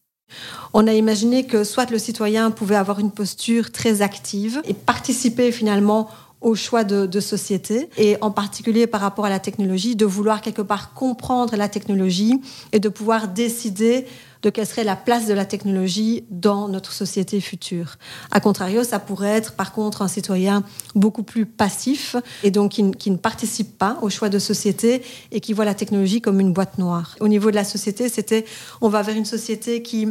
On 0.75 0.87
a 0.87 0.93
imaginé 0.93 1.47
que 1.47 1.65
soit 1.65 1.91
le 1.91 1.99
citoyen 1.99 2.51
pouvait 2.51 2.77
avoir 2.77 2.99
une 2.99 3.11
posture 3.11 3.73
très 3.73 4.03
active 4.03 4.61
et 4.67 4.75
participer 4.75 5.51
finalement 5.51 6.11
au 6.45 6.55
choix 6.55 6.85
de, 6.85 7.21
société, 7.21 7.89
et 7.97 8.17
en 8.21 8.31
particulier 8.31 8.87
par 8.87 9.01
rapport 9.01 9.25
à 9.25 9.31
la 9.31 9.41
technologie, 9.41 9.97
de 9.97 10.05
vouloir 10.05 10.43
quelque 10.43 10.63
part 10.63 10.93
comprendre 10.93 11.57
la 11.57 11.69
technologie 11.69 12.41
et 12.73 12.79
de 12.79 12.89
pouvoir 12.89 13.29
décider 13.29 14.07
de 14.43 14.51
quelle 14.51 14.67
serait 14.67 14.85
la 14.85 14.95
place 14.95 15.27
de 15.27 15.33
la 15.33 15.47
technologie 15.47 16.25
dans 16.31 16.69
notre 16.69 16.93
société 16.93 17.41
future. 17.41 17.97
A 18.31 18.41
contrario, 18.41 18.85
ça 18.85 18.99
pourrait 18.99 19.31
être 19.31 19.55
par 19.55 19.73
contre 19.73 20.03
un 20.03 20.09
citoyen 20.09 20.65
beaucoup 20.95 21.23
plus 21.23 21.47
passif 21.47 22.15
et 22.43 22.51
donc 22.51 22.73
qui, 22.73 23.11
ne 23.11 23.17
participe 23.17 23.79
pas 23.79 23.99
au 24.03 24.11
choix 24.11 24.29
de 24.29 24.39
société 24.39 25.03
et 25.33 25.41
qui 25.41 25.55
voit 25.55 25.65
la 25.65 25.75
technologie 25.75 26.21
comme 26.21 26.41
une 26.41 26.53
boîte 26.53 26.77
noire. 26.77 27.17
Au 27.21 27.29
niveau 27.29 27.51
de 27.51 27.57
la 27.57 27.65
société, 27.65 28.11
c'était 28.11 28.45
on 28.83 28.91
va 28.91 29.01
vers 29.01 29.17
une 29.17 29.25
société 29.25 29.81
qui 29.83 30.09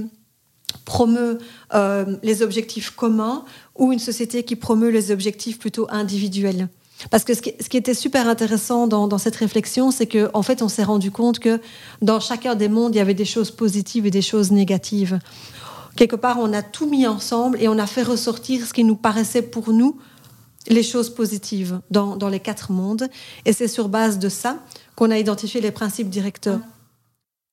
promeut 0.86 1.38
euh, 1.74 2.18
les 2.24 2.42
objectifs 2.42 2.92
communs 2.92 3.46
ou 3.76 3.92
une 3.92 4.00
société 4.00 4.44
qui 4.44 4.56
promeut 4.56 4.90
les 4.90 5.12
objectifs 5.12 5.60
plutôt 5.60 5.88
individuels. 5.90 6.68
Parce 7.10 7.24
que 7.24 7.34
ce 7.34 7.42
qui, 7.42 7.78
était 7.78 7.94
super 7.94 8.28
intéressant 8.28 8.88
dans, 8.88 9.18
cette 9.18 9.36
réflexion, 9.36 9.92
c'est 9.92 10.08
qu'en 10.08 10.30
en 10.34 10.44
fait, 10.44 10.62
on 10.62 10.70
s'est 10.70 10.84
rendu 10.84 11.12
compte 11.12 11.40
que 11.40 11.60
dans 12.02 12.20
chacun 12.20 12.56
des 12.56 12.70
mondes, 12.70 12.96
il 12.96 12.98
y 12.98 13.02
avait 13.02 13.14
des 13.14 13.26
choses 13.26 13.52
positives 13.52 14.06
et 14.06 14.12
des 14.12 14.22
choses 14.22 14.52
négatives. 14.52 15.20
Quelque 15.96 16.16
part, 16.16 16.38
on 16.40 16.54
a 16.54 16.62
tout 16.62 16.90
mis 16.90 17.06
ensemble 17.06 17.62
et 17.62 17.68
on 17.68 17.78
a 17.78 17.88
fait 17.88 18.04
ressortir 18.04 18.66
ce 18.66 18.74
qui 18.74 18.84
nous 18.84 18.96
paraissait 18.96 19.42
pour 19.42 19.74
nous 19.74 20.00
les 20.68 20.84
choses 20.84 21.14
positives 21.14 21.82
dans, 21.92 22.30
les 22.30 22.40
quatre 22.40 22.72
mondes. 22.72 23.10
Et 23.46 23.54
c'est 23.54 23.68
sur 23.68 23.90
base 23.90 24.18
de 24.18 24.30
ça 24.30 24.64
qu'on 24.96 25.12
a 25.12 25.18
identifié 25.18 25.62
les 25.62 25.72
principes 25.72 26.10
directeurs. 26.10 26.62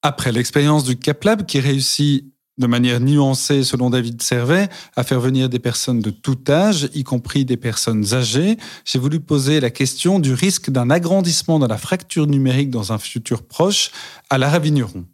Après 0.02 0.32
l'expérience 0.32 0.84
du 0.84 0.96
CapLab 0.96 1.44
qui 1.44 1.60
réussit 1.60 2.32
de 2.58 2.66
manière 2.66 3.00
nuancée, 3.00 3.64
selon 3.64 3.90
David 3.90 4.22
Servet, 4.22 4.68
à 4.96 5.02
faire 5.02 5.20
venir 5.20 5.48
des 5.48 5.58
personnes 5.58 6.00
de 6.00 6.10
tout 6.10 6.38
âge, 6.48 6.90
y 6.94 7.04
compris 7.04 7.44
des 7.44 7.56
personnes 7.56 8.12
âgées. 8.12 8.58
J'ai 8.84 8.98
voulu 8.98 9.20
poser 9.20 9.60
la 9.60 9.70
question 9.70 10.18
du 10.18 10.34
risque 10.34 10.70
d'un 10.70 10.90
agrandissement 10.90 11.58
de 11.58 11.66
la 11.66 11.78
fracture 11.78 12.26
numérique 12.26 12.70
dans 12.70 12.92
un 12.92 12.98
futur 12.98 13.42
proche 13.42 13.90
à 14.28 14.38
la 14.38 14.50
Ravigneron. 14.50 15.04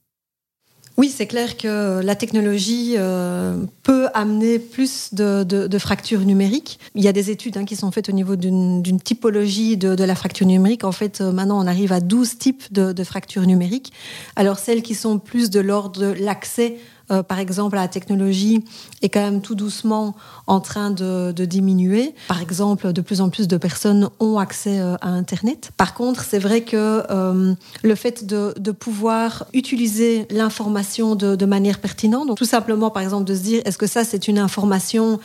Oui, 0.99 1.13
c'est 1.15 1.27
clair 1.27 1.59
que 1.59 2.01
la 2.03 2.15
technologie 2.15 2.95
euh, 2.97 3.59
peut 3.83 4.09
amener 4.15 4.59
plus 4.59 5.13
de, 5.13 5.79
fractures 5.79 6.21
numériques. 6.21 6.79
Il 6.95 7.05
y 7.05 7.09
a 7.09 7.13
des 7.13 7.31
études 7.31 7.59
hein, 7.59 7.67
qui 7.67 7.77
sont 7.77 7.91
faites 7.91 8.09
au 8.09 8.13
niveau 8.13 8.35
d'une 8.35 9.01
typologie 9.05 9.77
de, 9.77 10.03
la 10.03 10.15
fracture 10.15 10.47
numérique. 10.47 10.85
En 10.85 10.93
fait, 10.93 11.21
euh, 11.21 11.33
maintenant, 11.33 11.63
on 11.63 11.67
arrive 11.67 11.93
à 11.93 12.01
12 12.01 12.39
types 12.39 12.73
de, 12.73 13.05
fractures 13.05 13.47
numériques. 13.47 13.93
Alors, 14.37 14.59
celles 14.59 14.83
qui 14.83 14.95
sont 14.95 15.19
plus 15.19 15.51
de 15.51 15.61
l'ordre 15.61 16.01
de 16.01 16.07
l'accès 16.13 16.77
euh, 17.11 17.23
par 17.23 17.39
exemple, 17.39 17.77
la 17.77 17.89
technologie 17.89 18.65
est 19.03 19.09
quand 19.09 19.21
même 19.21 19.41
tout 19.41 19.55
doucement 19.55 20.15
en 20.47 20.61
train 20.61 20.91
de, 20.91 21.33
diminuer. 21.47 22.15
Par 22.29 22.41
exemple, 22.41 22.93
de 22.93 23.01
plus 23.01 23.21
en 23.21 23.29
plus 23.29 23.47
de 23.47 23.57
personnes 23.57 24.09
ont 24.21 24.39
accès 24.39 24.81
euh, 24.81 24.97
à 25.01 25.09
Internet. 25.09 25.71
Par 25.77 25.95
contre, 25.95 26.25
c'est 26.25 26.39
vrai 26.39 26.63
que 26.63 27.03
euh, 27.11 27.55
le 27.83 27.95
fait 27.95 28.27
de, 28.27 28.53
pouvoir 28.73 29.47
utiliser 29.55 30.27
l'information 30.31 31.15
de, 31.15 31.47
manière 31.47 31.79
pertinente, 31.79 32.27
donc 32.27 32.37
tout 32.37 32.45
simplement, 32.45 32.91
par 32.91 33.03
exemple, 33.03 33.25
de 33.25 33.35
se 33.35 33.41
dire, 33.41 33.63
est-ce 33.65 33.79
que 33.79 33.87
ça, 33.87 34.05
c'est 34.05 34.29
une 34.29 34.39
information 34.39 35.21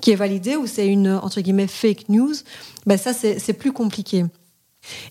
qui 0.00 0.12
est 0.12 0.16
validée 0.16 0.56
ou 0.56 0.66
c'est 0.66 0.86
une, 0.86 1.08
entre 1.10 1.40
guillemets, 1.40 1.66
fake 1.66 2.08
news, 2.08 2.32
ben 2.86 2.96
ça, 2.96 3.12
c'est 3.12 3.52
plus 3.52 3.72
compliqué. 3.72 4.24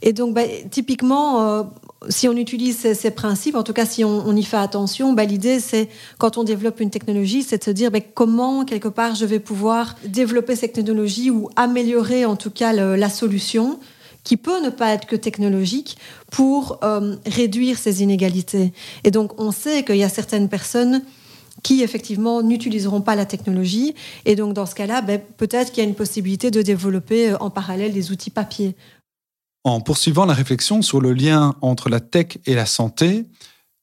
Et 0.01 0.13
donc, 0.13 0.33
ben, 0.33 0.47
typiquement, 0.69 1.67
si 2.09 2.27
on 2.27 2.33
utilise 2.33 2.93
ces, 2.93 3.11
principes, 3.11 3.55
en 3.55 3.63
tout 3.63 3.73
cas 3.73 3.85
si 3.85 4.03
on, 4.03 4.35
y 4.35 4.43
fait 4.43 4.57
attention, 4.57 5.13
bah, 5.13 5.25
l'idée 5.25 5.59
c'est 5.59 5.89
quand 6.17 6.37
on 6.37 6.43
développe 6.43 6.79
une 6.79 6.89
technologie, 6.89 7.43
c'est 7.43 7.57
de 7.57 7.63
se 7.63 7.71
dire 7.71 7.91
bah, 7.91 7.99
comment 7.99 8.65
quelque 8.65 8.87
part 8.87 9.15
je 9.15 9.25
vais 9.25 9.39
pouvoir 9.39 9.95
développer 10.05 10.55
cette 10.55 10.73
technologie 10.73 11.31
ou 11.31 11.49
améliorer 11.55 12.25
en 12.25 12.35
tout 12.35 12.51
cas 12.51 12.73
la 12.73 13.09
solution 13.09 13.79
qui 14.23 14.35
peut 14.35 14.61
ne 14.61 14.69
pas 14.69 14.93
être 14.93 15.07
que 15.07 15.15
technologique 15.15 15.97
pour 16.31 16.79
euh, 16.83 17.15
réduire 17.25 17.77
ces 17.77 18.03
inégalités. 18.03 18.73
Et 19.05 19.11
donc 19.11 19.39
on 19.39 19.51
sait 19.51 19.83
qu'il 19.83 19.95
y 19.95 20.03
a 20.03 20.09
certaines 20.09 20.49
personnes 20.49 21.01
qui 21.63 21.81
effectivement 21.81 22.43
n'utiliseront 22.43 23.01
pas 23.01 23.15
la 23.15 23.25
technologie. 23.25 23.95
Et 24.25 24.35
donc 24.35 24.53
dans 24.53 24.65
ce 24.65 24.75
cas-là, 24.75 25.01
bah, 25.01 25.17
peut-être 25.17 25.71
qu'il 25.71 25.81
y 25.83 25.87
a 25.87 25.89
une 25.89 25.95
possibilité 25.95 26.51
de 26.51 26.61
développer 26.61 27.31
euh, 27.31 27.37
en 27.39 27.49
parallèle 27.49 27.93
des 27.93 28.11
outils 28.11 28.29
papier 28.29 28.75
en 29.63 29.81
poursuivant 29.81 30.25
la 30.25 30.33
réflexion 30.33 30.81
sur 30.81 31.01
le 31.01 31.13
lien 31.13 31.55
entre 31.61 31.89
la 31.89 31.99
tech 31.99 32.37
et 32.45 32.55
la 32.55 32.65
santé, 32.65 33.25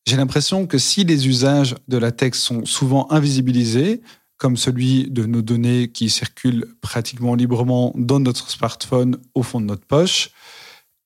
j'ai 0.06 0.16
l'impression 0.16 0.66
que 0.66 0.78
si 0.78 1.04
les 1.04 1.28
usages 1.28 1.74
de 1.88 1.96
la 1.96 2.12
tech 2.12 2.34
sont 2.34 2.64
souvent 2.64 3.10
invisibilisés, 3.10 4.02
comme 4.36 4.56
celui 4.56 5.10
de 5.10 5.24
nos 5.24 5.42
données 5.42 5.88
qui 5.88 6.10
circulent 6.10 6.66
pratiquement 6.80 7.34
librement 7.34 7.92
dans 7.96 8.20
notre 8.20 8.50
smartphone 8.50 9.18
au 9.34 9.42
fond 9.42 9.60
de 9.60 9.66
notre 9.66 9.86
poche, 9.86 10.30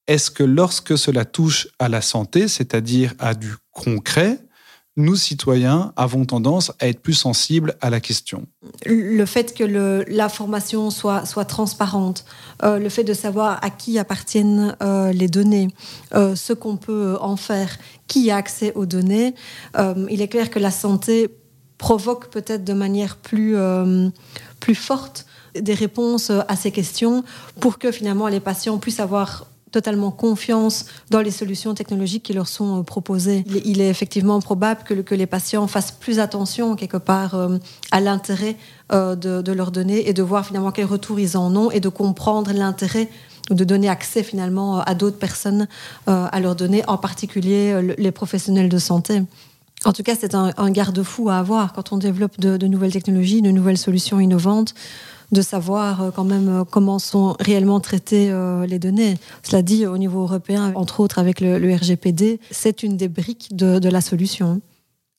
est-ce 0.08 0.30
que 0.30 0.42
lorsque 0.42 0.96
cela 0.96 1.24
touche 1.24 1.68
à 1.78 1.88
la 1.88 2.00
santé, 2.00 2.48
c'est-à-dire 2.48 3.14
à 3.18 3.34
du 3.34 3.54
concret, 3.70 4.40
nous, 4.98 5.14
citoyens, 5.14 5.92
avons 5.96 6.24
tendance 6.24 6.72
à 6.80 6.88
être 6.88 7.00
plus 7.00 7.14
sensibles 7.14 7.76
à 7.80 7.88
la 7.88 8.00
question. 8.00 8.46
Le 8.84 9.24
fait 9.26 9.54
que 9.54 9.64
l'information 10.08 10.90
soit, 10.90 11.24
soit 11.24 11.44
transparente, 11.44 12.24
euh, 12.64 12.80
le 12.80 12.88
fait 12.88 13.04
de 13.04 13.14
savoir 13.14 13.58
à 13.62 13.70
qui 13.70 13.98
appartiennent 13.98 14.76
euh, 14.82 15.12
les 15.12 15.28
données, 15.28 15.68
euh, 16.14 16.34
ce 16.34 16.52
qu'on 16.52 16.76
peut 16.76 17.16
en 17.20 17.36
faire, 17.36 17.78
qui 18.08 18.32
a 18.32 18.36
accès 18.36 18.72
aux 18.74 18.86
données, 18.86 19.34
il 20.10 20.22
est 20.22 20.28
clair 20.28 20.50
que 20.50 20.58
la 20.58 20.70
santé 20.70 21.28
provoque 21.76 22.30
peut-être 22.30 22.64
de 22.64 22.72
manière 22.72 23.16
plus, 23.16 23.54
plus 24.60 24.74
forte 24.74 25.26
des 25.54 25.74
réponses 25.74 26.30
à 26.30 26.56
ces 26.56 26.72
questions 26.72 27.22
pour 27.60 27.78
que 27.78 27.92
finalement 27.92 28.28
les 28.28 28.40
patients 28.40 28.78
puissent 28.78 29.00
avoir 29.00 29.46
totalement 29.70 30.10
confiance 30.10 30.86
dans 31.10 31.20
les 31.20 31.30
solutions 31.30 31.74
technologiques 31.74 32.22
qui 32.22 32.32
leur 32.32 32.48
sont 32.48 32.80
euh, 32.80 32.82
proposées. 32.82 33.44
Il 33.64 33.80
est 33.80 33.88
effectivement 33.88 34.40
probable 34.40 34.82
que, 34.84 35.14
les 35.14 35.26
patients 35.26 35.66
fassent 35.66 35.92
plus 35.92 36.18
attention 36.18 36.76
quelque 36.76 36.96
part 36.96 37.34
euh, 37.34 37.58
à 37.90 38.00
l'intérêt 38.00 38.56
euh, 38.92 39.16
de, 39.16 39.52
leurs 39.52 39.70
données 39.70 40.08
et 40.08 40.12
de 40.12 40.22
voir 40.22 40.46
finalement 40.46 40.70
quel 40.70 40.86
retour 40.86 41.18
ils 41.18 41.36
en 41.36 41.54
ont 41.56 41.70
et 41.70 41.80
de 41.80 41.88
comprendre 41.88 42.52
l'intérêt 42.52 43.08
de 43.50 43.64
donner 43.64 43.88
accès 43.88 44.22
finalement 44.22 44.80
à 44.80 44.94
d'autres 44.94 45.16
personnes 45.16 45.68
à 46.06 46.38
leurs 46.38 46.54
données, 46.54 46.84
en 46.86 46.98
particulier 46.98 47.94
les 47.96 48.12
professionnels 48.12 48.68
de 48.68 48.76
santé. 48.76 49.22
En 49.86 49.94
tout 49.94 50.02
cas, 50.02 50.14
c'est 50.20 50.34
un, 50.34 50.70
garde-fou 50.70 51.30
à 51.30 51.38
avoir 51.38 51.72
quand 51.72 51.94
on 51.94 51.96
développe 51.96 52.38
de 52.38 52.66
nouvelles 52.66 52.92
technologies, 52.92 53.40
de 53.40 53.50
nouvelles 53.50 53.78
solutions 53.78 54.20
innovantes 54.20 54.74
de 55.32 55.42
savoir 55.42 56.02
euh, 56.02 56.10
quand 56.10 56.24
même 56.24 56.48
euh, 56.48 56.64
comment 56.64 56.98
sont 56.98 57.36
réellement 57.40 57.80
traitées 57.80 58.30
euh, 58.30 58.66
les 58.66 58.78
données. 58.78 59.16
Cela 59.42 59.62
dit, 59.62 59.86
au 59.86 59.98
niveau 59.98 60.22
européen, 60.22 60.72
entre 60.74 61.00
autres 61.00 61.18
avec 61.18 61.40
le, 61.40 61.74
RGPD, 61.74 62.40
c'est 62.50 62.82
une 62.82 62.96
des 62.96 63.08
briques 63.08 63.54
de, 63.54 63.88
la 63.88 64.00
solution. 64.00 64.60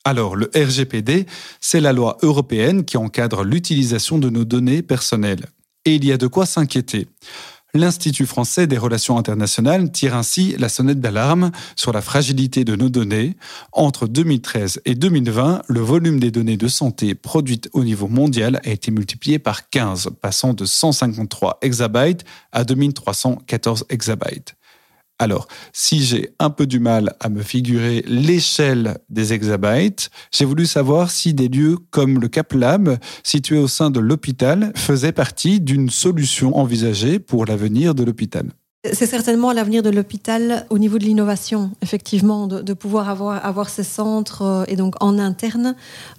Alors, 0.04 0.36
le 0.36 0.50
RGPD, 0.56 1.26
c'est 1.60 1.82
la 1.82 1.94
loi 1.94 2.18
européenne 2.22 2.86
qui 2.86 2.98
encadre 2.98 3.44
l'utilisation 3.44 4.18
de 4.18 4.30
nos 4.30 4.46
données 4.46 4.82
personnelles. 4.82 5.46
Et 5.86 5.96
il 5.96 6.06
y 6.06 6.12
a 6.12 6.18
de 6.18 6.28
quoi 6.28 6.46
s'inquiéter. 6.46 7.08
L'Institut 7.76 8.26
français 8.26 8.66
des 8.66 8.80
relations 8.80 9.20
internationales 9.20 9.92
tire 9.92 10.16
ainsi 10.16 10.56
la 10.58 10.70
sonnette 10.70 11.00
d'alarme 11.00 11.52
sur 11.76 11.94
la 11.94 12.02
fragilité 12.02 12.64
de 12.64 12.76
nos 12.76 12.90
données. 12.90 13.36
Entre 13.74 14.08
2013 14.08 14.82
et 14.86 14.96
2020, 14.96 15.62
le 15.68 15.80
volume 15.80 16.20
des 16.20 16.32
données 16.32 16.58
de 16.58 16.68
santé 16.68 17.14
produites 17.14 17.70
au 17.74 17.84
niveau 17.84 18.08
mondial 18.08 18.60
a 18.66 18.70
été 18.70 18.90
multiplié 18.90 19.38
par 19.38 19.70
15, 19.70 20.10
passant 20.20 20.54
de 20.54 20.66
153 20.66 21.60
exabytes 21.62 22.26
à 22.52 22.64
2314 22.64 23.86
exabytes. 23.90 24.56
Alors, 25.22 25.50
si 25.74 26.02
j'ai 26.02 26.30
un 26.40 26.50
peu 26.50 26.66
du 26.66 26.80
mal 26.80 27.14
à 27.20 27.28
me 27.28 27.44
figurer 27.44 28.04
l'échelle 28.08 29.00
des 29.10 29.34
exabytes, 29.34 30.10
j'ai 30.32 30.46
voulu 30.46 30.66
savoir 30.66 31.12
si 31.12 31.34
des 31.34 31.50
lieux 31.50 31.78
comme 31.92 32.22
le 32.22 32.30
Cap 32.30 32.54
Lab, 32.54 32.98
situé 33.22 33.58
au 33.58 33.68
sein 33.68 33.92
de 33.92 34.00
l'hôpital, 34.00 34.72
faisaient 34.78 35.12
partie 35.12 35.60
d'une 35.60 35.90
solution 35.90 36.58
envisagée 36.58 37.20
pour 37.20 37.46
l'avenir 37.46 37.96
de 37.96 38.04
l'hôpital. 38.04 38.50
C'est 38.86 39.08
certainement 39.08 39.52
l'avenir 39.52 39.84
de 39.84 39.90
l'hôpital 39.90 40.66
au 40.70 40.80
niveau 40.80 41.00
de 41.00 41.04
l'innovation, 41.04 41.72
effectivement, 41.82 42.48
de, 42.48 42.74
pouvoir 42.74 43.10
avoir, 43.10 43.46
avoir 43.46 43.68
ces 43.68 43.84
centres 43.84 44.42
euh, 44.42 44.64
et 44.70 44.78
donc 44.78 44.96
en 45.02 45.20
interne 45.20 45.76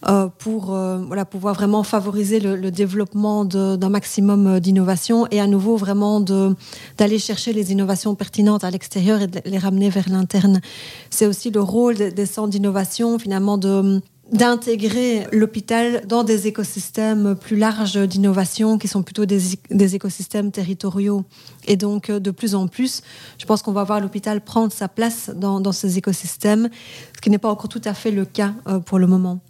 euh, 0.06 0.28
pour 0.36 0.74
euh, 0.74 0.98
voilà, 0.98 1.24
pouvoir 1.24 1.54
vraiment 1.54 1.82
favoriser 1.84 2.38
le, 2.38 2.70
développement 2.70 3.46
d'un 3.46 3.88
maximum 3.88 4.60
d'innovation 4.60 5.26
et 5.30 5.40
à 5.40 5.46
nouveau 5.46 5.78
vraiment 5.78 6.20
d'aller 6.20 7.18
chercher 7.18 7.54
les 7.54 7.72
innovations 7.72 8.14
pertinentes 8.14 8.62
à 8.62 8.70
l'extérieur 8.70 9.22
et 9.22 9.26
de 9.26 9.40
les 9.46 9.58
ramener 9.58 9.88
vers 9.88 10.10
l'interne. 10.10 10.60
C'est 11.08 11.24
aussi 11.24 11.50
le 11.50 11.62
rôle 11.62 11.96
des 11.96 12.26
centres 12.26 12.50
d'innovation 12.50 13.18
finalement 13.18 13.56
de 13.56 14.02
d'intégrer 14.32 15.26
l'hôpital 15.32 16.02
dans 16.06 16.22
des 16.22 16.46
écosystèmes 16.46 17.34
plus 17.34 17.56
larges 17.56 17.96
d'innovation 17.96 18.78
qui 18.78 18.86
sont 18.86 19.02
plutôt 19.02 19.26
des, 19.26 19.94
écosystèmes 19.94 20.52
territoriaux. 20.52 21.24
Et 21.66 21.76
donc, 21.76 22.10
euh, 22.10 22.20
de 22.20 22.30
plus 22.30 22.54
en 22.54 22.68
plus, 22.68 23.02
je 23.38 23.46
pense 23.46 23.62
qu'on 23.62 23.72
va 23.72 23.84
voir 23.84 24.00
l'hôpital 24.00 24.40
prendre 24.40 24.72
sa 24.72 24.88
place 24.88 25.30
dans, 25.34 25.72
ces 25.72 25.98
écosystèmes, 25.98 26.70
ce 27.14 27.20
qui 27.20 27.30
n'est 27.30 27.38
pas 27.38 27.50
encore 27.50 27.68
tout 27.68 27.82
à 27.84 27.94
fait 27.94 28.10
le 28.10 28.24
cas 28.24 28.54
euh, 28.68 28.78
pour 28.78 28.98
le 28.98 29.06
moment. 29.06 29.40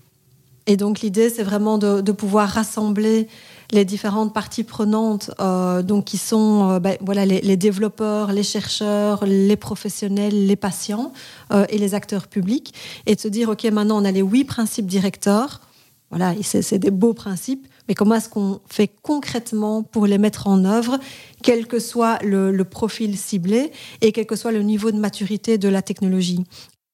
Et 0.66 0.77
donc, 0.77 1.01
l'idée, 1.01 1.31
c'est 1.31 1.43
vraiment 1.43 1.79
de 1.79 2.12
pouvoir 2.12 2.49
rassembler 2.49 3.29
les 3.73 3.85
différentes 3.85 4.35
parties 4.35 4.65
prenantes, 4.65 5.31
euh, 5.41 5.83
donc 5.83 6.05
qui 6.07 6.19
sont 6.19 6.71
euh, 6.71 6.81
ben, 6.81 6.97
voilà, 7.01 7.25
les, 7.25 7.57
développeurs, 7.57 8.33
les 8.33 8.43
chercheurs, 8.43 9.25
les 9.25 9.57
professionnels, 9.57 10.47
les 10.47 10.57
patients 10.57 11.13
euh, 11.53 11.67
et 11.69 11.79
les 11.79 11.95
acteurs 11.95 12.27
publics, 12.27 12.75
et 13.07 13.15
de 13.15 13.21
se 13.21 13.29
dire, 13.29 13.51
OK, 13.51 13.65
maintenant 13.65 14.01
on 14.01 14.05
a 14.05 14.13
les 14.13 14.23
huit 14.23 14.45
principes 14.45 14.87
directeurs, 14.87 15.61
voilà, 16.11 16.35
c'est 16.43 16.79
des 16.81 16.91
beaux 16.91 17.15
principes, 17.15 17.69
mais 17.87 17.95
comment 17.95 18.17
est-ce 18.17 18.29
qu'on 18.29 18.61
fait 18.69 18.91
concrètement 19.03 19.85
pour 19.85 20.07
les 20.07 20.19
mettre 20.19 20.49
en 20.49 20.65
œuvre, 20.65 20.99
quel 21.43 21.69
que 21.69 21.79
soit 21.79 22.19
le, 22.25 22.51
le 22.51 22.65
profil 22.65 23.17
ciblé 23.17 23.71
et 24.01 24.11
quel 24.11 24.27
que 24.27 24.35
soit 24.35 24.51
le 24.51 24.63
niveau 24.63 24.91
de 24.91 24.99
maturité 24.99 25.57
de 25.57 25.69
la 25.69 25.83
technologie? 25.83 26.45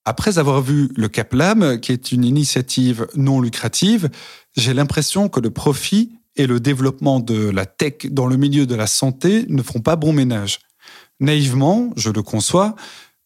Après 0.05 0.39
avoir 0.39 0.61
vu 0.61 0.91
le 0.97 1.09
CapLab, 1.09 1.81
qui 1.81 1.93
est 1.93 2.13
une 2.13 2.25
initiative 2.25 3.09
non 3.17 3.41
lucrative, 3.41 4.11
j'ai 4.55 4.75
l'impression 4.75 5.29
que 5.29 5.41
le 5.41 5.51
profit 5.51 6.13
et 6.37 6.47
le 6.47 6.61
développement 6.61 7.21
de 7.21 7.49
la 7.49 7.67
tech 7.67 8.07
dans 8.11 8.27
le 8.27 8.37
milieu 8.37 8.67
de 8.67 8.75
la 8.75 8.87
santé 8.87 9.45
ne 9.49 9.63
font 9.63 9.81
pas 9.81 9.97
bon 9.97 10.13
ménage. 10.13 10.61
Naïvement, 11.21 11.91
je 11.97 12.11
le 12.11 12.23
conçois, 12.23 12.75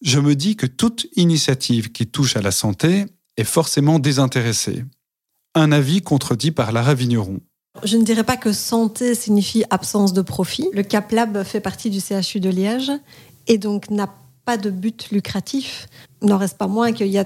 je 0.02 0.20
me 0.20 0.34
dis 0.34 0.56
que 0.56 0.66
toute 0.66 1.06
initiative 1.16 1.92
qui 1.92 2.06
touche 2.06 2.36
à 2.36 2.42
la 2.42 2.52
santé 2.52 3.06
est 3.36 3.44
forcément 3.44 3.98
désintéressée. 3.98 4.84
Un 5.54 5.72
avis 5.72 6.00
contredit 6.00 6.52
par 6.52 6.72
Lara 6.72 6.94
Vigneron. 6.94 7.40
Je 7.84 7.96
ne 7.96 8.04
dirais 8.04 8.24
pas 8.24 8.36
que 8.36 8.52
santé 8.52 9.14
signifie 9.14 9.64
absence 9.70 10.12
de 10.12 10.22
profit. 10.22 10.68
Le 10.72 10.82
CapLab 10.82 11.42
fait 11.44 11.60
partie 11.60 11.90
du 11.90 12.00
CHU 12.00 12.40
de 12.40 12.50
Liège 12.50 12.92
et 13.46 13.58
donc 13.58 13.90
n'a 13.90 14.12
pas 14.50 14.56
de 14.56 14.70
but 14.70 15.10
lucratif. 15.12 15.86
N'en 16.22 16.36
reste 16.36 16.58
pas 16.58 16.66
moins 16.66 16.90
qu'il 16.90 17.06
y 17.06 17.18
a 17.18 17.24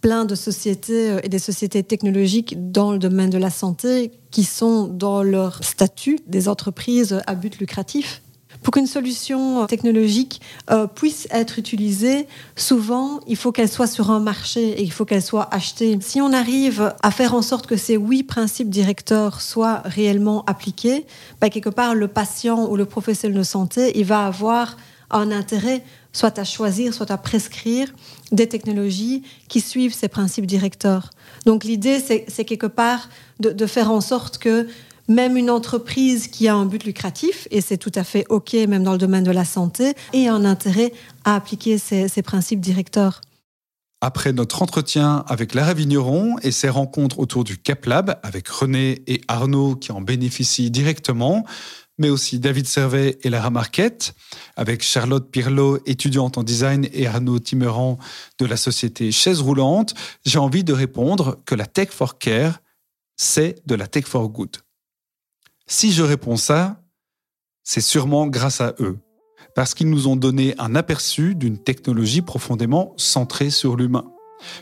plein 0.00 0.24
de 0.24 0.34
sociétés 0.34 1.10
euh, 1.10 1.20
et 1.22 1.28
des 1.28 1.38
sociétés 1.38 1.82
technologiques 1.82 2.72
dans 2.72 2.92
le 2.92 2.98
domaine 2.98 3.28
de 3.28 3.36
la 3.36 3.50
santé 3.50 4.10
qui 4.30 4.44
sont 4.44 4.88
dans 4.88 5.22
leur 5.22 5.62
statut 5.62 6.18
des 6.26 6.48
entreprises 6.48 7.20
à 7.26 7.34
but 7.34 7.58
lucratif. 7.58 8.22
Pour 8.62 8.72
qu'une 8.72 8.86
solution 8.86 9.66
technologique 9.66 10.40
euh, 10.70 10.86
puisse 10.86 11.28
être 11.30 11.58
utilisée, 11.58 12.26
souvent, 12.56 13.20
il 13.26 13.36
faut 13.36 13.52
qu'elle 13.52 13.68
soit 13.68 13.86
sur 13.86 14.10
un 14.10 14.20
marché 14.20 14.70
et 14.70 14.82
il 14.82 14.92
faut 14.92 15.04
qu'elle 15.04 15.20
soit 15.20 15.54
achetée. 15.54 15.98
Si 16.00 16.22
on 16.22 16.32
arrive 16.32 16.94
à 17.02 17.10
faire 17.10 17.34
en 17.34 17.42
sorte 17.42 17.66
que 17.66 17.76
ces 17.76 17.96
huit 17.96 18.22
principes 18.22 18.70
directeurs 18.70 19.42
soient 19.42 19.82
réellement 19.84 20.42
appliqués, 20.46 21.04
bah, 21.38 21.50
quelque 21.50 21.68
part, 21.68 21.94
le 21.94 22.08
patient 22.08 22.66
ou 22.70 22.76
le 22.76 22.86
professionnel 22.86 23.36
de 23.36 23.42
santé, 23.42 23.92
il 23.94 24.06
va 24.06 24.24
avoir 24.24 24.78
un 25.10 25.30
intérêt 25.30 25.84
soit 26.12 26.38
à 26.38 26.44
choisir, 26.44 26.94
soit 26.94 27.10
à 27.10 27.16
prescrire 27.16 27.92
des 28.30 28.48
technologies 28.48 29.22
qui 29.48 29.60
suivent 29.60 29.94
ces 29.94 30.08
principes 30.08 30.46
directeurs. 30.46 31.10
Donc 31.46 31.64
l'idée, 31.64 31.98
c'est 32.00 32.44
quelque 32.44 32.66
part 32.66 33.08
de, 33.40 33.66
faire 33.66 33.90
en 33.90 34.00
sorte 34.00 34.38
que 34.38 34.68
même 35.08 35.36
une 35.36 35.50
entreprise 35.50 36.28
qui 36.28 36.48
a 36.48 36.54
un 36.54 36.66
but 36.66 36.84
lucratif, 36.84 37.48
et 37.50 37.60
c'est 37.60 37.76
tout 37.76 37.92
à 37.94 38.04
fait 38.04 38.24
OK 38.28 38.52
même 38.52 38.84
dans 38.84 38.92
le 38.92 38.98
domaine 38.98 39.24
de 39.24 39.30
la 39.30 39.44
santé, 39.44 39.94
ait 40.12 40.28
un 40.28 40.44
intérêt 40.44 40.92
à 41.24 41.34
appliquer 41.34 41.78
ces, 41.78 42.08
ces 42.08 42.22
principes 42.22 42.60
directeurs. 42.60 43.20
Après 44.04 44.32
notre 44.32 44.62
entretien 44.62 45.24
avec 45.28 45.54
Lara 45.54 45.74
Vigneron 45.74 46.36
et 46.42 46.50
ses 46.50 46.68
rencontres 46.68 47.20
autour 47.20 47.44
du 47.44 47.56
CapLab 47.56 48.18
avec 48.24 48.48
René 48.48 49.02
et 49.06 49.20
Arnaud 49.28 49.76
qui 49.76 49.92
en 49.92 50.00
bénéficient 50.00 50.72
directement, 50.72 51.46
mais 52.02 52.10
aussi 52.10 52.40
David 52.40 52.66
Servet 52.66 53.16
et 53.22 53.30
Lara 53.30 53.50
Marquette, 53.50 54.14
avec 54.56 54.82
Charlotte 54.82 55.30
Pirlo, 55.30 55.78
étudiante 55.86 56.36
en 56.36 56.42
design, 56.42 56.88
et 56.92 57.06
Arnaud 57.06 57.38
Timeran 57.38 57.96
de 58.40 58.46
la 58.46 58.56
société 58.56 59.12
Chaise 59.12 59.40
Roulante, 59.40 59.94
j'ai 60.24 60.40
envie 60.40 60.64
de 60.64 60.72
répondre 60.72 61.40
que 61.46 61.54
la 61.54 61.64
Tech 61.64 61.90
for 61.90 62.18
Care, 62.18 62.58
c'est 63.16 63.64
de 63.66 63.76
la 63.76 63.86
Tech 63.86 64.04
for 64.04 64.28
Good. 64.28 64.56
Si 65.68 65.92
je 65.92 66.02
réponds 66.02 66.36
ça, 66.36 66.82
c'est 67.62 67.80
sûrement 67.80 68.26
grâce 68.26 68.60
à 68.60 68.74
eux, 68.80 68.98
parce 69.54 69.72
qu'ils 69.72 69.88
nous 69.88 70.08
ont 70.08 70.16
donné 70.16 70.56
un 70.58 70.74
aperçu 70.74 71.36
d'une 71.36 71.56
technologie 71.56 72.22
profondément 72.22 72.94
centrée 72.96 73.50
sur 73.50 73.76
l'humain 73.76 74.11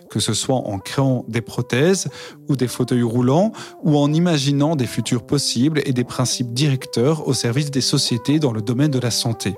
que 0.08 0.20
ce 0.20 0.34
soit 0.34 0.56
en 0.56 0.78
créant 0.78 1.24
des 1.28 1.40
prothèses 1.40 2.08
ou 2.48 2.56
des 2.56 2.68
fauteuils 2.68 3.02
roulants 3.02 3.52
ou 3.82 3.96
en 3.96 4.12
imaginant 4.12 4.76
des 4.76 4.86
futurs 4.86 5.24
possibles 5.24 5.80
et 5.84 5.92
des 5.92 6.04
principes 6.04 6.52
directeurs 6.52 7.26
au 7.26 7.34
service 7.34 7.70
des 7.70 7.80
sociétés 7.80 8.38
dans 8.38 8.52
le 8.52 8.62
domaine 8.62 8.90
de 8.90 8.98
la 8.98 9.10
santé. 9.10 9.54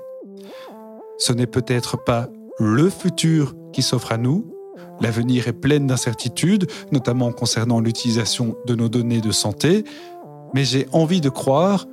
Ce 1.17 1.33
n'est 1.33 1.47
peut-être 1.47 2.03
pas 2.03 2.27
le 2.59 2.89
futur 2.89 3.55
qui 3.71 3.81
s'offre 3.81 4.11
à 4.11 4.17
nous, 4.17 4.53
l'avenir 5.01 5.47
est 5.47 5.53
plein 5.53 5.79
d'incertitudes, 5.79 6.69
notamment 6.91 7.31
concernant 7.31 7.79
l'utilisation 7.79 8.55
de 8.65 8.75
nos 8.75 8.89
données 8.89 9.21
de 9.21 9.31
santé, 9.31 9.83
mais 10.53 10.63
j'ai 10.63 10.87
envie 10.91 11.21
de 11.21 11.29
croire, 11.29 11.87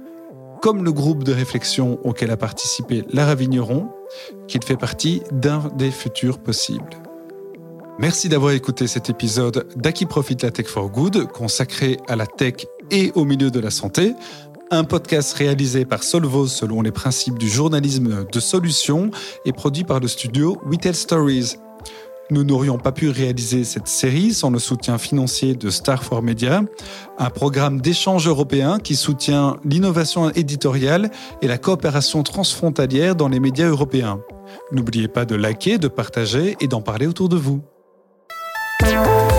comme 0.61 0.85
le 0.85 0.93
groupe 0.93 1.24
de 1.24 1.33
réflexion 1.33 1.99
auquel 2.05 2.31
a 2.31 2.37
participé 2.37 3.05
Lara 3.12 3.35
Vigneron, 3.35 3.89
qu'il 4.49 4.62
fait 4.62 4.76
partie 4.76 5.22
d'un 5.33 5.70
des 5.76 5.91
futurs 5.91 6.39
possibles. 6.39 6.91
Merci 8.01 8.31
d'avoir 8.31 8.53
écouté 8.53 8.87
cet 8.87 9.11
épisode 9.11 9.67
d'Aki 9.77 10.07
Profit 10.07 10.39
la 10.41 10.51
Tech 10.51 10.69
for 10.69 10.89
Good 10.89 11.27
consacré 11.27 11.99
à 12.09 12.17
la 12.17 12.27
tech 12.27 12.55
et 12.91 13.13
au 13.15 13.27
milieu 13.27 13.51
de 13.51 13.61
la 13.61 13.71
santé. 13.71 14.15
Un 14.71 14.85
podcast 14.85 15.35
réalisé 15.35 15.85
par 15.85 16.03
Solvo 16.03 16.47
selon 16.47 16.81
les 16.81 16.93
principes 16.93 17.39
du 17.39 17.51
journalisme 17.51 18.25
de 18.33 18.41
solution 18.41 19.11
et 19.45 19.53
produit 19.53 19.85
par 19.85 20.01
le 20.01 20.09
studio 20.09 20.59
We 20.65 20.79
Tell 20.81 20.95
Stories. 20.95 21.57
Nous 22.31 22.43
n'aurions 22.43 22.79
pas 22.79 22.93
pu 22.93 23.11
réaliser 23.11 23.65
cette 23.65 23.89
série 23.89 24.33
sans 24.33 24.49
le 24.49 24.59
soutien 24.59 24.97
financier 24.97 25.55
de 25.55 25.69
Star 25.69 26.03
for 26.03 26.23
Media, 26.23 26.63
un 27.19 27.29
programme 27.29 27.83
d'échange 27.83 28.27
européen 28.27 28.79
qui 28.79 28.97
soutient 28.97 29.59
l'innovation 29.63 30.31
éditoriale 30.31 31.11
et 31.43 31.49
la 31.49 31.59
coopération 31.59 32.23
transfrontalière 32.23 33.15
dans 33.15 33.29
les 33.29 33.41
médias 33.41 33.69
européens. 33.69 34.23
N'oubliez 34.73 35.09
pas 35.09 35.27
de 35.27 35.35
liker, 35.35 35.77
de 35.77 35.89
partager 35.89 36.57
et 36.61 36.67
d'en 36.67 36.81
parler 36.81 37.07
autour 37.07 37.29
de 37.29 37.37
vous. 37.37 37.61
MUZIEK 38.83 39.30